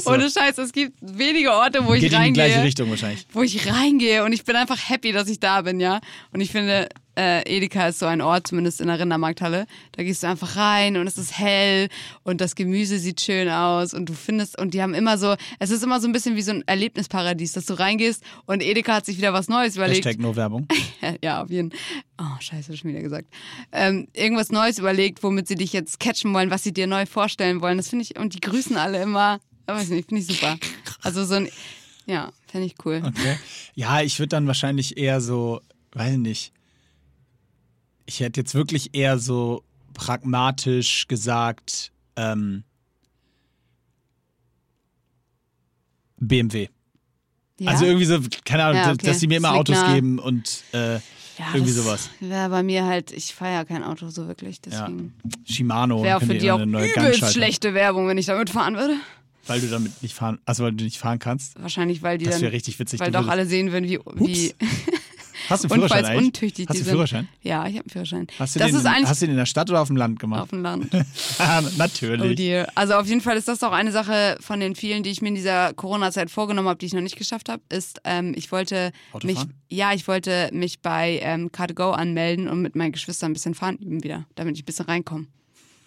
So. 0.04 0.12
Ohne 0.12 0.30
Scheiß, 0.30 0.58
es 0.60 0.72
gibt 0.72 0.98
wenige 1.02 1.52
Orte, 1.52 1.84
wo 1.86 1.94
ich 1.96 2.02
Geht 2.02 2.14
in 2.14 2.24
die 2.26 2.34
gleiche 2.34 2.54
reingehe. 2.56 2.64
Richtung 2.68 2.90
wahrscheinlich. 2.92 3.26
wo 3.34 3.42
ich 3.42 3.68
reingehe 3.72 4.24
und 4.24 4.34
ich 4.34 4.44
bin 4.44 4.56
einfach 4.56 4.78
happy, 4.88 5.12
dass 5.12 5.28
ich 5.28 5.40
da 5.40 5.62
bin, 5.64 5.80
ja. 5.80 6.00
Und 6.32 6.42
ich 6.42 6.52
finde, 6.52 6.90
äh, 7.20 7.42
Edeka 7.42 7.90
ist 7.90 8.00
so 8.00 8.06
ein 8.06 8.22
Ort, 8.22 8.48
zumindest 8.48 8.80
in 8.80 8.88
der 8.88 8.98
Rindermarkthalle. 8.98 9.68
Da 9.92 10.04
gehst 10.04 10.24
du 10.24 10.28
einfach 10.28 10.56
rein 10.56 10.96
und 10.96 11.06
es 11.06 11.18
ist 11.18 11.38
hell 11.38 11.90
und 12.24 12.40
das 12.40 12.56
Gemüse 12.56 12.98
sieht 12.98 13.20
schön 13.20 13.50
aus 13.50 13.94
und 13.94 14.08
du 14.08 14.14
findest, 14.14 14.58
und 14.58 14.74
die 14.74 14.82
haben 14.82 14.94
immer 14.94 15.18
so, 15.18 15.36
es 15.60 15.70
ist 15.70 15.84
immer 15.84 16.00
so 16.00 16.08
ein 16.08 16.14
bisschen 16.14 16.38
wie 16.38 16.42
so 16.42 16.52
ein 16.52 16.64
Erlebnisparadies, 16.66 17.52
dass 17.52 17.66
du 17.66 17.74
reingehst 17.74 18.24
und 18.46 18.64
Edeka 18.64 18.96
hat 18.96 19.06
sich 19.06 19.18
wieder 19.18 19.34
was 19.34 19.50
Neues 19.50 19.76
überlegt. 19.76 20.06
Hashtag 20.06 20.22
nur 20.22 20.36
Werbung. 20.36 20.68
Ja, 21.24 21.42
auf 21.42 21.50
jeden 21.50 21.72
Oh, 22.22 22.40
scheiße, 22.40 22.76
schon 22.76 22.92
wieder 22.92 23.02
gesagt. 23.02 23.28
Ähm, 23.72 24.08
irgendwas 24.14 24.52
Neues 24.52 24.78
überlegt, 24.78 25.24
womit 25.24 25.48
sie 25.48 25.56
dich 25.56 25.72
jetzt 25.72 26.00
catchen 26.00 26.34
wollen, 26.34 26.52
was 26.52 26.64
sie 26.64 26.74
dir 26.74 26.88
neu 26.88 27.06
vorstellen 27.06 27.62
wollen. 27.62 27.78
Das 27.78 27.90
finde 27.90 28.04
ich, 28.04 28.20
und 28.20 28.34
die 28.34 28.42
grüßen 28.42 28.76
alle 28.76 29.02
immer. 29.02 29.40
Ich 29.68 29.74
weiß 29.74 29.90
nicht, 29.90 30.10
finde 30.10 30.22
ich 30.22 30.28
super. 30.28 30.58
Also 31.02 31.24
so 31.24 31.36
ein, 31.36 31.50
ja, 32.06 32.32
finde 32.52 32.68
ich 32.68 32.76
cool. 32.84 33.02
Okay. 33.06 33.38
Ja, 33.74 34.02
ich 34.02 34.20
würde 34.20 34.30
dann 34.30 34.48
wahrscheinlich 34.48 34.98
eher 34.98 35.22
so, 35.22 35.62
weiß 35.94 36.18
nicht. 36.18 36.52
Ich 38.10 38.22
hätte 38.22 38.42
jetzt 38.42 38.56
wirklich 38.56 38.96
eher 38.96 39.20
so 39.20 39.64
pragmatisch 39.94 41.08
gesagt, 41.08 41.92
ähm, 42.16 42.64
BMW. 46.18 46.70
Ja. 47.60 47.70
Also 47.72 47.86
irgendwie 47.86 48.06
so, 48.06 48.20
keine 48.46 48.64
Ahnung, 48.64 48.78
Ja, 48.82 48.92
okay. 48.94 49.06
dass 49.06 49.20
sie 49.20 49.28
mir 49.28 49.38
immer 49.38 49.52
Autos 49.54 49.76
nah. 49.76 49.94
geben 49.94 50.18
und 50.18 50.64
äh, 50.74 50.94
Ja, 50.96 51.00
irgendwie 51.54 51.72
das 51.74 51.84
sowas. 51.84 52.10
Wäre 52.20 52.50
bei 52.50 52.64
mir 52.64 52.86
halt, 52.86 53.12
ich 53.12 53.36
feiere 53.36 53.64
kein 53.66 53.84
Auto 53.84 54.10
so 54.10 54.28
wirklich, 54.28 54.58
Ja. 54.66 54.88
deswegen. 54.88 55.14
Shimano. 55.46 56.02
Wäre 56.04 56.20
für 56.20 56.34
die 56.36 56.50
auch 56.52 56.58
eine 56.60 56.66
neue 56.66 56.90
übelst 56.90 57.32
schlechte 57.32 57.76
Werbung, 57.76 58.08
wenn 58.08 58.18
ich 58.18 58.26
damit 58.26 58.50
fahren 58.50 58.76
würde. 58.76 58.96
Weil 59.46 59.62
du 59.62 59.68
damit 59.68 60.02
nicht 60.02 60.16
fahren, 60.16 60.40
also 60.46 60.64
weil 60.64 60.72
du 60.74 60.84
nicht 60.84 60.98
fahren 60.98 61.20
kannst. 61.20 61.62
Wahrscheinlich, 61.62 62.02
weil 62.02 62.18
die 62.18 62.26
Das 62.26 62.36
dann, 62.36 62.42
wäre 62.42 62.54
richtig 62.54 62.80
witzig. 62.80 63.00
weil 63.00 63.12
doch 63.12 63.20
würdest- 63.22 63.32
alle 63.32 63.46
sehen 63.46 63.72
würden, 63.72 63.86
wie, 63.88 64.00
wie 64.16 64.54
Hast 65.50 65.64
du 65.64 65.68
einen 65.68 65.74
Führerschein 65.76 65.98
eigentlich? 66.06 66.10
unfallsuntüchtig 66.18 66.68
Hast 66.70 66.76
die 66.80 66.84
du 66.84 66.90
einen 66.90 66.96
Führerschein? 66.96 67.28
Ja, 67.42 67.62
ich 67.68 67.74
habe 67.74 67.80
einen 67.84 67.90
Führerschein. 67.90 68.28
Hast 68.40 68.56
du, 68.56 68.60
das 68.60 68.68
den, 68.70 68.76
ist 68.78 68.82
in- 68.82 68.88
eigentlich 68.88 69.10
hast 69.10 69.22
du 69.22 69.26
den 69.26 69.32
in 69.32 69.38
der 69.38 69.46
Stadt 69.46 69.70
oder 69.70 69.82
auf 69.82 69.88
dem 69.88 69.98
Land 69.98 70.20
gemacht? 70.20 70.42
auf 70.42 70.50
dem 70.50 70.62
Land. 70.62 70.90
Ah, 71.40 71.62
Oh 71.66 71.70
Natürlich. 71.78 72.36
dear. 72.36 72.68
Also 72.76 72.96
auf 72.96 73.08
jeden 73.08 73.22
Fall 73.22 73.38
ist 73.38 73.48
das 73.48 73.64
auch 73.64 73.72
eine 73.72 73.92
Sache 73.92 74.38
von 74.42 74.60
den 74.60 74.76
vielen, 74.76 75.04
die 75.04 75.10
ich 75.10 75.22
mir 75.22 75.30
in 75.30 75.36
dieser 75.36 75.74
Corona-Zeit 75.74 76.30
vorgenommen 76.32 76.68
habe, 76.68 76.78
die 76.80 76.86
ich 76.88 76.94
noch 76.94 77.02
nicht 77.02 77.16
geschafft 77.18 77.50
habe, 77.50 77.62
ist, 77.70 78.02
ähm, 78.04 78.34
ich 78.36 78.52
wollte 78.52 78.92
mich, 79.24 79.38
Autofahren? 79.38 79.54
ja, 79.70 79.94
ich 79.94 80.08
wollte 80.08 80.50
mich 80.54 80.82
bei 80.82 81.20
ähm, 81.24 81.50
Car2Go 81.50 81.92
anmelden 81.92 82.48
und 82.48 82.62
mit 82.62 82.76
meinen 82.76 82.92
Geschwistern 82.92 83.32
ein 83.32 83.34
bisschen 83.34 83.56
fahren 83.56 83.78
üben 83.78 84.04
wieder, 84.04 84.26
damit 84.36 84.56
ich 84.58 84.64
ein 84.64 84.66
bisschen 84.66 84.86
reinkomme. 84.86 85.28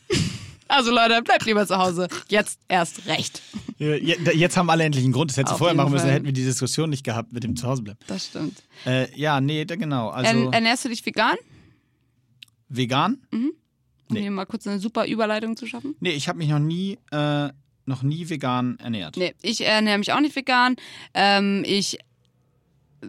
also 0.73 0.91
Leute, 0.91 1.23
bleibt 1.23 1.45
lieber 1.47 1.67
zu 1.67 1.77
Hause. 1.79 2.09
Jetzt 2.29 2.59
erst 2.69 3.07
recht. 3.07 3.43
Jetzt 3.79 4.57
haben 4.57 4.71
alle 4.71 4.85
endlich 4.85 5.05
einen 5.05 5.13
Grund. 5.13 5.31
Das 5.31 5.37
hättest 5.37 5.55
du 5.55 5.59
vorher 5.59 5.75
machen 5.77 5.93
müssen, 5.93 6.05
Fall. 6.05 6.13
hätten 6.15 6.27
wir 6.27 6.33
die 6.33 6.45
Diskussion 6.45 6.91
nicht 6.91 7.05
gehabt 7.05 7.33
mit 7.33 7.45
dem 7.45 7.57
Zuhausebleiben. 7.57 8.01
Das 8.07 8.27
stimmt. 8.27 8.63
Äh, 8.87 9.09
ja, 9.19 9.41
nee, 9.41 9.65
genau. 9.65 10.09
Also 10.11 10.31
Ern- 10.31 10.53
ernährst 10.53 10.85
du 10.85 10.89
dich 10.89 11.05
vegan? 11.05 11.37
vegan? 12.69 13.19
Um 13.33 13.53
Nee. 14.09 14.23
hier 14.23 14.31
mal 14.31 14.45
kurz 14.47 14.67
eine 14.67 14.79
super 14.79 15.07
Überleitung 15.07 15.57
zu 15.57 15.67
schaffen. 15.67 15.95
Nee, 16.01 16.11
ich 16.13 16.29
habe 16.29 16.39
mich 16.39 16.49
noch 16.49 16.59
nie, 16.59 16.99
äh, 17.13 17.49
noch 17.87 18.03
nie 18.03 18.29
vegan 18.29 18.79
ernährt. 18.79 19.17
Nee, 19.17 19.35
ich 19.43 19.63
ernähre 19.65 19.99
mich 19.99 20.13
auch 20.13 20.21
nicht 20.21 20.37
vegan. 20.37 20.77
Ähm, 21.15 21.63
ich 21.67 21.99
äh, 23.01 23.07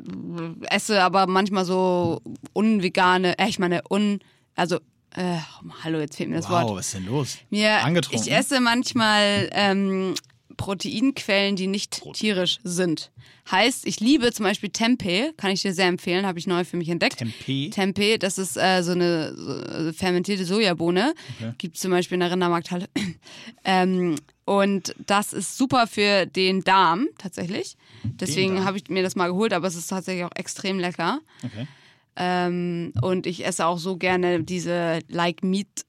esse 0.70 1.02
aber 1.04 1.28
manchmal 1.28 1.66
so 1.66 2.22
unvegane, 2.54 3.38
äh, 3.38 3.48
ich 3.50 3.60
meine, 3.60 3.82
un, 3.90 4.20
also, 4.56 4.80
äh, 5.16 5.38
hallo, 5.84 6.00
jetzt 6.00 6.18
fehlt 6.18 6.30
mir 6.30 6.38
das 6.38 6.46
wow, 6.46 6.64
Wort. 6.64 6.78
was 6.78 6.88
ist 6.88 6.96
denn 6.96 7.06
los? 7.06 7.38
Mir, 7.50 7.84
Angetrunken? 7.84 8.22
ich 8.22 8.32
esse 8.32 8.60
manchmal 8.60 9.50
ähm, 9.54 10.16
Proteinquellen, 10.58 11.56
die 11.56 11.68
nicht 11.68 12.02
tierisch 12.14 12.60
sind. 12.64 13.12
Heißt, 13.52 13.86
ich 13.86 14.00
liebe 14.00 14.32
zum 14.32 14.46
Beispiel 14.46 14.70
Tempeh, 14.70 15.34
kann 15.36 15.52
ich 15.52 15.62
dir 15.62 15.74
sehr 15.74 15.88
empfehlen, 15.88 16.26
habe 16.26 16.40
ich 16.40 16.48
neu 16.48 16.64
für 16.64 16.78
mich 16.78 16.90
entdeckt. 16.90 17.18
Tempeh? 17.18 17.70
Tempeh, 17.70 18.18
das 18.18 18.38
ist 18.38 18.56
äh, 18.58 18.82
so 18.82 18.92
eine 18.92 19.36
so 19.36 19.94
fermentierte 19.94 20.46
Sojabohne. 20.46 21.14
Okay. 21.38 21.54
Gibt 21.58 21.76
es 21.76 21.82
zum 21.82 21.92
Beispiel 21.92 22.16
in 22.16 22.22
der 22.22 22.32
Rindermarkthalle. 22.32 22.88
ähm, 23.66 24.16
und 24.46 24.96
das 25.06 25.34
ist 25.34 25.58
super 25.58 25.88
für 25.88 26.26
den 26.26 26.64
Darm 26.64 27.08
tatsächlich. 27.18 27.76
Deswegen 28.04 28.66
habe 28.66 28.78
ich 28.78 28.90
mir 28.90 29.04
das 29.04 29.16
mal 29.16 29.28
geholt, 29.28 29.54
aber 29.54 29.68
es 29.68 29.76
ist 29.76 29.88
tatsächlich 29.88 30.26
auch 30.26 30.36
extrem 30.36 30.80
lecker. 30.80 31.20
Okay. 31.44 31.68
Ähm, 32.16 32.94
und 33.02 33.26
ich 33.26 33.46
esse 33.46 33.66
auch 33.66 33.78
so 33.78 33.98
gerne 33.98 34.44
diese 34.44 35.00
Like 35.08 35.44
Meat 35.44 35.86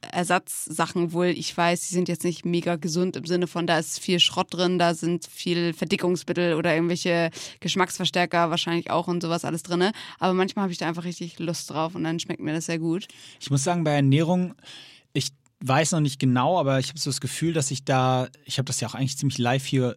Ersatzsachen, 0.00 1.12
wohl 1.12 1.26
ich 1.26 1.56
weiß, 1.56 1.88
die 1.88 1.94
sind 1.94 2.08
jetzt 2.08 2.24
nicht 2.24 2.44
mega 2.44 2.76
gesund 2.76 3.16
im 3.16 3.24
Sinne 3.26 3.46
von, 3.46 3.66
da 3.66 3.78
ist 3.78 3.98
viel 3.98 4.20
Schrott 4.20 4.54
drin, 4.54 4.78
da 4.78 4.94
sind 4.94 5.26
viel 5.26 5.72
Verdickungsmittel 5.72 6.54
oder 6.54 6.74
irgendwelche 6.74 7.30
Geschmacksverstärker 7.60 8.50
wahrscheinlich 8.50 8.90
auch 8.90 9.08
und 9.08 9.22
sowas 9.22 9.44
alles 9.44 9.62
drin. 9.62 9.90
Aber 10.18 10.34
manchmal 10.34 10.64
habe 10.64 10.72
ich 10.72 10.78
da 10.78 10.88
einfach 10.88 11.04
richtig 11.04 11.38
Lust 11.38 11.70
drauf 11.70 11.94
und 11.94 12.04
dann 12.04 12.20
schmeckt 12.20 12.40
mir 12.40 12.52
das 12.52 12.66
sehr 12.66 12.78
gut. 12.78 13.06
Ich 13.40 13.50
muss 13.50 13.64
sagen, 13.64 13.84
bei 13.84 13.92
Ernährung, 13.92 14.54
ich 15.12 15.28
weiß 15.60 15.92
noch 15.92 16.00
nicht 16.00 16.18
genau, 16.18 16.58
aber 16.58 16.78
ich 16.78 16.88
habe 16.88 16.98
so 16.98 17.10
das 17.10 17.20
Gefühl, 17.20 17.52
dass 17.52 17.70
ich 17.70 17.84
da, 17.84 18.28
ich 18.44 18.58
habe 18.58 18.66
das 18.66 18.80
ja 18.80 18.88
auch 18.88 18.94
eigentlich 18.94 19.18
ziemlich 19.18 19.38
live 19.38 19.64
hier 19.64 19.96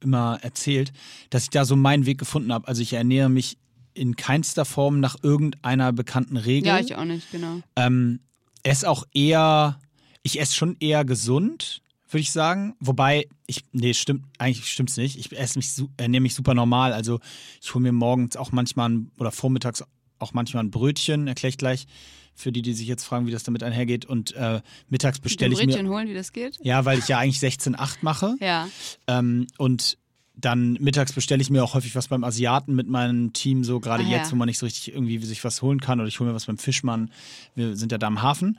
immer 0.00 0.38
erzählt, 0.42 0.92
dass 1.30 1.44
ich 1.44 1.50
da 1.50 1.64
so 1.64 1.76
meinen 1.76 2.06
Weg 2.06 2.18
gefunden 2.18 2.52
habe. 2.52 2.66
Also 2.66 2.82
ich 2.82 2.92
ernähre 2.92 3.28
mich 3.28 3.58
in 3.94 4.16
keinster 4.16 4.64
Form 4.64 5.00
nach 5.00 5.16
irgendeiner 5.22 5.92
bekannten 5.92 6.36
Regel. 6.36 6.68
Ja, 6.68 6.78
ich 6.78 6.94
auch 6.96 7.04
nicht, 7.04 7.30
genau. 7.30 7.60
Ähm, 7.76 8.20
esse 8.62 8.88
auch 8.88 9.04
eher, 9.14 9.78
ich 10.22 10.40
esse 10.40 10.54
schon 10.54 10.76
eher 10.80 11.04
gesund, 11.04 11.82
würde 12.08 12.22
ich 12.22 12.32
sagen. 12.32 12.74
Wobei, 12.80 13.28
ich, 13.46 13.64
nee, 13.72 13.94
stimmt, 13.94 14.24
eigentlich 14.38 14.66
stimmt's 14.66 14.96
nicht. 14.96 15.18
Ich 15.18 15.36
esse 15.36 15.58
mich, 15.58 15.70
ernähre 15.96 16.22
mich 16.22 16.34
super 16.34 16.54
normal. 16.54 16.92
Also 16.92 17.20
ich 17.60 17.74
hole 17.74 17.82
mir 17.82 17.92
morgens 17.92 18.36
auch 18.36 18.52
manchmal 18.52 18.90
ein, 18.90 19.10
oder 19.18 19.32
vormittags 19.32 19.84
auch 20.18 20.32
manchmal 20.32 20.64
ein 20.64 20.70
Brötchen, 20.70 21.26
erkläre 21.26 21.50
ich 21.50 21.58
gleich 21.58 21.86
für 22.34 22.52
die, 22.52 22.62
die 22.62 22.72
sich 22.72 22.86
jetzt 22.86 23.04
fragen, 23.04 23.26
wie 23.26 23.30
das 23.30 23.42
damit 23.42 23.62
einhergeht. 23.62 24.04
Und 24.04 24.32
äh, 24.32 24.60
mittags 24.88 25.20
bestelle 25.20 25.52
ich 25.52 25.58
Brötchen 25.58 25.86
mir. 25.86 25.92
holen, 25.92 26.08
wie 26.08 26.14
das 26.14 26.32
geht? 26.32 26.58
Ja, 26.62 26.84
weil 26.84 26.98
ich 26.98 27.08
ja 27.08 27.18
eigentlich 27.18 27.38
16,8 27.38 27.98
mache. 28.00 28.36
Ja. 28.40 28.68
Ähm, 29.06 29.46
und 29.58 29.98
dann 30.34 30.74
mittags 30.80 31.12
bestelle 31.12 31.42
ich 31.42 31.50
mir 31.50 31.62
auch 31.62 31.74
häufig 31.74 31.94
was 31.94 32.08
beim 32.08 32.24
Asiaten 32.24 32.74
mit 32.74 32.88
meinem 32.88 33.32
Team, 33.32 33.64
so 33.64 33.80
gerade 33.80 34.02
Ah, 34.04 34.08
jetzt, 34.08 34.26
ja. 34.28 34.32
wo 34.32 34.36
man 34.36 34.46
nicht 34.46 34.58
so 34.58 34.66
richtig 34.66 34.92
irgendwie 34.94 35.18
sich 35.18 35.44
was 35.44 35.60
holen 35.62 35.80
kann. 35.80 36.00
Oder 36.00 36.08
ich 36.08 36.18
hole 36.20 36.30
mir 36.30 36.34
was 36.34 36.46
beim 36.46 36.58
Fischmann. 36.58 37.10
Wir 37.54 37.76
sind 37.76 37.92
ja 37.92 37.98
da 37.98 38.06
am 38.06 38.22
Hafen. 38.22 38.58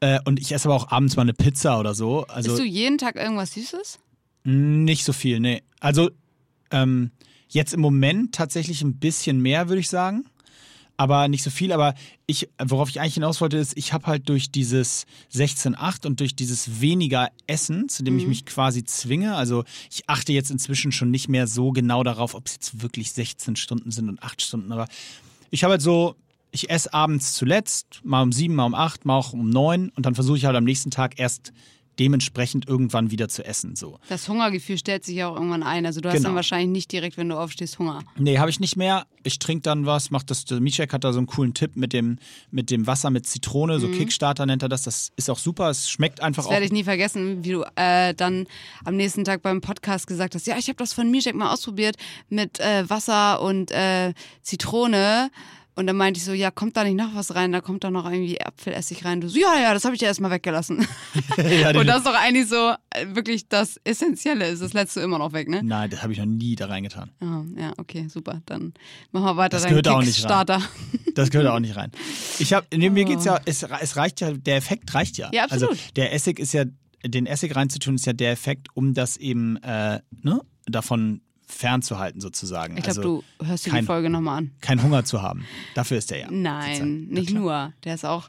Äh, 0.00 0.18
und 0.24 0.40
ich 0.40 0.52
esse 0.52 0.68
aber 0.68 0.74
auch 0.74 0.90
abends 0.90 1.14
mal 1.16 1.22
eine 1.22 1.32
Pizza 1.34 1.78
oder 1.78 1.94
so. 1.94 2.26
Also 2.26 2.50
Isst 2.52 2.60
du 2.60 2.64
jeden 2.66 2.98
Tag 2.98 3.16
irgendwas 3.16 3.52
Süßes? 3.54 3.98
nicht 4.44 5.04
so 5.04 5.12
viel, 5.12 5.38
nee. 5.38 5.62
Also 5.78 6.10
ähm, 6.72 7.12
jetzt 7.48 7.72
im 7.74 7.80
Moment 7.80 8.34
tatsächlich 8.34 8.82
ein 8.82 8.98
bisschen 8.98 9.40
mehr, 9.40 9.68
würde 9.68 9.78
ich 9.80 9.88
sagen. 9.88 10.24
Aber 10.96 11.28
nicht 11.28 11.42
so 11.42 11.50
viel. 11.50 11.72
Aber 11.72 11.94
ich, 12.26 12.48
worauf 12.62 12.88
ich 12.88 13.00
eigentlich 13.00 13.14
hinaus 13.14 13.40
wollte, 13.40 13.56
ist, 13.56 13.76
ich 13.76 13.92
habe 13.92 14.06
halt 14.06 14.28
durch 14.28 14.50
dieses 14.50 15.06
16.8 15.34 16.06
und 16.06 16.20
durch 16.20 16.36
dieses 16.36 16.80
weniger 16.80 17.30
Essen, 17.46 17.88
zu 17.88 18.02
dem 18.02 18.18
ich 18.18 18.26
mich 18.26 18.46
quasi 18.46 18.84
zwinge, 18.84 19.34
also 19.34 19.64
ich 19.90 20.08
achte 20.08 20.32
jetzt 20.32 20.50
inzwischen 20.50 20.92
schon 20.92 21.10
nicht 21.10 21.28
mehr 21.28 21.46
so 21.46 21.72
genau 21.72 22.02
darauf, 22.02 22.34
ob 22.34 22.46
es 22.46 22.54
jetzt 22.54 22.82
wirklich 22.82 23.12
16 23.12 23.56
Stunden 23.56 23.90
sind 23.90 24.08
und 24.08 24.22
8 24.22 24.40
Stunden, 24.42 24.72
aber 24.72 24.86
ich 25.50 25.64
habe 25.64 25.72
halt 25.72 25.82
so, 25.82 26.14
ich 26.50 26.70
esse 26.70 26.92
abends 26.92 27.32
zuletzt, 27.34 28.00
mal 28.04 28.22
um 28.22 28.32
7, 28.32 28.54
mal 28.54 28.66
um 28.66 28.74
8, 28.74 29.04
mal 29.04 29.16
auch 29.16 29.32
um 29.32 29.48
9 29.48 29.90
und 29.90 30.06
dann 30.06 30.14
versuche 30.14 30.36
ich 30.36 30.44
halt 30.44 30.56
am 30.56 30.64
nächsten 30.64 30.90
Tag 30.90 31.18
erst 31.18 31.52
dementsprechend 31.98 32.66
irgendwann 32.66 33.10
wieder 33.10 33.28
zu 33.28 33.44
essen. 33.44 33.76
So. 33.76 33.98
Das 34.08 34.28
Hungergefühl 34.28 34.78
stellt 34.78 35.04
sich 35.04 35.16
ja 35.16 35.28
auch 35.28 35.34
irgendwann 35.34 35.62
ein. 35.62 35.84
Also 35.86 36.00
du 36.00 36.08
hast 36.08 36.16
Genau. 36.16 36.30
dann 36.30 36.36
wahrscheinlich 36.36 36.68
nicht 36.70 36.92
direkt, 36.92 37.16
wenn 37.16 37.28
du 37.28 37.38
aufstehst, 37.38 37.78
Hunger. 37.78 38.02
Nee, 38.18 38.38
habe 38.38 38.50
ich 38.50 38.60
nicht 38.60 38.76
mehr. 38.76 39.06
Ich 39.24 39.38
trinke 39.38 39.62
dann 39.62 39.86
was, 39.86 40.10
macht 40.10 40.30
das. 40.30 40.44
Der 40.46 40.60
Micek 40.60 40.92
hat 40.92 41.04
da 41.04 41.12
so 41.12 41.18
einen 41.18 41.26
coolen 41.26 41.54
Tipp 41.54 41.76
mit 41.76 41.92
dem, 41.92 42.18
mit 42.50 42.70
dem 42.70 42.86
Wasser 42.86 43.10
mit 43.10 43.26
Zitrone, 43.26 43.78
so 43.78 43.88
Kickstarter 43.88 44.46
nennt 44.46 44.62
er 44.62 44.68
das. 44.68 44.82
Das 44.82 45.10
ist 45.16 45.30
auch 45.30 45.38
super. 45.38 45.70
Es 45.70 45.88
schmeckt 45.90 46.20
einfach 46.20 46.42
Das 46.42 46.46
auch. 46.48 46.52
werde 46.52 46.66
ich 46.66 46.72
nie 46.72 46.84
vergessen, 46.84 47.44
wie 47.44 47.52
du 47.52 47.64
äh, 47.76 48.14
dann 48.14 48.46
am 48.84 48.96
nächsten 48.96 49.24
Tag 49.24 49.42
beim 49.42 49.60
Podcast 49.60 50.06
gesagt 50.06 50.34
hast, 50.34 50.46
ja, 50.46 50.56
ich 50.58 50.68
habe 50.68 50.76
das 50.76 50.92
von 50.92 51.10
Mijek 51.10 51.34
mal 51.34 51.52
ausprobiert 51.52 51.96
mit 52.28 52.58
äh, 52.58 52.88
Wasser 52.88 53.40
und 53.42 53.70
äh, 53.70 54.12
Zitrone. 54.42 55.30
Und 55.74 55.86
dann 55.86 55.96
meinte 55.96 56.18
ich 56.18 56.24
so, 56.24 56.32
ja, 56.32 56.50
kommt 56.50 56.76
da 56.76 56.84
nicht 56.84 56.96
noch 56.96 57.14
was 57.14 57.34
rein? 57.34 57.50
Da 57.50 57.62
kommt 57.62 57.82
da 57.82 57.90
noch 57.90 58.04
irgendwie 58.04 58.38
Apfelessig 58.40 59.06
rein. 59.06 59.22
Du 59.22 59.28
so, 59.28 59.38
ja, 59.38 59.58
ja, 59.58 59.72
das 59.72 59.84
habe 59.86 59.94
ich 59.94 60.02
ja 60.02 60.08
erstmal 60.08 60.30
weggelassen. 60.30 60.86
ja, 61.38 61.70
und 61.70 61.86
das 61.86 61.98
ist 61.98 62.06
doch 62.06 62.14
eigentlich 62.14 62.48
so 62.48 62.74
äh, 62.90 63.06
wirklich 63.14 63.48
das 63.48 63.80
Essentielle. 63.82 64.48
Ist 64.48 64.60
das 64.60 64.74
letzte 64.74 65.00
immer 65.00 65.18
noch 65.18 65.32
weg, 65.32 65.48
ne? 65.48 65.62
Nein, 65.62 65.88
das 65.88 66.02
habe 66.02 66.12
ich 66.12 66.18
noch 66.18 66.26
nie 66.26 66.56
da 66.56 66.66
reingetan. 66.66 67.10
Oh, 67.22 67.44
ja, 67.58 67.72
okay, 67.78 68.06
super. 68.08 68.42
Dann 68.44 68.74
machen 69.12 69.24
wir 69.24 69.36
weiter. 69.38 69.56
Das 69.56 69.66
gehört 69.66 69.88
auch 69.88 70.02
nicht 70.02 70.28
rein. 70.28 70.62
Das 71.14 71.30
gehört 71.30 71.48
auch 71.48 71.60
nicht 71.60 71.76
rein. 71.76 71.90
Ich 72.38 72.52
habe, 72.52 72.66
nee, 72.74 72.90
mir 72.90 73.04
geht's 73.04 73.24
ja, 73.24 73.40
es, 73.44 73.62
es 73.62 73.96
reicht 73.96 74.20
ja, 74.20 74.32
der 74.32 74.56
Effekt 74.56 74.94
reicht 74.94 75.18
ja. 75.18 75.30
Ja, 75.32 75.44
absolut. 75.44 75.70
Also 75.70 75.82
der 75.96 76.12
Essig 76.12 76.38
ist 76.38 76.52
ja, 76.52 76.64
den 77.04 77.26
Essig 77.26 77.54
reinzutun, 77.54 77.96
ist 77.96 78.06
ja 78.06 78.12
der 78.12 78.32
Effekt, 78.32 78.68
um 78.74 78.94
das 78.94 79.16
eben, 79.16 79.56
äh, 79.62 80.00
ne, 80.22 80.40
davon 80.66 81.20
fernzuhalten 81.52 82.20
sozusagen. 82.20 82.76
Ich 82.76 82.82
glaube, 82.84 83.00
also 83.00 83.22
du 83.38 83.46
hörst 83.46 83.66
dir 83.66 83.70
kein- 83.70 83.80
die 83.82 83.86
Folge 83.86 84.10
nochmal 84.10 84.38
an. 84.38 84.50
keinen 84.60 84.82
Hunger 84.82 85.04
zu 85.04 85.22
haben. 85.22 85.44
Dafür 85.74 85.98
ist 85.98 86.10
der 86.10 86.18
ja. 86.20 86.28
Nein, 86.30 86.66
sozusagen. 86.66 87.06
nicht 87.08 87.32
nur. 87.34 87.72
Der 87.84 87.94
ist 87.94 88.04
auch, 88.04 88.28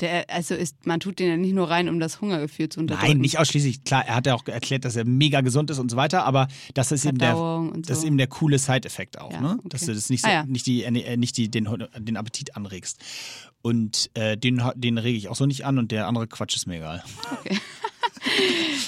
der, 0.00 0.28
also 0.28 0.54
ist, 0.56 0.86
man 0.86 0.98
tut 0.98 1.20
den 1.20 1.28
ja 1.28 1.36
nicht 1.36 1.54
nur 1.54 1.70
rein, 1.70 1.88
um 1.88 2.00
das 2.00 2.20
Hungergefühl 2.20 2.68
zu 2.68 2.80
unterdrücken. 2.80 3.12
Nein, 3.12 3.20
nicht 3.20 3.38
ausschließlich. 3.38 3.84
Klar, 3.84 4.04
er 4.04 4.16
hat 4.16 4.26
ja 4.26 4.34
auch 4.34 4.44
erklärt, 4.48 4.84
dass 4.84 4.96
er 4.96 5.04
mega 5.04 5.40
gesund 5.40 5.70
ist 5.70 5.78
und 5.78 5.88
so 5.90 5.96
weiter, 5.96 6.24
aber 6.24 6.48
das 6.74 6.90
ist 6.90 7.04
eben 7.04 7.18
der, 7.18 7.36
und 7.38 7.88
das 7.88 7.98
ist 7.98 8.00
so. 8.02 8.06
eben 8.08 8.18
der 8.18 8.26
coole 8.26 8.58
Side-Effekt 8.58 9.20
auch, 9.20 9.30
Ja, 9.32 9.40
ne? 9.40 9.54
okay. 9.60 9.68
Dass 9.68 9.86
du 9.86 9.94
das 9.94 10.10
nicht, 10.10 10.22
so, 10.22 10.28
Ah, 10.28 10.32
ja. 10.32 10.44
nicht, 10.46 10.66
die, 10.66 10.82
äh, 10.82 11.16
nicht 11.16 11.36
die, 11.36 11.48
den, 11.48 11.68
den 11.96 12.16
Appetit 12.16 12.56
anregst. 12.56 12.98
Und 13.62 14.10
äh, 14.14 14.36
den, 14.36 14.60
den 14.74 14.98
rege 14.98 15.16
ich 15.16 15.28
auch 15.28 15.36
so 15.36 15.46
nicht 15.46 15.64
an 15.64 15.78
und 15.78 15.90
der 15.92 16.06
andere 16.08 16.26
Quatsch 16.26 16.56
ist 16.56 16.66
mir 16.66 16.76
egal. 16.78 17.02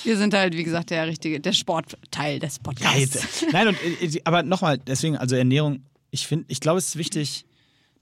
Wir 0.05 0.16
sind 0.16 0.34
halt, 0.34 0.57
wie 0.57 0.62
gesagt, 0.64 0.90
der 0.90 1.07
richtige, 1.07 1.40
der 1.40 1.53
Sportteil 1.53 2.38
des 2.38 2.57
Ja, 2.57 2.62
Podcasts. 2.62 2.99
jetzt, 2.99 3.47
nein, 3.53 3.68
und, 3.68 3.76
äh, 3.82 4.20
aber 4.24 4.42
nochmal, 4.42 4.78
deswegen, 4.78 5.16
also 5.16 5.34
Ernährung, 5.36 5.82
ich 6.11 6.26
finde, 6.26 6.44
ich 6.49 6.61
glaube, 6.61 6.78
es 6.78 6.86
ist 6.88 6.97
wichtig, 6.97 7.44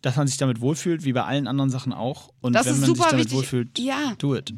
dass 0.03 0.16
man 0.16 0.26
sich 0.26 0.36
damit 0.36 0.61
wohlfühlt, 0.61 1.05
wie 1.05 1.12
bei 1.14 1.22
allen 1.24 1.47
anderen 1.49 1.70
Sachen 1.70 1.92
auch. 1.95 2.30
Und 2.42 2.53
Das 2.53 2.66
wenn 2.66 2.80
man 2.80 2.95
sich 2.95 2.99
damit 2.99 3.18
wichtig. 3.20 3.32
wohlfühlt, 3.34 3.78
Ja. 3.78 4.14
do 4.18 4.34
it. 4.36 4.53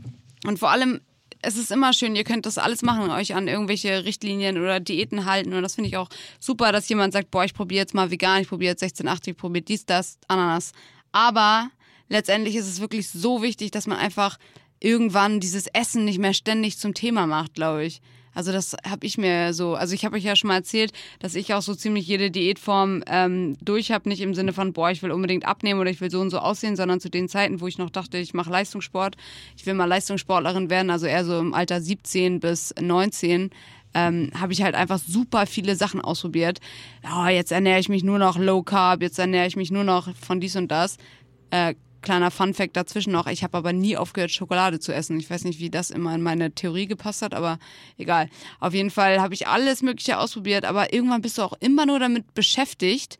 Und 0.44 0.58
vor 0.58 0.70
allem, 0.70 1.00
es 1.42 1.56
ist 1.56 1.70
immer 1.70 1.92
schön, 1.92 2.16
ihr 2.16 2.24
könnt 2.24 2.46
das 2.46 2.58
alles 2.58 2.82
machen, 2.82 3.10
euch 3.10 3.34
an 3.36 3.46
irgendwelche 3.46 4.04
Richtlinien 4.04 4.58
oder 4.58 4.80
Diäten 4.80 5.24
halten. 5.24 5.52
Und 5.52 5.62
das 5.62 5.76
finde 5.76 5.88
ich 5.88 5.96
auch 5.96 6.08
super, 6.40 6.72
dass 6.72 6.88
jemand 6.88 7.12
sagt, 7.12 7.30
boah, 7.30 7.44
ich 7.44 7.54
probiere 7.54 7.82
jetzt 7.82 7.94
mal 7.94 8.10
vegan, 8.10 8.42
ich 8.42 8.48
probiere 8.48 8.72
jetzt 8.72 8.82
1680, 8.82 9.32
ich 9.32 9.36
probiere 9.36 9.62
dies, 9.62 9.86
das, 9.86 10.18
Ananas. 10.26 10.72
Aber 11.12 11.70
letztendlich 12.08 12.56
ist 12.56 12.66
es 12.66 12.80
wirklich 12.80 13.08
so 13.08 13.40
wichtig, 13.42 13.70
dass 13.70 13.86
man 13.86 13.98
einfach 13.98 14.38
irgendwann 14.80 15.40
dieses 15.40 15.66
Essen 15.68 16.04
nicht 16.04 16.18
mehr 16.18 16.34
ständig 16.34 16.78
zum 16.78 16.94
Thema 16.94 17.26
macht, 17.26 17.54
glaube 17.54 17.84
ich. 17.84 18.00
Also 18.36 18.52
das 18.52 18.76
habe 18.86 19.06
ich 19.06 19.16
mir 19.16 19.54
so, 19.54 19.76
also 19.76 19.94
ich 19.94 20.04
habe 20.04 20.16
euch 20.16 20.22
ja 20.22 20.36
schon 20.36 20.48
mal 20.48 20.56
erzählt, 20.56 20.92
dass 21.20 21.34
ich 21.34 21.54
auch 21.54 21.62
so 21.62 21.74
ziemlich 21.74 22.06
jede 22.06 22.30
Diätform 22.30 23.02
ähm, 23.06 23.56
durch 23.62 23.90
habe, 23.90 24.10
nicht 24.10 24.20
im 24.20 24.34
Sinne 24.34 24.52
von, 24.52 24.74
boah, 24.74 24.90
ich 24.90 25.02
will 25.02 25.10
unbedingt 25.10 25.46
abnehmen 25.46 25.80
oder 25.80 25.88
ich 25.88 26.02
will 26.02 26.10
so 26.10 26.20
und 26.20 26.28
so 26.28 26.38
aussehen, 26.38 26.76
sondern 26.76 27.00
zu 27.00 27.08
den 27.08 27.30
Zeiten, 27.30 27.62
wo 27.62 27.66
ich 27.66 27.78
noch 27.78 27.88
dachte, 27.88 28.18
ich 28.18 28.34
mache 28.34 28.50
Leistungssport, 28.50 29.16
ich 29.56 29.64
will 29.64 29.72
mal 29.72 29.86
Leistungssportlerin 29.86 30.68
werden, 30.68 30.90
also 30.90 31.06
eher 31.06 31.24
so 31.24 31.38
im 31.38 31.54
Alter 31.54 31.80
17 31.80 32.40
bis 32.40 32.74
19, 32.78 33.48
ähm, 33.94 34.30
habe 34.38 34.52
ich 34.52 34.60
halt 34.60 34.74
einfach 34.74 34.98
super 34.98 35.46
viele 35.46 35.74
Sachen 35.74 36.02
ausprobiert. 36.02 36.60
Oh, 37.10 37.26
jetzt 37.28 37.52
ernähre 37.52 37.80
ich 37.80 37.88
mich 37.88 38.04
nur 38.04 38.18
noch 38.18 38.36
Low 38.36 38.62
Carb, 38.62 39.00
jetzt 39.00 39.18
ernähre 39.18 39.46
ich 39.46 39.56
mich 39.56 39.70
nur 39.70 39.84
noch 39.84 40.14
von 40.14 40.40
dies 40.40 40.56
und 40.56 40.70
das. 40.70 40.98
Äh, 41.50 41.74
kleiner 42.02 42.30
Fun 42.30 42.54
Fact 42.54 42.76
dazwischen 42.76 43.12
noch, 43.12 43.26
ich 43.26 43.42
habe 43.42 43.56
aber 43.58 43.72
nie 43.72 43.96
aufgehört, 43.96 44.30
Schokolade 44.30 44.80
zu 44.80 44.92
essen. 44.92 45.18
Ich 45.18 45.30
weiß 45.30 45.44
nicht, 45.44 45.60
wie 45.60 45.70
das 45.70 45.90
immer 45.90 46.14
in 46.14 46.22
meine 46.22 46.52
Theorie 46.52 46.86
gepasst 46.86 47.22
hat, 47.22 47.34
aber 47.34 47.58
egal. 47.98 48.28
Auf 48.60 48.74
jeden 48.74 48.90
Fall 48.90 49.20
habe 49.20 49.34
ich 49.34 49.46
alles 49.46 49.82
Mögliche 49.82 50.18
ausprobiert, 50.18 50.64
aber 50.64 50.92
irgendwann 50.92 51.22
bist 51.22 51.38
du 51.38 51.42
auch 51.42 51.54
immer 51.60 51.86
nur 51.86 51.98
damit 51.98 52.34
beschäftigt, 52.34 53.18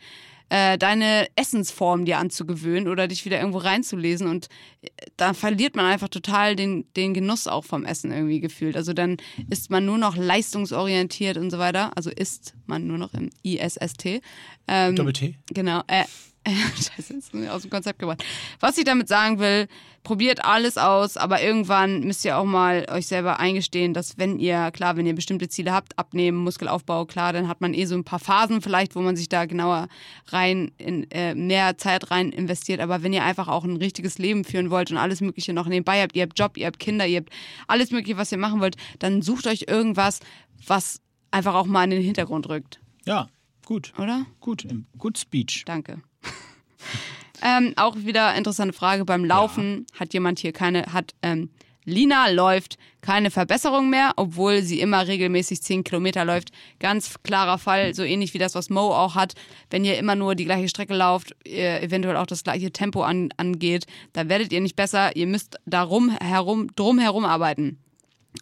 äh, 0.49 0.79
deine 0.79 1.27
Essensform 1.35 2.05
dir 2.05 2.19
anzugewöhnen 2.19 2.89
oder 2.89 3.09
dich 3.09 3.25
wieder 3.25 3.39
irgendwo 3.39 3.59
reinzulesen 3.59 4.29
und 4.29 4.49
äh, 4.83 4.89
da 5.17 5.35
verliert 5.35 5.75
man 5.75 5.87
einfach 5.87 6.09
total 6.09 6.55
den, 6.55 6.87
den 6.95 7.15
Genuss 7.15 7.49
auch 7.49 7.65
vom 7.65 7.85
Essen 7.85 8.13
irgendwie 8.13 8.39
gefühlt. 8.39 8.77
Also 8.77 8.93
dann 8.93 9.17
ist 9.51 9.71
man 9.71 9.85
nur 9.85 9.99
noch 9.99 10.17
leistungsorientiert 10.17 11.37
und 11.37 11.51
so 11.51 11.59
weiter. 11.59 11.97
Also 11.97 12.11
isst 12.11 12.55
man 12.67 12.87
nur 12.87 12.99
noch 12.99 13.13
im 13.15 13.31
ISST. 13.43 14.21
Ähm, 14.69 14.95
Doppel-T? 14.95 15.37
Genau. 15.53 15.83
Äh, 15.89 16.05
Scheiße, 16.97 17.15
ist 17.15 17.35
mir 17.35 17.53
aus 17.53 17.63
dem 17.63 17.71
Konzept 17.71 17.99
gebracht. 17.99 18.25
Was 18.61 18.79
ich 18.79 18.85
damit 18.85 19.09
sagen 19.09 19.39
will, 19.39 19.67
probiert 20.05 20.45
alles 20.45 20.79
aus, 20.79 21.17
aber 21.17 21.43
irgendwann 21.43 22.01
müsst 22.05 22.25
ihr 22.25 22.39
auch 22.39 22.45
mal 22.45 22.87
euch 22.91 23.09
selber 23.09 23.41
eingestehen, 23.41 23.93
dass 23.93 24.19
wenn 24.19 24.39
ihr, 24.39 24.71
klar, 24.71 24.97
wenn 24.97 25.05
ihr 25.07 25.15
bestimmte 25.17 25.49
Ziele 25.49 25.73
habt, 25.73 25.99
abnehmen, 25.99 26.39
Muskelaufbau, 26.39 27.07
klar, 27.07 27.33
dann 27.33 27.49
hat 27.49 27.61
man 27.61 27.75
eh 27.75 27.87
so 27.87 27.97
ein 27.97 28.05
paar 28.05 28.21
Phasen 28.21 28.63
vielleicht, 28.63 28.95
wo 28.95 29.01
man 29.01 29.17
sich 29.17 29.29
da 29.29 29.47
genauer 29.47 29.89
rein, 30.29 30.71
in 30.79 31.11
äh, 31.11 31.35
mehr 31.35 31.77
Zeit 31.79 32.13
rein 32.13 32.31
investiert. 32.31 32.81
Aber 32.81 33.03
wenn 33.03 33.13
ihr 33.13 33.25
einfach 33.25 33.49
auch 33.49 33.65
ein 33.65 33.77
richtiges 33.77 34.19
Leben 34.19 34.45
führen 34.45 34.71
wollt 34.71 34.93
und 34.93 34.97
alles 34.99 35.21
Mögliche 35.21 35.53
noch 35.53 35.67
nebenbei 35.67 36.01
habt, 36.03 36.15
ihr 36.15 36.23
habt 36.23 36.39
Job, 36.39 36.57
ihr 36.57 36.67
habt 36.67 36.79
Kinder, 36.79 37.07
ihr 37.07 37.19
habt 37.19 37.31
alles 37.67 37.91
Mögliche, 37.91 38.17
was 38.17 38.31
ihr 38.31 38.39
machen 38.39 38.61
wollt, 38.61 38.77
dann 39.01 39.23
sucht 39.23 39.49
euch 39.49 39.65
irgendwas, 39.67 40.21
was 40.65 41.01
einfach 41.33 41.55
auch 41.55 41.67
mal 41.67 41.83
in 41.83 41.91
den 41.91 42.03
Hintergrund 42.03 42.49
rückt, 42.49 42.81
Ja, 43.05 43.27
gut. 43.65 43.93
oder? 43.99 44.25
Gut, 44.39 44.65
gut 44.97 45.19
Speech. 45.19 45.65
Danke. 45.67 46.01
ähm, 47.43 47.73
auch 47.77 47.97
wieder 47.97 48.35
interessante 48.35 48.75
Frage. 48.75 49.05
Beim 49.05 49.25
Laufen 49.25 49.87
hat 49.99 50.15
jemand 50.15 50.39
hier 50.39 50.53
keine, 50.53 50.93
hat 50.93 51.15
ähm, 51.23 51.51
Lina 51.85 52.29
läuft 52.31 52.79
keine 53.01 53.31
Verbesserung 53.31 53.89
mehr, 53.89 54.13
obwohl 54.17 54.63
sie 54.63 54.81
immer 54.81 55.07
regelmäßig 55.07 55.63
10 55.63 55.85
Kilometer 55.85 56.25
läuft. 56.25 56.51
Ganz 56.81 57.15
klarer 57.23 57.59
Fall, 57.59 57.95
so 57.95 58.03
ähnlich 58.03 58.35
wie 58.35 58.39
das, 58.39 58.57
was 58.57 58.69
Mo 58.69 58.93
auch 58.93 59.15
hat. 59.15 59.35
Wenn 59.71 59.85
ihr 59.85 59.97
immer 59.97 60.17
nur 60.17 60.35
die 60.35 60.45
gleiche 60.45 60.69
Strecke 60.69 60.95
lauft, 60.95 61.37
eventuell 61.47 62.17
auch 62.17 62.27
das 62.27 62.43
gleiche 62.43 62.73
Tempo 62.73 63.03
an, 63.03 63.29
angeht, 63.37 63.87
da 64.13 64.29
werdet 64.29 64.53
ihr 64.53 64.61
nicht 64.61 64.75
besser. 64.75 65.15
Ihr 65.15 65.29
müsst 65.29 65.61
darum 65.65 66.11
herum, 66.11 66.75
drum 66.75 66.99
herum 66.99 67.25
arbeiten. 67.25 67.79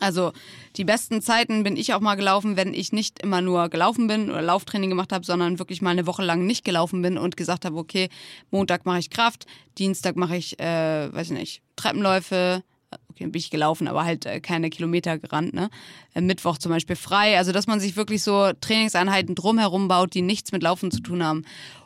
Also 0.00 0.32
die 0.76 0.84
besten 0.84 1.22
Zeiten 1.22 1.62
bin 1.62 1.76
ich 1.76 1.94
auch 1.94 2.00
mal 2.00 2.16
gelaufen, 2.16 2.56
wenn 2.56 2.74
ich 2.74 2.92
nicht 2.92 3.20
immer 3.22 3.40
nur 3.40 3.68
gelaufen 3.68 4.06
bin 4.06 4.30
oder 4.30 4.42
Lauftraining 4.42 4.90
gemacht 4.90 5.12
habe, 5.12 5.24
sondern 5.24 5.58
wirklich 5.58 5.82
mal 5.82 5.90
eine 5.90 6.06
Woche 6.06 6.22
lang 6.22 6.46
nicht 6.46 6.64
gelaufen 6.64 7.02
bin 7.02 7.18
und 7.18 7.36
gesagt 7.36 7.64
habe, 7.64 7.76
okay, 7.76 8.08
Montag 8.50 8.86
mache 8.86 8.98
ich 8.98 9.10
Kraft, 9.10 9.46
Dienstag 9.78 10.16
mache 10.16 10.36
ich, 10.36 10.58
äh, 10.58 11.12
weiß 11.12 11.28
ich 11.30 11.38
nicht, 11.38 11.62
Treppenläufe, 11.76 12.62
okay, 13.10 13.26
bin 13.26 13.38
ich 13.38 13.50
gelaufen, 13.50 13.88
aber 13.88 14.04
halt 14.04 14.26
äh, 14.26 14.40
keine 14.40 14.70
Kilometer 14.70 15.18
gerannt, 15.18 15.54
ne? 15.54 15.70
Äh, 16.14 16.20
Mittwoch 16.20 16.58
zum 16.58 16.70
Beispiel 16.70 16.96
frei. 16.96 17.38
Also 17.38 17.52
dass 17.52 17.66
man 17.66 17.80
sich 17.80 17.96
wirklich 17.96 18.22
so 18.22 18.52
Trainingseinheiten 18.60 19.34
drumherum 19.34 19.88
baut, 19.88 20.14
die 20.14 20.22
nichts 20.22 20.52
mit 20.52 20.62
Laufen 20.62 20.90
zu 20.90 21.00
tun 21.00 21.22
haben. 21.22 21.44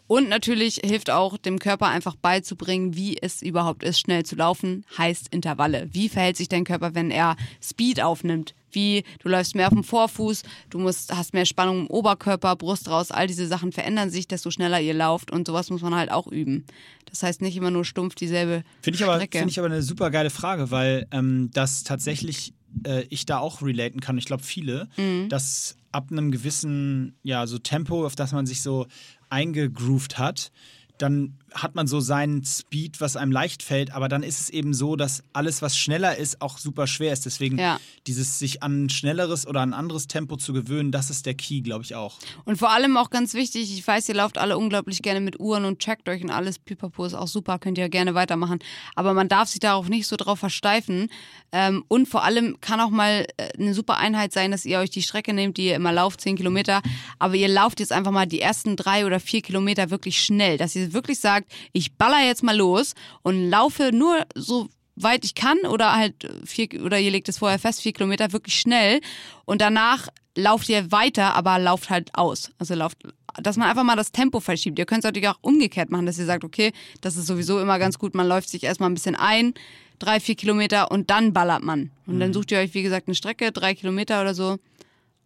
Und 0.08 0.28
natürlich 0.28 0.80
hilft 0.82 1.10
auch 1.10 1.36
dem 1.38 1.58
Körper 1.58 1.86
einfach 1.86 2.16
beizubringen, 2.16 2.96
wie 2.96 3.16
es 3.20 3.42
überhaupt 3.42 3.82
ist, 3.84 4.00
schnell 4.00 4.24
zu 4.24 4.34
laufen, 4.36 4.84
heißt 4.96 5.28
Intervalle. 5.28 5.88
Wie 5.92 6.08
verhält 6.08 6.36
sich 6.36 6.48
dein 6.48 6.64
Körper, 6.64 6.94
wenn 6.94 7.10
er 7.10 7.36
Speed 7.62 8.00
aufnimmt? 8.02 8.54
Wie 8.70 9.04
du 9.20 9.28
läufst 9.28 9.54
mehr 9.54 9.66
auf 9.68 9.72
dem 9.74 9.84
Vorfuß, 9.84 10.42
du 10.70 10.78
musst, 10.78 11.14
hast 11.14 11.32
mehr 11.34 11.46
Spannung 11.46 11.80
im 11.82 11.86
Oberkörper, 11.88 12.56
Brust 12.56 12.88
raus, 12.90 13.10
all 13.10 13.26
diese 13.26 13.46
Sachen 13.46 13.70
verändern 13.72 14.10
sich, 14.10 14.26
desto 14.28 14.50
schneller 14.50 14.80
ihr 14.80 14.92
lauft 14.94 15.30
und 15.30 15.46
sowas 15.46 15.70
muss 15.70 15.80
man 15.82 15.94
halt 15.94 16.10
auch 16.10 16.26
üben. 16.26 16.64
Das 17.06 17.22
heißt 17.22 17.40
nicht 17.40 17.56
immer 17.56 17.70
nur 17.70 17.84
stumpf 17.86 18.14
dieselbe 18.14 18.64
Finde 18.82 18.96
ich, 18.98 19.04
aber, 19.04 19.16
Strecke. 19.16 19.38
find 19.38 19.50
ich 19.50 19.58
aber 19.58 19.66
eine 19.68 19.82
super 19.82 20.10
geile 20.10 20.28
Frage, 20.30 20.70
weil 20.70 21.06
ähm, 21.12 21.50
das 21.54 21.82
tatsächlich 21.82 22.52
äh, 22.86 23.04
ich 23.08 23.24
da 23.24 23.38
auch 23.38 23.62
relaten 23.62 24.00
kann. 24.00 24.18
Ich 24.18 24.26
glaube, 24.26 24.42
viele, 24.42 24.88
Mhm. 24.98 25.28
dass 25.30 25.76
ab 25.90 26.08
einem 26.10 26.30
gewissen 26.30 27.16
ja, 27.22 27.46
so 27.46 27.56
Tempo, 27.58 28.04
auf 28.04 28.14
das 28.16 28.32
man 28.32 28.44
sich 28.44 28.60
so 28.60 28.86
eingegroovt 29.30 30.18
hat, 30.18 30.52
dann 30.98 31.38
hat 31.54 31.74
man 31.74 31.86
so 31.86 32.00
seinen 32.00 32.44
Speed, 32.44 33.00
was 33.00 33.16
einem 33.16 33.32
leicht 33.32 33.62
fällt, 33.62 33.92
aber 33.92 34.08
dann 34.08 34.22
ist 34.22 34.40
es 34.40 34.50
eben 34.50 34.74
so, 34.74 34.96
dass 34.96 35.22
alles, 35.32 35.62
was 35.62 35.76
schneller 35.78 36.16
ist, 36.16 36.40
auch 36.42 36.58
super 36.58 36.86
schwer 36.86 37.12
ist. 37.12 37.26
Deswegen 37.26 37.58
Ja. 37.58 37.80
dieses 38.06 38.38
sich 38.38 38.62
an 38.62 38.84
ein 38.84 38.88
schnelleres 38.90 39.46
oder 39.46 39.60
ein 39.62 39.72
anderes 39.74 40.06
Tempo 40.08 40.36
zu 40.36 40.52
gewöhnen, 40.52 40.92
das 40.92 41.10
ist 41.10 41.26
der 41.26 41.34
Key, 41.34 41.60
glaube 41.60 41.84
ich 41.84 41.94
auch. 41.94 42.18
Und 42.44 42.56
vor 42.56 42.70
allem 42.70 42.96
auch 42.96 43.10
ganz 43.10 43.34
wichtig, 43.34 43.72
ich 43.72 43.86
weiß, 43.86 44.08
ihr 44.08 44.14
lauft 44.14 44.38
alle 44.38 44.58
unglaublich 44.58 45.02
gerne 45.02 45.20
mit 45.20 45.40
Uhren 45.40 45.64
und 45.64 45.78
checkt 45.78 46.08
euch 46.08 46.22
und 46.22 46.30
alles. 46.30 46.58
Pipapo 46.58 47.04
ist 47.04 47.14
auch 47.14 47.28
super, 47.28 47.58
könnt 47.58 47.78
ihr 47.78 47.88
gerne 47.88 48.14
weitermachen. 48.14 48.58
Aber 48.94 49.14
man 49.14 49.28
darf 49.28 49.48
sich 49.48 49.60
darauf 49.60 49.88
nicht 49.88 50.06
so 50.06 50.16
drauf 50.16 50.38
versteifen. 50.38 51.08
Ähm, 51.52 51.84
und 51.88 52.08
vor 52.08 52.24
allem 52.24 52.60
kann 52.60 52.80
auch 52.80 52.90
mal 52.90 53.26
äh, 53.38 53.48
eine 53.58 53.72
super 53.74 53.96
Einheit 53.96 54.32
sein, 54.32 54.50
dass 54.50 54.64
ihr 54.64 54.78
euch 54.80 54.90
die 54.90 55.02
Strecke 55.02 55.32
nehmt, 55.32 55.56
die 55.56 55.66
ihr 55.66 55.76
immer 55.76 55.92
lauft, 55.92 56.20
10 56.20 56.36
Kilometer. 56.36 56.82
Aber 57.18 57.34
ihr 57.36 57.48
lauft 57.48 57.80
jetzt 57.80 57.92
einfach 57.92 58.10
mal 58.12 58.26
die 58.26 58.40
ersten 58.40 58.76
drei 58.76 59.06
oder 59.06 59.18
vier 59.20 59.40
Kilometer 59.40 59.90
wirklich 59.90 60.20
schnell. 60.20 60.58
Dass 60.58 60.76
ihr 60.76 60.92
wirklich 60.92 61.18
sagt, 61.20 61.37
ich 61.72 61.94
baller 61.94 62.24
jetzt 62.24 62.42
mal 62.42 62.56
los 62.56 62.94
und 63.22 63.50
laufe 63.50 63.92
nur 63.92 64.24
so 64.34 64.68
weit 64.96 65.24
ich 65.24 65.34
kann 65.34 65.58
oder 65.60 65.94
halt 65.94 66.14
vier 66.44 66.68
oder 66.82 66.98
ihr 66.98 67.10
legt 67.10 67.28
es 67.28 67.38
vorher 67.38 67.58
fest, 67.58 67.82
vier 67.82 67.92
Kilometer 67.92 68.32
wirklich 68.32 68.58
schnell 68.58 69.00
und 69.44 69.60
danach 69.60 70.08
lauft 70.36 70.68
ihr 70.68 70.90
weiter, 70.92 71.34
aber 71.34 71.58
lauft 71.58 71.90
halt 71.90 72.14
aus. 72.14 72.50
Also 72.58 72.74
lauft, 72.74 72.98
dass 73.34 73.56
man 73.56 73.68
einfach 73.68 73.84
mal 73.84 73.96
das 73.96 74.12
Tempo 74.12 74.40
verschiebt. 74.40 74.78
Ihr 74.78 74.86
könnt 74.86 75.00
es 75.00 75.04
natürlich 75.04 75.28
auch 75.28 75.38
umgekehrt 75.40 75.90
machen, 75.90 76.06
dass 76.06 76.18
ihr 76.18 76.26
sagt, 76.26 76.44
okay, 76.44 76.72
das 77.00 77.16
ist 77.16 77.26
sowieso 77.26 77.60
immer 77.60 77.78
ganz 77.78 77.98
gut, 77.98 78.14
man 78.14 78.28
läuft 78.28 78.48
sich 78.48 78.62
erstmal 78.62 78.88
ein 78.88 78.94
bisschen 78.94 79.16
ein, 79.16 79.54
drei, 79.98 80.20
vier 80.20 80.36
Kilometer 80.36 80.90
und 80.90 81.10
dann 81.10 81.32
ballert 81.32 81.62
man. 81.62 81.90
Und 82.06 82.20
dann 82.20 82.32
sucht 82.32 82.52
ihr 82.52 82.58
euch, 82.58 82.72
wie 82.74 82.82
gesagt, 82.82 83.08
eine 83.08 83.14
Strecke, 83.14 83.52
drei 83.52 83.74
Kilometer 83.74 84.20
oder 84.20 84.34
so 84.34 84.58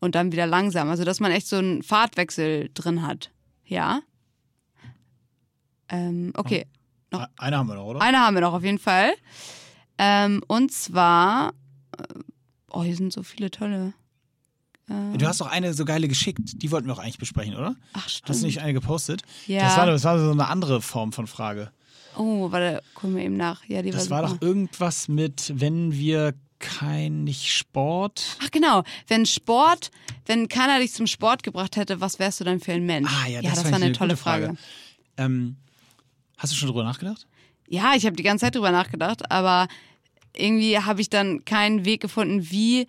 und 0.00 0.14
dann 0.14 0.32
wieder 0.32 0.46
langsam. 0.46 0.88
Also 0.88 1.04
dass 1.04 1.20
man 1.20 1.30
echt 1.30 1.46
so 1.46 1.56
einen 1.56 1.82
Fahrtwechsel 1.82 2.70
drin 2.74 3.06
hat. 3.06 3.30
Ja. 3.66 4.00
Ähm, 5.88 6.32
okay. 6.36 6.66
Noch- 7.10 7.26
Eine 7.36 7.58
haben 7.58 7.68
wir 7.68 7.74
noch, 7.74 7.84
oder? 7.84 8.00
Eine 8.00 8.18
haben 8.20 8.34
wir 8.34 8.40
noch 8.40 8.54
auf 8.54 8.64
jeden 8.64 8.78
Fall. 8.78 9.12
Ähm, 9.98 10.42
und 10.48 10.72
zwar, 10.72 11.52
äh, 11.98 12.02
oh, 12.70 12.82
hier 12.82 12.96
sind 12.96 13.12
so 13.12 13.22
viele 13.22 13.50
tolle. 13.50 13.92
Du 15.16 15.26
hast 15.26 15.40
doch 15.40 15.46
eine 15.46 15.72
so 15.72 15.84
geile 15.84 16.06
geschickt, 16.08 16.40
die 16.60 16.70
wollten 16.70 16.86
wir 16.88 16.92
auch 16.94 16.98
eigentlich 16.98 17.16
besprechen, 17.18 17.54
oder? 17.56 17.76
Ach, 17.94 18.08
stimmt. 18.08 18.28
Hast 18.28 18.42
du 18.42 18.46
nicht 18.46 18.60
eine 18.60 18.74
gepostet? 18.74 19.22
Ja. 19.46 19.60
Das 19.62 19.76
war, 19.76 19.86
das 19.86 20.04
war 20.04 20.18
so 20.18 20.30
eine 20.32 20.48
andere 20.48 20.82
Form 20.82 21.12
von 21.12 21.26
Frage. 21.26 21.70
Oh, 22.16 22.50
warte, 22.50 22.82
gucken 22.94 23.16
wir 23.16 23.22
eben 23.24 23.36
nach. 23.36 23.64
Ja, 23.68 23.80
die 23.80 23.90
Das 23.90 24.10
war 24.10 24.22
war 24.22 24.28
doch 24.30 24.42
irgendwas 24.42 25.08
mit, 25.08 25.52
wenn 25.56 25.92
wir 25.92 26.34
kein, 26.58 27.24
nicht 27.24 27.52
Sport. 27.52 28.36
Ach 28.42 28.50
genau, 28.50 28.82
wenn 29.06 29.24
Sport, 29.24 29.90
wenn 30.26 30.48
keiner 30.48 30.78
dich 30.78 30.92
zum 30.92 31.06
Sport 31.06 31.42
gebracht 31.42 31.76
hätte, 31.76 32.00
was 32.02 32.18
wärst 32.18 32.40
du 32.40 32.44
dann 32.44 32.60
für 32.60 32.72
ein 32.72 32.84
Mensch? 32.84 33.10
Ah 33.10 33.28
ja, 33.28 33.40
das, 33.40 33.44
ja, 33.50 33.50
das 33.62 33.64
war 33.72 33.78
ich 33.78 33.84
eine 33.84 33.92
tolle 33.92 34.10
gute 34.14 34.22
Frage. 34.22 34.56
Ähm, 35.16 35.56
hast 36.36 36.52
du 36.52 36.56
schon 36.56 36.68
drüber 36.68 36.84
nachgedacht? 36.84 37.26
Ja, 37.68 37.94
ich 37.96 38.04
habe 38.04 38.16
die 38.16 38.22
ganze 38.22 38.44
Zeit 38.44 38.54
drüber 38.54 38.70
nachgedacht, 38.70 39.30
aber 39.30 39.68
irgendwie 40.34 40.78
habe 40.78 41.00
ich 41.00 41.10
dann 41.10 41.44
keinen 41.44 41.84
Weg 41.84 42.00
gefunden, 42.00 42.50
wie. 42.50 42.86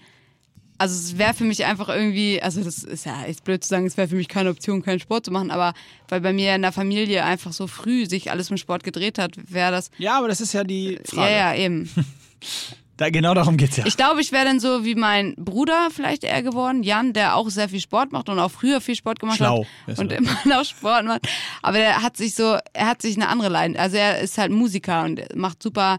Also 0.79 0.95
es 0.95 1.17
wäre 1.17 1.33
für 1.33 1.43
mich 1.43 1.63
einfach 1.63 1.87
irgendwie, 1.87 2.41
also 2.41 2.61
das 2.61 2.83
ist 2.83 3.05
ja 3.05 3.23
echt 3.25 3.43
blöd 3.43 3.63
zu 3.63 3.69
sagen, 3.69 3.85
es 3.85 3.95
wäre 3.95 4.07
für 4.07 4.15
mich 4.15 4.27
keine 4.27 4.49
Option, 4.49 4.81
keinen 4.81 4.99
Sport 4.99 5.23
zu 5.23 5.31
machen, 5.31 5.51
aber 5.51 5.73
weil 6.09 6.19
bei 6.19 6.33
mir 6.33 6.55
in 6.55 6.63
der 6.63 6.71
Familie 6.71 7.23
einfach 7.23 7.53
so 7.53 7.67
früh 7.67 8.07
sich 8.07 8.31
alles 8.31 8.49
um 8.49 8.57
Sport 8.57 8.83
gedreht 8.83 9.19
hat, 9.19 9.33
wäre 9.49 9.71
das. 9.71 9.91
Ja, 9.99 10.17
aber 10.17 10.27
das 10.27 10.41
ist 10.41 10.51
ja 10.51 10.63
die 10.63 10.99
Frage. 11.05 11.31
Ja, 11.31 11.53
ja, 11.53 11.55
eben. 11.55 11.89
Da, 12.97 13.09
genau 13.09 13.33
darum 13.33 13.57
geht's 13.57 13.77
ja. 13.77 13.85
Ich 13.87 13.97
glaube, 13.97 14.21
ich 14.21 14.31
wäre 14.31 14.45
dann 14.45 14.59
so 14.59 14.85
wie 14.85 14.93
mein 14.93 15.33
Bruder 15.35 15.89
vielleicht 15.91 16.23
eher 16.23 16.43
geworden, 16.43 16.83
Jan, 16.83 17.13
der 17.13 17.35
auch 17.35 17.49
sehr 17.49 17.67
viel 17.67 17.79
Sport 17.79 18.11
macht 18.11 18.29
und 18.29 18.37
auch 18.37 18.51
früher 18.51 18.81
viel 18.81 18.95
Sport 18.95 19.19
gemacht 19.19 19.37
Schlau, 19.37 19.65
hat 19.87 19.97
und 19.97 20.11
immer 20.11 20.37
noch 20.45 20.63
Sport 20.63 21.05
macht. 21.05 21.27
Aber 21.63 21.77
der 21.77 22.03
hat 22.03 22.17
sich 22.17 22.35
so, 22.35 22.57
er 22.73 22.87
hat 22.87 23.01
sich 23.01 23.15
eine 23.15 23.29
andere 23.29 23.49
Leidenschaft. 23.49 23.83
Also 23.83 23.97
er 23.97 24.19
ist 24.19 24.37
halt 24.37 24.51
Musiker 24.51 25.03
und 25.03 25.35
macht 25.35 25.63
super 25.63 25.97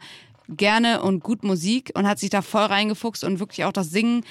gerne 0.48 1.02
und 1.02 1.20
gut 1.20 1.42
Musik 1.42 1.90
und 1.94 2.06
hat 2.06 2.18
sich 2.20 2.30
da 2.30 2.42
voll 2.42 2.64
reingefuchst 2.64 3.24
und 3.24 3.40
wirklich 3.40 3.64
auch 3.64 3.72
das 3.72 3.90
Singen 3.90 4.24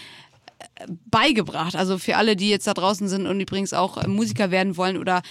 äh, 0.59 0.87
beigebracht. 1.11 1.75
Also 1.75 1.97
für 1.97 2.15
alle, 2.15 2.37
die 2.37 2.49
jetzt 2.49 2.67
da 2.67 2.73
draußen 2.73 3.09
sind 3.09 3.27
und 3.27 3.41
übrigens 3.41 3.73
auch 3.73 4.05
Musiker 4.07 4.51
werden 4.51 4.77
wollen 4.77 4.97
oder 4.97 5.21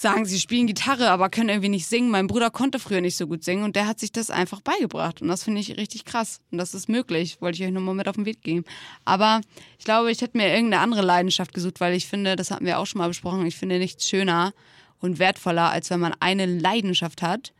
sagen, 0.00 0.24
sie 0.24 0.40
spielen 0.40 0.66
Gitarre, 0.66 1.10
aber 1.10 1.28
können 1.28 1.50
irgendwie 1.50 1.68
nicht 1.68 1.86
singen. 1.86 2.10
Mein 2.10 2.26
Bruder 2.26 2.50
konnte 2.50 2.78
früher 2.78 3.00
nicht 3.00 3.16
so 3.16 3.26
gut 3.26 3.44
singen 3.44 3.64
und 3.64 3.76
der 3.76 3.86
hat 3.86 4.00
sich 4.00 4.12
das 4.12 4.30
einfach 4.30 4.60
beigebracht. 4.60 5.20
Und 5.20 5.28
das 5.28 5.44
finde 5.44 5.60
ich 5.60 5.76
richtig 5.76 6.04
krass. 6.04 6.40
Und 6.50 6.58
das 6.58 6.74
ist 6.74 6.88
möglich. 6.88 7.40
Wollte 7.40 7.58
ich 7.58 7.66
euch 7.66 7.72
nochmal 7.72 7.94
mit 7.94 8.08
auf 8.08 8.16
den 8.16 8.24
Weg 8.24 8.42
geben. 8.42 8.64
Aber 9.04 9.42
ich 9.78 9.84
glaube, 9.84 10.10
ich 10.10 10.22
hätte 10.22 10.38
mir 10.38 10.48
irgendeine 10.48 10.82
andere 10.82 11.02
Leidenschaft 11.02 11.52
gesucht, 11.52 11.80
weil 11.80 11.94
ich 11.94 12.06
finde, 12.06 12.36
das 12.36 12.50
hatten 12.50 12.64
wir 12.64 12.78
auch 12.78 12.86
schon 12.86 12.98
mal 12.98 13.08
besprochen, 13.08 13.44
ich 13.44 13.56
finde 13.56 13.78
nichts 13.78 14.08
schöner 14.08 14.52
und 15.00 15.18
wertvoller, 15.18 15.70
als 15.70 15.90
wenn 15.90 16.00
man 16.00 16.14
eine 16.20 16.46
Leidenschaft 16.46 17.20
hat, 17.22 17.52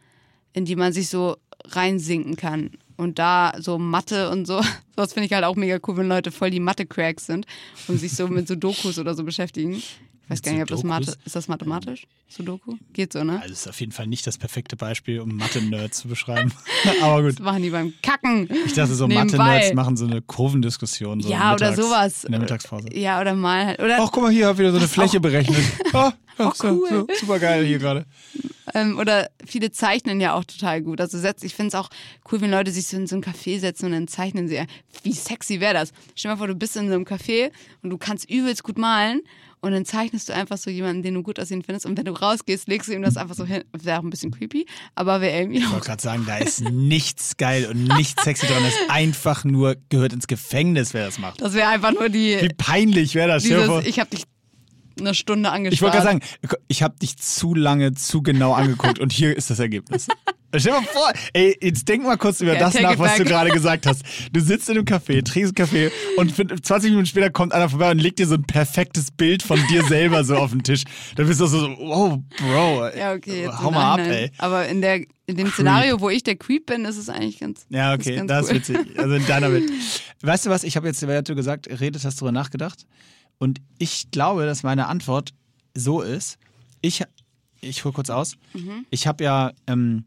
in 0.52 0.64
die 0.64 0.76
man 0.76 0.92
sich 0.92 1.08
so 1.08 1.36
reinsinken 1.64 2.36
kann. 2.36 2.70
Und 2.96 3.18
da 3.18 3.52
so 3.58 3.78
Mathe 3.78 4.30
und 4.30 4.46
so, 4.46 4.62
sowas 4.96 5.12
finde 5.12 5.26
ich 5.26 5.32
halt 5.32 5.44
auch 5.44 5.56
mega 5.56 5.78
cool, 5.86 5.98
wenn 5.98 6.08
Leute 6.08 6.32
voll 6.32 6.50
die 6.50 6.60
Mathe-Cracks 6.60 7.26
sind 7.26 7.46
und 7.88 7.98
sich 7.98 8.12
so 8.12 8.28
mit 8.28 8.48
so 8.48 8.54
Dokus 8.54 8.98
oder 8.98 9.14
so 9.14 9.24
beschäftigen. 9.24 9.82
Ich 10.30 10.34
weiß 10.34 10.42
gar 10.42 10.52
nicht, 10.52 10.62
ob 10.62 10.68
das? 10.68 10.84
Mathe, 10.84 11.12
ist 11.24 11.34
das 11.34 11.48
mathematisch? 11.48 12.06
Sudoku? 12.28 12.76
Geht 12.92 13.12
so, 13.12 13.24
ne? 13.24 13.40
Also 13.42 13.52
ist 13.52 13.68
auf 13.68 13.80
jeden 13.80 13.90
Fall 13.90 14.06
nicht 14.06 14.24
das 14.28 14.38
perfekte 14.38 14.76
Beispiel, 14.76 15.18
um 15.18 15.36
Mathe-Nerds 15.36 15.98
zu 15.98 16.06
beschreiben. 16.08 16.52
aber 17.02 17.22
gut. 17.22 17.32
Das 17.32 17.40
machen 17.40 17.64
die 17.64 17.70
beim 17.70 17.92
Kacken. 18.00 18.48
Ich 18.64 18.74
dachte 18.74 18.94
so. 18.94 19.08
Mathe-Nerds 19.08 19.74
machen 19.74 19.96
so 19.96 20.06
eine 20.06 20.22
Kurvendiskussion. 20.22 21.20
So 21.20 21.28
Ja, 21.28 21.54
oder 21.54 21.70
mittags, 21.70 21.88
sowas. 21.88 22.24
In 22.24 22.30
der 22.30 22.40
Mittagspause. 22.40 22.94
Ja, 22.94 23.20
oder 23.20 23.34
mal 23.34 23.66
halt. 23.66 23.80
Oder, 23.80 23.98
Ach, 24.00 24.12
guck 24.12 24.22
mal, 24.22 24.30
hier 24.30 24.46
hab 24.46 24.58
wieder 24.58 24.70
so 24.70 24.78
eine 24.78 24.86
Fläche 24.86 25.18
berechnet. 25.18 25.64
Oh, 26.38 26.44
Auch 26.44 26.54
so, 26.54 26.68
cool. 26.68 26.88
so, 26.88 27.06
super 27.20 27.38
geil 27.40 27.66
hier 27.66 27.78
gerade. 27.80 28.06
Ähm, 28.74 28.98
oder 28.98 29.30
viele 29.44 29.70
zeichnen 29.70 30.20
ja 30.20 30.34
auch 30.34 30.44
total 30.44 30.82
gut. 30.82 31.00
Also 31.00 31.18
setz, 31.18 31.42
ich 31.42 31.54
finde 31.54 31.68
es 31.68 31.74
auch 31.74 31.88
cool, 32.30 32.40
wenn 32.40 32.50
Leute 32.50 32.70
sich 32.70 32.86
so 32.86 32.96
in 32.96 33.06
so 33.06 33.16
ein 33.16 33.22
Café 33.22 33.58
setzen 33.58 33.86
und 33.86 33.92
dann 33.92 34.08
zeichnen 34.08 34.48
sie. 34.48 34.62
Wie 35.02 35.12
sexy 35.12 35.60
wäre 35.60 35.74
das? 35.74 35.92
Stell 36.14 36.30
dir 36.30 36.34
mal 36.34 36.38
vor, 36.38 36.46
du 36.48 36.54
bist 36.54 36.76
in 36.76 36.88
so 36.88 36.94
einem 36.94 37.04
Café 37.04 37.50
und 37.82 37.90
du 37.90 37.98
kannst 37.98 38.28
übelst 38.30 38.62
gut 38.62 38.78
malen 38.78 39.22
und 39.60 39.72
dann 39.72 39.84
zeichnest 39.84 40.28
du 40.28 40.34
einfach 40.34 40.56
so 40.56 40.70
jemanden, 40.70 41.02
den 41.02 41.14
du 41.14 41.22
gut 41.22 41.38
aussehen 41.38 41.62
findest 41.62 41.86
und 41.86 41.96
wenn 41.96 42.04
du 42.04 42.12
rausgehst, 42.12 42.66
legst 42.68 42.88
du 42.88 42.94
ihm 42.94 43.02
das 43.02 43.16
einfach 43.16 43.34
so 43.34 43.44
hin. 43.44 43.62
Wäre 43.72 43.98
auch 43.98 44.02
ein 44.02 44.10
bisschen 44.10 44.30
creepy, 44.30 44.66
aber 44.94 45.20
wäre 45.20 45.38
irgendwie 45.38 45.58
Ich 45.58 45.70
wollte 45.70 45.86
gerade 45.86 46.02
sagen, 46.02 46.24
da 46.26 46.38
ist 46.38 46.60
nichts 46.60 47.36
geil 47.36 47.66
und 47.66 47.84
nichts 47.96 48.22
sexy 48.22 48.46
dran. 48.46 48.62
Das 48.62 48.72
ist 48.72 48.90
einfach 48.90 49.44
nur 49.44 49.76
gehört 49.88 50.12
ins 50.12 50.26
Gefängnis, 50.26 50.94
wer 50.94 51.04
das 51.06 51.18
macht. 51.18 51.40
Das 51.40 51.52
wäre 51.54 51.68
einfach 51.68 51.92
nur 51.92 52.08
die. 52.08 52.38
Wie 52.40 52.48
peinlich 52.56 53.14
wäre 53.14 53.28
das? 53.28 53.42
Dieses, 53.42 53.86
ich 53.86 54.00
hab 54.00 54.10
dich 54.10 54.24
eine 54.98 55.14
Stunde 55.14 55.50
angespart. 55.50 55.74
Ich 55.74 55.82
wollte 55.82 55.96
gerade 55.98 56.20
sagen, 56.20 56.56
ich 56.68 56.82
habe 56.82 56.98
dich 56.98 57.16
zu 57.16 57.54
lange, 57.54 57.94
zu 57.94 58.22
genau 58.22 58.52
angeguckt 58.52 58.98
und 58.98 59.12
hier 59.12 59.36
ist 59.36 59.50
das 59.50 59.58
Ergebnis. 59.58 60.08
Stell 60.56 60.72
dir 60.72 60.80
mal 60.80 60.86
vor, 60.86 61.12
ey, 61.32 61.56
jetzt 61.60 61.88
denk 61.88 62.02
mal 62.02 62.16
kurz 62.16 62.40
über 62.40 62.54
Ja, 62.54 62.58
das 62.58 62.74
nach, 62.80 62.98
was 62.98 63.16
du 63.16 63.24
gerade 63.24 63.50
gesagt 63.50 63.86
hast. 63.86 64.02
Du 64.32 64.40
sitzt 64.40 64.68
in 64.68 64.76
einem 64.76 64.84
Café, 64.84 65.24
trinkst 65.24 65.36
einen 65.36 65.54
Kaffee 65.54 65.90
und 66.16 66.34
20 66.34 66.90
Minuten 66.90 67.06
später 67.06 67.30
kommt 67.30 67.52
einer 67.52 67.68
vorbei 67.68 67.90
und 67.90 67.98
legt 67.98 68.18
dir 68.18 68.26
so 68.26 68.34
ein 68.34 68.42
perfektes 68.42 69.10
Bild 69.12 69.42
von 69.42 69.60
dir 69.68 69.84
selber 69.84 70.24
so 70.24 70.36
auf 70.36 70.50
den 70.50 70.62
Tisch. 70.62 70.82
Dann 71.14 71.26
bist 71.26 71.40
du 71.40 71.46
so, 71.46 71.68
oh, 71.78 72.18
Bro, 72.38 72.88
Ja, 72.98 73.12
okay. 73.12 73.48
Hau 73.48 73.70
mal 73.70 73.94
ab, 73.94 74.00
ey. 74.00 74.30
Aber 74.38 74.66
in, 74.66 74.80
der, 74.80 75.04
in 75.26 75.36
dem 75.36 75.50
Szenario, 75.50 76.00
wo 76.00 76.10
ich 76.10 76.24
der 76.24 76.36
Creep 76.36 76.66
bin, 76.66 76.84
ist 76.84 76.96
es 76.96 77.08
eigentlich 77.08 77.38
ganz. 77.38 77.66
Ja, 77.70 77.94
ist 77.94 78.06
okay, 78.06 78.16
ganz 78.16 78.28
das 78.28 78.44
ist 78.46 78.50
cool. 78.50 78.56
witzig. 78.56 78.98
Also 78.98 79.14
in 79.14 79.26
deiner 79.26 79.52
Welt. 79.52 79.70
Weißt 80.22 80.46
du 80.46 80.50
was, 80.50 80.64
ich 80.64 80.76
habe 80.76 80.88
jetzt, 80.88 81.06
weil 81.06 81.22
du 81.22 81.34
gesagt, 81.34 81.68
redet, 81.80 82.04
hast 82.04 82.20
drüber 82.20 82.32
nachgedacht. 82.32 82.86
Und 83.40 83.60
ich 83.78 84.10
glaube, 84.10 84.44
dass 84.44 84.62
meine 84.62 84.86
Antwort 84.86 85.32
so 85.74 86.02
ist. 86.02 86.38
Ich, 86.82 87.02
ich 87.60 87.84
hole 87.84 87.94
kurz 87.94 88.10
aus. 88.10 88.36
Mhm. 88.52 88.84
Ich 88.90 89.06
habe 89.06 89.24
ja, 89.24 89.52
ähm, 89.66 90.04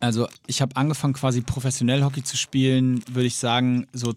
also 0.00 0.28
ich 0.48 0.60
habe 0.60 0.74
angefangen 0.76 1.14
quasi 1.14 1.40
professionell 1.40 2.02
Hockey 2.02 2.24
zu 2.24 2.36
spielen, 2.36 3.04
würde 3.06 3.28
ich 3.28 3.36
sagen, 3.36 3.86
so, 3.92 4.12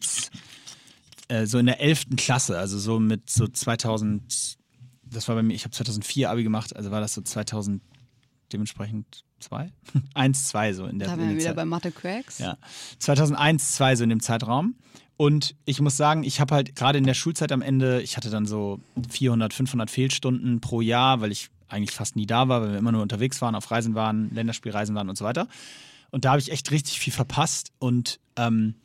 äh, 1.28 1.46
so 1.46 1.60
in 1.60 1.68
der 1.68 1.80
11. 1.80 2.18
Klasse, 2.18 2.58
also 2.58 2.80
so 2.80 3.00
mit 3.00 3.30
so 3.30 3.48
2000, 3.48 4.58
das 5.04 5.28
war 5.28 5.36
bei 5.36 5.44
mir, 5.44 5.54
ich 5.54 5.64
habe 5.64 5.76
2004 5.76 6.32
Abi 6.32 6.44
gemacht, 6.44 6.76
also 6.76 6.90
war 6.90 7.02
das 7.02 7.14
so 7.14 7.22
2000 7.22 7.84
dementsprechend 8.52 9.25
zwei? 9.40 9.72
Eins, 10.14 10.48
zwei 10.48 10.74
so 10.74 10.86
in 10.86 11.00
der 11.00 11.08
Da 11.08 11.14
in 11.14 11.20
wären 11.20 11.30
wir 11.30 11.36
wieder 11.38 11.48
Zeit. 11.48 11.56
bei 11.56 11.66
Mathe 11.66 11.92
Cracks. 11.92 12.40
Ja. 12.40 12.58
2001, 13.00 13.74
2 13.74 13.96
so 13.96 14.04
in 14.04 14.10
dem 14.10 14.20
Zeitraum. 14.22 14.76
Und 15.18 15.56
ich 15.64 15.80
muss 15.80 15.96
sagen, 15.96 16.24
ich 16.24 16.42
habe 16.42 16.54
halt 16.54 16.76
gerade 16.76 16.98
in 16.98 17.06
der 17.06 17.14
Schulzeit 17.14 17.52
am 17.52 17.62
Ende, 17.62 18.02
ich 18.02 18.18
hatte 18.18 18.30
dann 18.30 18.46
so 18.46 18.82
400, 19.10 19.54
500 19.54 19.90
Fehlstunden 19.90 20.60
pro 20.60 20.82
Jahr, 20.82 21.22
weil 21.22 21.32
ich 21.32 21.50
eigentlich 21.70 21.96
fast 21.96 22.16
nie 22.16 22.26
da 22.26 22.48
war, 22.50 22.62
weil 22.62 22.72
wir 22.72 22.78
immer 22.78 22.92
nur 22.92 23.02
unterwegs 23.02 23.42
waren, 23.42 23.56
auf 23.56 23.72
Reisen 23.72 23.96
waren, 23.96 24.30
Länderspielreisen 24.34 24.94
waren 24.94 25.10
und 25.10 25.18
so 25.18 25.24
weiter. 25.24 25.48
Und 26.12 26.26
da 26.26 26.32
habe 26.32 26.40
ich 26.40 26.52
echt 26.52 26.70
richtig 26.72 27.00
viel 27.00 27.14
verpasst 27.14 27.72
und 27.80 28.20
ähm, 28.36 28.76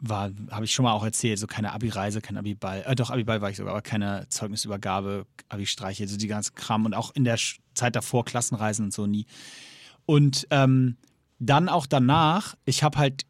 war, 0.00 0.30
habe 0.50 0.64
ich 0.64 0.72
schon 0.72 0.84
mal 0.84 0.92
auch 0.92 1.04
erzählt, 1.04 1.38
so 1.38 1.46
keine 1.46 1.72
Abi-Reise, 1.72 2.20
kein 2.20 2.36
Abi-Ball, 2.36 2.84
äh, 2.86 2.94
doch 2.94 3.10
Abi-Ball 3.10 3.40
war 3.40 3.50
ich 3.50 3.56
sogar, 3.56 3.72
aber 3.72 3.82
keine 3.82 4.26
Zeugnisübergabe, 4.28 5.26
Abi-Streiche, 5.48 6.08
so 6.08 6.16
die 6.16 6.26
ganze 6.26 6.52
Kram 6.52 6.84
und 6.84 6.94
auch 6.94 7.12
in 7.14 7.24
der 7.24 7.38
Zeit 7.74 7.94
davor 7.94 8.24
Klassenreisen 8.24 8.86
und 8.86 8.92
so 8.92 9.06
nie. 9.06 9.26
Und 10.06 10.46
ähm, 10.50 10.96
dann 11.38 11.68
auch 11.68 11.86
danach, 11.86 12.54
ich 12.64 12.82
habe 12.82 12.98
halt 12.98 13.24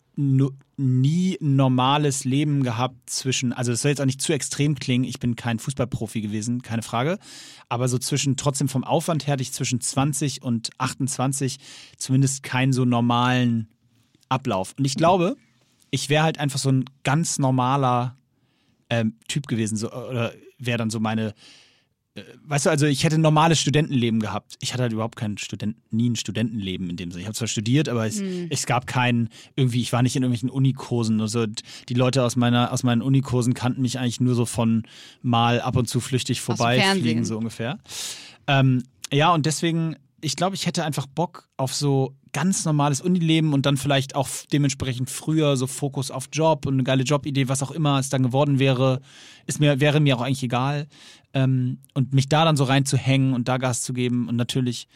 nie 0.76 1.38
ein 1.40 1.56
normales 1.56 2.24
Leben 2.24 2.62
gehabt 2.62 3.08
zwischen, 3.08 3.52
also 3.52 3.72
es 3.72 3.82
soll 3.82 3.90
jetzt 3.90 4.00
auch 4.00 4.06
nicht 4.06 4.20
zu 4.20 4.32
extrem 4.32 4.74
klingen, 4.74 5.04
ich 5.04 5.18
bin 5.18 5.36
kein 5.36 5.58
Fußballprofi 5.58 6.20
gewesen, 6.20 6.60
keine 6.60 6.82
Frage, 6.82 7.18
aber 7.68 7.88
so 7.88 7.98
zwischen, 7.98 8.36
trotzdem 8.36 8.68
vom 8.68 8.84
Aufwand 8.84 9.26
her 9.26 9.40
ich 9.40 9.52
zwischen 9.52 9.80
20 9.80 10.42
und 10.42 10.70
28 10.78 11.58
zumindest 11.96 12.42
keinen 12.42 12.72
so 12.72 12.84
normalen 12.84 13.68
Ablauf. 14.28 14.74
Und 14.76 14.84
ich 14.84 14.96
glaube, 14.96 15.36
ich 15.90 16.08
wäre 16.08 16.24
halt 16.24 16.38
einfach 16.38 16.58
so 16.58 16.70
ein 16.70 16.84
ganz 17.04 17.38
normaler 17.38 18.16
ähm, 18.90 19.14
Typ 19.28 19.46
gewesen, 19.46 19.76
so, 19.76 19.90
oder 19.90 20.32
wäre 20.58 20.78
dann 20.78 20.90
so 20.90 21.00
meine, 21.00 21.34
weißt 22.44 22.66
du, 22.66 22.70
also 22.70 22.86
ich 22.86 23.04
hätte 23.04 23.14
ein 23.14 23.22
normales 23.22 23.58
Studentenleben 23.58 24.20
gehabt. 24.20 24.56
Ich 24.60 24.72
hatte 24.72 24.82
halt 24.82 24.92
überhaupt 24.92 25.16
kein 25.16 25.38
Student, 25.38 25.76
nie 25.90 26.10
ein 26.10 26.16
Studentenleben 26.16 26.90
in 26.90 26.96
dem 26.96 27.10
Sinne. 27.10 27.22
Ich 27.22 27.26
habe 27.26 27.36
zwar 27.36 27.48
studiert, 27.48 27.88
aber 27.88 28.06
es, 28.06 28.22
es 28.50 28.66
gab 28.66 28.86
keinen, 28.86 29.30
irgendwie, 29.56 29.80
ich 29.80 29.92
war 29.92 30.02
nicht 30.02 30.14
in 30.14 30.22
irgendwelchen 30.22 30.50
Unikursen 30.50 31.20
oder 31.20 31.28
so. 31.28 31.46
Die 31.46 31.94
Leute 31.94 32.22
aus 32.22 32.36
meiner, 32.36 32.72
aus 32.72 32.82
meinen 32.82 33.00
Unikursen 33.00 33.54
kannten 33.54 33.80
mich 33.80 33.98
eigentlich 33.98 34.20
nur 34.20 34.34
so 34.34 34.44
von 34.44 34.82
mal 35.22 35.60
ab 35.60 35.76
und 35.76 35.88
zu 35.88 36.00
flüchtig 36.00 36.42
vorbeifliegen, 36.42 37.24
so 37.24 37.38
ungefähr. 37.38 37.78
Ähm, 38.46 38.82
ja, 39.10 39.32
und 39.32 39.46
deswegen, 39.46 39.96
ich 40.20 40.36
glaube, 40.36 40.54
ich 40.54 40.66
hätte 40.66 40.84
einfach 40.84 41.06
Bock 41.06 41.48
auf 41.56 41.74
so 41.74 42.14
ganz 42.32 42.64
normales 42.64 43.00
Unileben 43.00 43.52
und 43.52 43.66
dann 43.66 43.76
vielleicht 43.76 44.14
auch 44.14 44.28
dementsprechend 44.52 45.10
früher 45.10 45.56
so 45.56 45.66
Fokus 45.66 46.10
auf 46.10 46.28
Job 46.32 46.66
und 46.66 46.74
eine 46.74 46.82
geile 46.82 47.02
Jobidee, 47.02 47.48
was 47.48 47.62
auch 47.62 47.70
immer 47.70 47.98
es 47.98 48.08
dann 48.08 48.22
geworden 48.22 48.58
wäre, 48.58 49.00
ist 49.46 49.60
mir, 49.60 49.80
wäre 49.80 50.00
mir 50.00 50.16
auch 50.16 50.22
eigentlich 50.22 50.42
egal. 50.42 50.86
Ähm, 51.34 51.78
und 51.94 52.14
mich 52.14 52.28
da 52.28 52.44
dann 52.44 52.56
so 52.56 52.64
reinzuhängen 52.64 53.32
und 53.34 53.48
da 53.48 53.56
Gas 53.58 53.82
zu 53.82 53.92
geben 53.92 54.28
und 54.28 54.36
natürlich, 54.36 54.88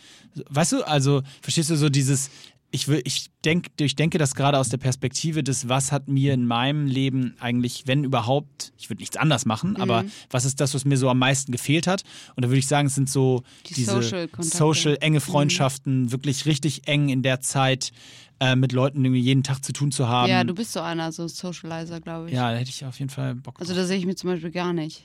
weißt 0.48 0.72
du, 0.72 0.86
also 0.86 1.22
verstehst 1.40 1.70
du 1.70 1.76
so 1.76 1.88
dieses, 1.88 2.30
ich 2.76 2.88
will, 2.88 3.00
ich 3.04 3.30
denke, 3.44 3.70
ich 3.78 3.96
denke 3.96 4.18
das 4.18 4.34
gerade 4.34 4.58
aus 4.58 4.68
der 4.68 4.76
Perspektive 4.76 5.42
des, 5.42 5.68
was 5.68 5.92
hat 5.92 6.08
mir 6.08 6.34
in 6.34 6.46
meinem 6.46 6.86
Leben 6.86 7.34
eigentlich, 7.40 7.84
wenn 7.86 8.04
überhaupt, 8.04 8.72
ich 8.76 8.90
würde 8.90 9.00
nichts 9.00 9.16
anders 9.16 9.46
machen, 9.46 9.76
aber 9.76 10.04
was 10.30 10.44
ist 10.44 10.60
das, 10.60 10.74
was 10.74 10.84
mir 10.84 10.98
so 10.98 11.08
am 11.08 11.18
meisten 11.18 11.52
gefehlt 11.52 11.86
hat? 11.86 12.02
Und 12.34 12.44
da 12.44 12.48
würde 12.50 12.58
ich 12.58 12.66
sagen, 12.68 12.88
es 12.88 12.94
sind 12.94 13.08
so 13.08 13.42
Die 13.66 13.74
diese 13.74 13.92
Social-Kontakte. 13.92 14.56
social 14.58 14.98
enge 15.00 15.20
Freundschaften, 15.20 16.12
wirklich 16.12 16.44
richtig 16.44 16.86
eng 16.86 17.08
in 17.08 17.22
der 17.22 17.40
Zeit 17.40 17.92
äh, 18.40 18.54
mit 18.56 18.72
Leuten 18.72 19.02
irgendwie 19.02 19.22
jeden 19.22 19.42
Tag 19.42 19.64
zu 19.64 19.72
tun 19.72 19.90
zu 19.90 20.06
haben. 20.08 20.28
Ja, 20.28 20.44
du 20.44 20.54
bist 20.54 20.72
so 20.74 20.80
einer, 20.80 21.10
so 21.12 21.26
Socializer, 21.26 22.02
glaube 22.02 22.28
ich. 22.28 22.34
Ja, 22.34 22.52
da 22.52 22.58
hätte 22.58 22.68
ich 22.68 22.84
auf 22.84 22.98
jeden 22.98 23.10
Fall 23.10 23.34
Bock 23.36 23.54
drauf. 23.54 23.62
Also 23.62 23.74
da 23.74 23.86
sehe 23.86 23.96
ich 23.96 24.04
mich 24.04 24.18
zum 24.18 24.28
Beispiel 24.28 24.50
gar 24.50 24.74
nicht. 24.74 25.02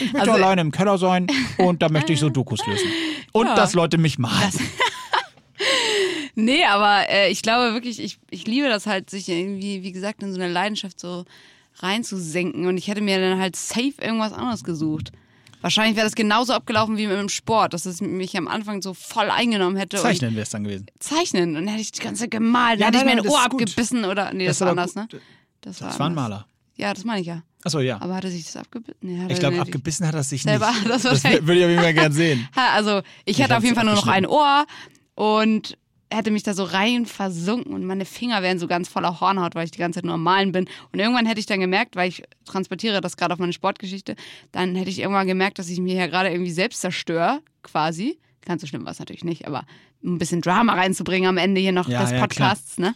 ich 0.00 0.12
möchte 0.12 0.20
also- 0.32 0.32
alleine 0.32 0.60
im 0.60 0.70
Keller 0.70 0.98
sein 0.98 1.26
und 1.56 1.80
da 1.80 1.88
möchte 1.88 2.12
ich 2.12 2.20
so 2.20 2.28
Dokus 2.28 2.60
lösen. 2.66 2.86
Und 3.32 3.46
Ja. 3.46 3.54
dass 3.54 3.74
Leute 3.74 3.96
mich 3.96 4.18
malen. 4.18 4.52
Nee, 6.34 6.64
aber 6.64 7.08
äh, 7.08 7.30
ich 7.30 7.42
glaube 7.42 7.72
wirklich, 7.74 7.98
ich, 8.00 8.18
ich 8.30 8.46
liebe 8.46 8.68
das 8.68 8.86
halt, 8.86 9.10
sich 9.10 9.28
irgendwie, 9.28 9.82
wie 9.82 9.92
gesagt, 9.92 10.22
in 10.22 10.32
so 10.32 10.40
eine 10.40 10.52
Leidenschaft 10.52 10.98
so 11.00 11.24
reinzusenken. 11.76 12.66
Und 12.66 12.76
ich 12.76 12.88
hätte 12.88 13.00
mir 13.00 13.18
dann 13.20 13.38
halt 13.40 13.56
safe 13.56 13.94
irgendwas 14.00 14.32
anderes 14.32 14.64
gesucht. 14.64 15.12
Wahrscheinlich 15.62 15.94
wäre 15.96 16.06
das 16.06 16.14
genauso 16.14 16.54
abgelaufen 16.54 16.96
wie 16.96 17.06
mit 17.06 17.18
dem 17.18 17.28
Sport, 17.28 17.74
dass 17.74 17.84
es 17.84 18.00
mich 18.00 18.36
am 18.36 18.48
Anfang 18.48 18.80
so 18.80 18.94
voll 18.94 19.30
eingenommen 19.30 19.76
hätte. 19.76 19.98
Zeichnen 19.98 20.32
wäre 20.32 20.42
es 20.44 20.50
dann 20.50 20.64
gewesen. 20.64 20.86
Zeichnen. 21.00 21.50
Und 21.50 21.66
dann 21.66 21.68
hätte 21.68 21.82
ich 21.82 21.92
die 21.92 22.00
ganze 22.00 22.22
Zeit 22.22 22.30
gemalt. 22.30 22.80
Dann 22.80 22.80
Ja, 22.80 22.86
hätte 22.86 22.98
ich 22.98 23.04
nein, 23.04 23.16
mir 23.16 23.20
ein 23.22 23.24
das 23.24 23.32
Ohr 23.34 23.48
gut. 23.50 23.62
abgebissen 23.62 24.04
oder. 24.06 24.32
Nee, 24.32 24.46
das, 24.46 24.56
ist 24.56 24.60
war 24.62 24.70
anders, 24.70 24.94
ne? 24.94 25.06
gut. 25.10 25.20
Das 25.60 25.80
war, 25.82 25.88
Das 25.90 25.98
war 25.98 26.06
ein. 26.06 26.14
Maler. 26.14 26.46
Ja, 26.76 26.94
das 26.94 27.04
meine 27.04 27.20
ich 27.20 27.26
ja. 27.26 27.42
Achso, 27.62 27.80
ja. 27.80 28.00
Aber 28.00 28.14
hat 28.16 28.24
er 28.24 28.30
sich 28.30 28.44
das 28.44 28.56
abgebissen? 28.56 28.96
Nee, 29.02 29.26
Ich 29.30 29.38
glaube, 29.38 29.60
abgebissen 29.60 30.06
hat 30.06 30.14
er 30.14 30.22
sich 30.22 30.46
nicht. 30.46 30.60
das 30.88 31.02
das 31.02 31.22
würde 31.24 31.56
ich 31.58 31.64
auf 31.64 31.70
jeden 31.70 31.82
Fall 31.82 31.92
gern 31.92 32.12
sehen. 32.14 32.48
Also, 32.54 33.00
ich 33.26 33.36
Ich 33.36 33.42
hatte 33.42 33.58
auf 33.58 33.62
jeden 33.62 33.74
Fall 33.76 33.84
nur 33.84 33.94
noch 33.96 34.06
ein. 34.06 34.24
Ohr 34.26 34.64
und 35.14 35.76
hätte 36.10 36.30
mich 36.30 36.42
da 36.42 36.54
so 36.54 36.64
rein 36.64 37.06
versunken 37.06 37.72
und 37.72 37.84
meine 37.84 38.04
Finger 38.04 38.42
wären 38.42 38.58
so 38.58 38.66
ganz 38.66 38.88
voller 38.88 39.20
Hornhaut, 39.20 39.54
weil 39.54 39.64
ich 39.64 39.70
die 39.70 39.78
ganze 39.78 39.98
Zeit 39.98 40.04
nur 40.04 40.14
am 40.14 40.22
Malen 40.22 40.52
bin. 40.52 40.68
Und 40.92 40.98
irgendwann 40.98 41.26
hätte 41.26 41.40
ich 41.40 41.46
dann 41.46 41.60
gemerkt, 41.60 41.96
weil 41.96 42.08
ich 42.08 42.22
transportiere 42.44 43.00
das 43.00 43.16
gerade 43.16 43.32
auf 43.32 43.38
meine 43.38 43.52
Sportgeschichte, 43.52 44.16
dann 44.52 44.74
hätte 44.74 44.90
ich 44.90 44.98
irgendwann 44.98 45.26
gemerkt, 45.26 45.58
dass 45.58 45.68
ich 45.68 45.80
mir 45.80 45.94
ja 45.94 46.06
gerade 46.06 46.30
irgendwie 46.30 46.50
selbst 46.50 46.80
zerstöre, 46.80 47.40
quasi. 47.62 48.18
Ganz 48.44 48.62
so 48.62 48.66
schlimm 48.66 48.84
war 48.84 48.92
es 48.92 48.98
natürlich 48.98 49.24
nicht, 49.24 49.46
aber 49.46 49.64
ein 50.02 50.18
bisschen 50.18 50.40
Drama 50.40 50.74
reinzubringen 50.74 51.28
am 51.28 51.36
Ende 51.36 51.60
hier 51.60 51.72
noch 51.72 51.88
Ja, 51.88 52.00
des 52.02 52.12
ja, 52.12 52.20
Podcasts, 52.20 52.78
ne? 52.78 52.94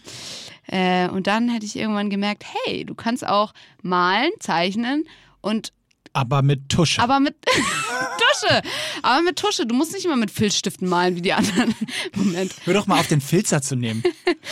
Äh, 0.66 1.08
und 1.08 1.26
dann 1.26 1.50
hätte 1.50 1.66
ich 1.66 1.76
irgendwann 1.76 2.08
gemerkt, 2.08 2.44
hey, 2.64 2.84
du 2.84 2.94
kannst 2.94 3.26
auch 3.26 3.52
malen, 3.82 4.30
zeichnen 4.40 5.04
und 5.42 5.72
Aber 6.14 6.42
mit 6.42 6.68
Tusche. 6.68 7.02
aber 7.02 7.20
mit 7.20 7.34
Tusche. 7.44 8.62
Aber 9.02 9.22
mit 9.22 9.36
Tusche. 9.36 9.66
Du 9.66 9.74
musst 9.74 9.92
nicht 9.92 10.04
immer 10.04 10.16
mit 10.16 10.30
Filzstiften 10.30 10.88
malen 10.88 11.16
wie 11.16 11.22
die 11.22 11.32
anderen. 11.32 11.74
Moment. 12.14 12.54
Hör 12.64 12.74
doch 12.74 12.86
mal 12.86 13.00
auf, 13.00 13.08
den 13.08 13.20
Filzer 13.20 13.60
zu 13.62 13.74
nehmen. 13.74 14.02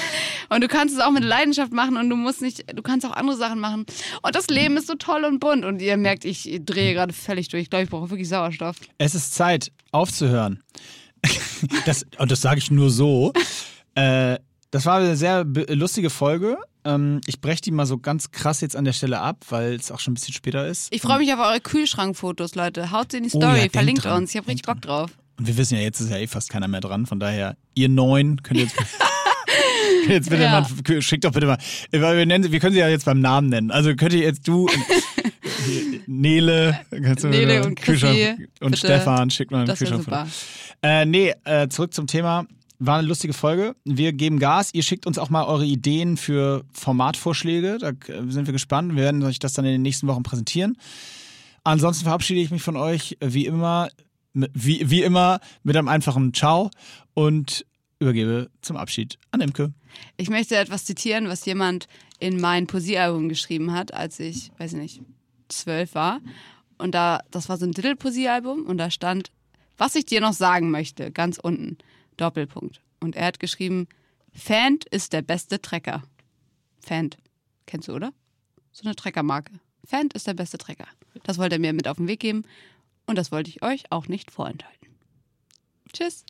Und 0.51 0.61
du 0.63 0.69
kannst 0.69 0.95
es 0.95 1.01
auch 1.01 1.13
mit 1.13 1.23
Leidenschaft 1.23 1.73
machen 1.73 1.97
und 1.97 2.11
du 2.11 2.17
musst 2.17 2.43
nicht, 2.43 2.77
du 2.77 2.83
kannst 2.83 3.07
auch 3.07 3.13
andere 3.13 3.37
Sachen 3.37 3.59
machen. 3.59 3.87
Und 4.21 4.35
das 4.35 4.49
Leben 4.49 4.77
ist 4.77 4.87
so 4.87 4.97
toll 4.97 5.25
und 5.25 5.41
bunt. 5.41 5.65
Und 5.65 5.81
ihr 5.81 5.97
merkt, 5.97 6.27
ich 6.27 6.61
drehe 6.67 6.93
gerade 6.93 7.15
völlig 7.15 7.49
durch. 7.49 7.63
Ich 7.63 7.71
glaube, 7.71 7.85
ich 7.85 7.91
brauche 7.91 8.11
wirklich 8.11 8.29
Sauerstoff. 8.29 8.77
Es 8.99 9.15
ist 9.15 9.33
Zeit, 9.35 9.73
aufzuhören. 9.93 10.63
das, 11.87 12.05
und 12.19 12.31
das 12.31 12.43
sage 12.43 12.59
ich 12.59 12.71
nur 12.71 12.91
so. 12.91 13.33
Äh, 13.95 14.39
das 14.71 14.85
war 14.85 14.99
eine 14.99 15.17
sehr 15.17 15.45
lustige 15.45 16.11
Folge. 16.11 16.59
Ähm, 16.85 17.20
ich 17.26 17.41
breche 17.41 17.61
die 17.62 17.70
mal 17.70 17.87
so 17.87 17.99
ganz 17.99 18.30
krass 18.33 18.61
jetzt 18.61 18.74
an 18.76 18.85
der 18.85 18.93
Stelle 18.93 19.20
ab, 19.20 19.45
weil 19.51 19.74
es 19.74 19.91
auch 19.93 20.01
schon 20.01 20.12
ein 20.12 20.14
bisschen 20.14 20.35
später 20.35 20.66
ist. 20.66 20.93
Ich 20.93 21.01
freue 21.03 21.18
mich 21.18 21.33
auf 21.33 21.39
eure 21.39 21.61
Kühlschrankfotos, 21.61 22.55
Leute. 22.55 22.91
Haut 22.91 23.12
sie 23.12 23.18
in 23.18 23.22
die 23.24 23.30
Oh 23.33 23.39
Story, 23.39 23.53
ja, 23.55 23.59
denkt 23.61 23.74
verlinkt 23.76 24.05
dran, 24.05 24.22
uns. 24.22 24.30
Ich 24.30 24.37
habe 24.37 24.49
richtig 24.49 24.66
Bock 24.66 24.80
drauf. 24.80 25.11
Und 25.39 25.47
wir 25.47 25.57
wissen 25.57 25.76
ja, 25.76 25.83
jetzt 25.83 26.01
ist 26.01 26.11
ja 26.11 26.16
eh 26.18 26.26
fast 26.26 26.51
keiner 26.51 26.68
mehr 26.68 26.80
dran. 26.80 27.07
Von 27.07 27.20
daher, 27.20 27.57
ihr 27.74 27.89
Neun 27.89 28.43
könnt 28.43 28.61
jetzt, 28.61 28.74
jetzt 30.09 30.28
bitte 30.30 30.43
Ja. 30.43 30.61
mal, 30.89 31.03
schickt 31.03 31.24
doch 31.24 31.33
bitte 31.33 31.47
mal. 31.47 31.59
Wir, 31.91 32.26
nennen, 32.26 32.51
wir 32.51 32.59
können 32.61 32.74
sie 32.74 32.80
ja 32.80 32.89
jetzt 32.89 33.05
beim 33.05 33.20
Namen 33.20 33.49
nennen. 33.49 33.70
Also 33.70 33.95
könnt 33.95 34.12
ihr 34.12 34.20
jetzt 34.22 34.47
du, 34.49 34.68
Nele, 36.07 36.80
Nele 36.91 37.64
und 37.64 37.80
Kühlschrank- 37.80 38.49
und 38.61 38.72
bitte. 38.72 38.76
Stefan, 38.87 39.30
schickt 39.30 39.51
mal 39.51 39.64
einen 39.66 39.76
Kühlschrank. 39.76 40.28
Äh, 40.83 41.07
nee, 41.07 41.33
äh, 41.45 41.68
zurück 41.68 41.95
zum 41.95 42.07
Thema. 42.07 42.47
War 42.85 42.99
eine 42.99 43.07
lustige 43.07 43.33
Folge. 43.33 43.76
Wir 43.85 44.12
geben 44.12 44.41
Gas. 44.41 44.74
Ihr 44.74 44.83
schickt 44.83 45.07
uns 45.07 45.16
auch 45.16 45.30
mal 45.30 45.45
eure 45.45 45.64
Ideen 45.64 46.16
für 46.16 46.64
Formatvorschläge. 46.72 47.78
Da 47.78 47.93
sind 48.28 48.47
wir 48.47 48.53
gespannt. 48.53 48.97
Wir 48.97 49.05
werden 49.05 49.22
euch 49.22 49.39
das 49.39 49.53
dann 49.53 49.64
in 49.64 49.70
den 49.70 49.83
nächsten 49.83 50.09
Wochen 50.09 50.24
präsentieren. 50.24 50.76
Ansonsten 51.62 52.03
verabschiede 52.03 52.41
ich 52.41 52.51
mich 52.51 52.62
von 52.62 52.76
euch 52.76 53.16
wie 53.20 53.47
immer, 53.47 53.89
wie, 54.33 54.91
wie 54.91 55.03
immer 55.03 55.39
mit 55.62 55.76
einem 55.76 55.87
einfachen 55.87 56.35
Ciao 56.35 56.70
und 57.14 57.64
übergebe 58.01 58.51
zum 58.62 58.76
Abschied 58.76 59.16
an 59.30 59.43
Imke. 59.43 59.72
Ich 60.16 60.28
möchte 60.28 60.57
etwas 60.57 60.85
zitieren, 60.85 61.28
was 61.28 61.45
jemand 61.45 61.87
in 62.18 62.41
mein 62.41 62.66
Poesiealbum 62.66 63.28
geschrieben 63.28 63.72
hat, 63.72 63.95
als 63.95 64.18
ich, 64.18 64.51
weiß 64.59 64.72
ich 64.72 64.78
nicht, 64.80 65.01
zwölf 65.49 65.95
war. 65.95 66.18
und 66.78 66.97
da, 66.97 67.20
das 67.30 67.49
war 67.49 67.59
so 67.59 67.64
ein 67.64 67.70
Diddle-Poesie-Album 67.70 68.66
und 68.66 68.78
da 68.78 68.91
stand, 68.91 69.30
was 69.78 69.95
ich 69.95 70.05
dir 70.05 70.20
noch 70.20 70.33
sagen 70.33 70.72
möchte, 70.72 71.12
ganz 71.12 71.39
unten, 71.39 71.78
Doppelpunkt. 72.17 72.81
Und 73.01 73.17
er 73.17 73.27
hat 73.27 73.41
geschrieben, 73.41 73.89
Fant 74.33 74.85
ist 74.87 75.13
der 75.13 75.23
beste 75.23 75.61
Trecker. 75.61 76.03
Fant. 76.81 77.19
Kennst 77.67 77.89
du, 77.89 77.95
oder? 77.95 78.13
So 78.73 78.85
eine 78.85 78.97
Treckermarke. 78.97 79.53
Fant 79.85 80.15
ist 80.15 80.27
der 80.27 80.35
beste 80.35 80.59
Trecker. 80.59 80.87
Das 81.25 81.39
wollte 81.39 81.57
er 81.57 81.61
mir 81.61 81.73
mit 81.73 81.89
auf 81.89 81.97
den 81.97 82.09
Weg 82.09 82.21
geben 82.21 82.45
und 83.07 83.17
das 83.17 83.33
wollte 83.33 83.51
ich 83.51 83.63
euch 83.63 83.91
auch 83.91 84.09
nicht 84.09 84.31
vorenthalten. 84.31 84.89
Tschüss. 85.93 86.25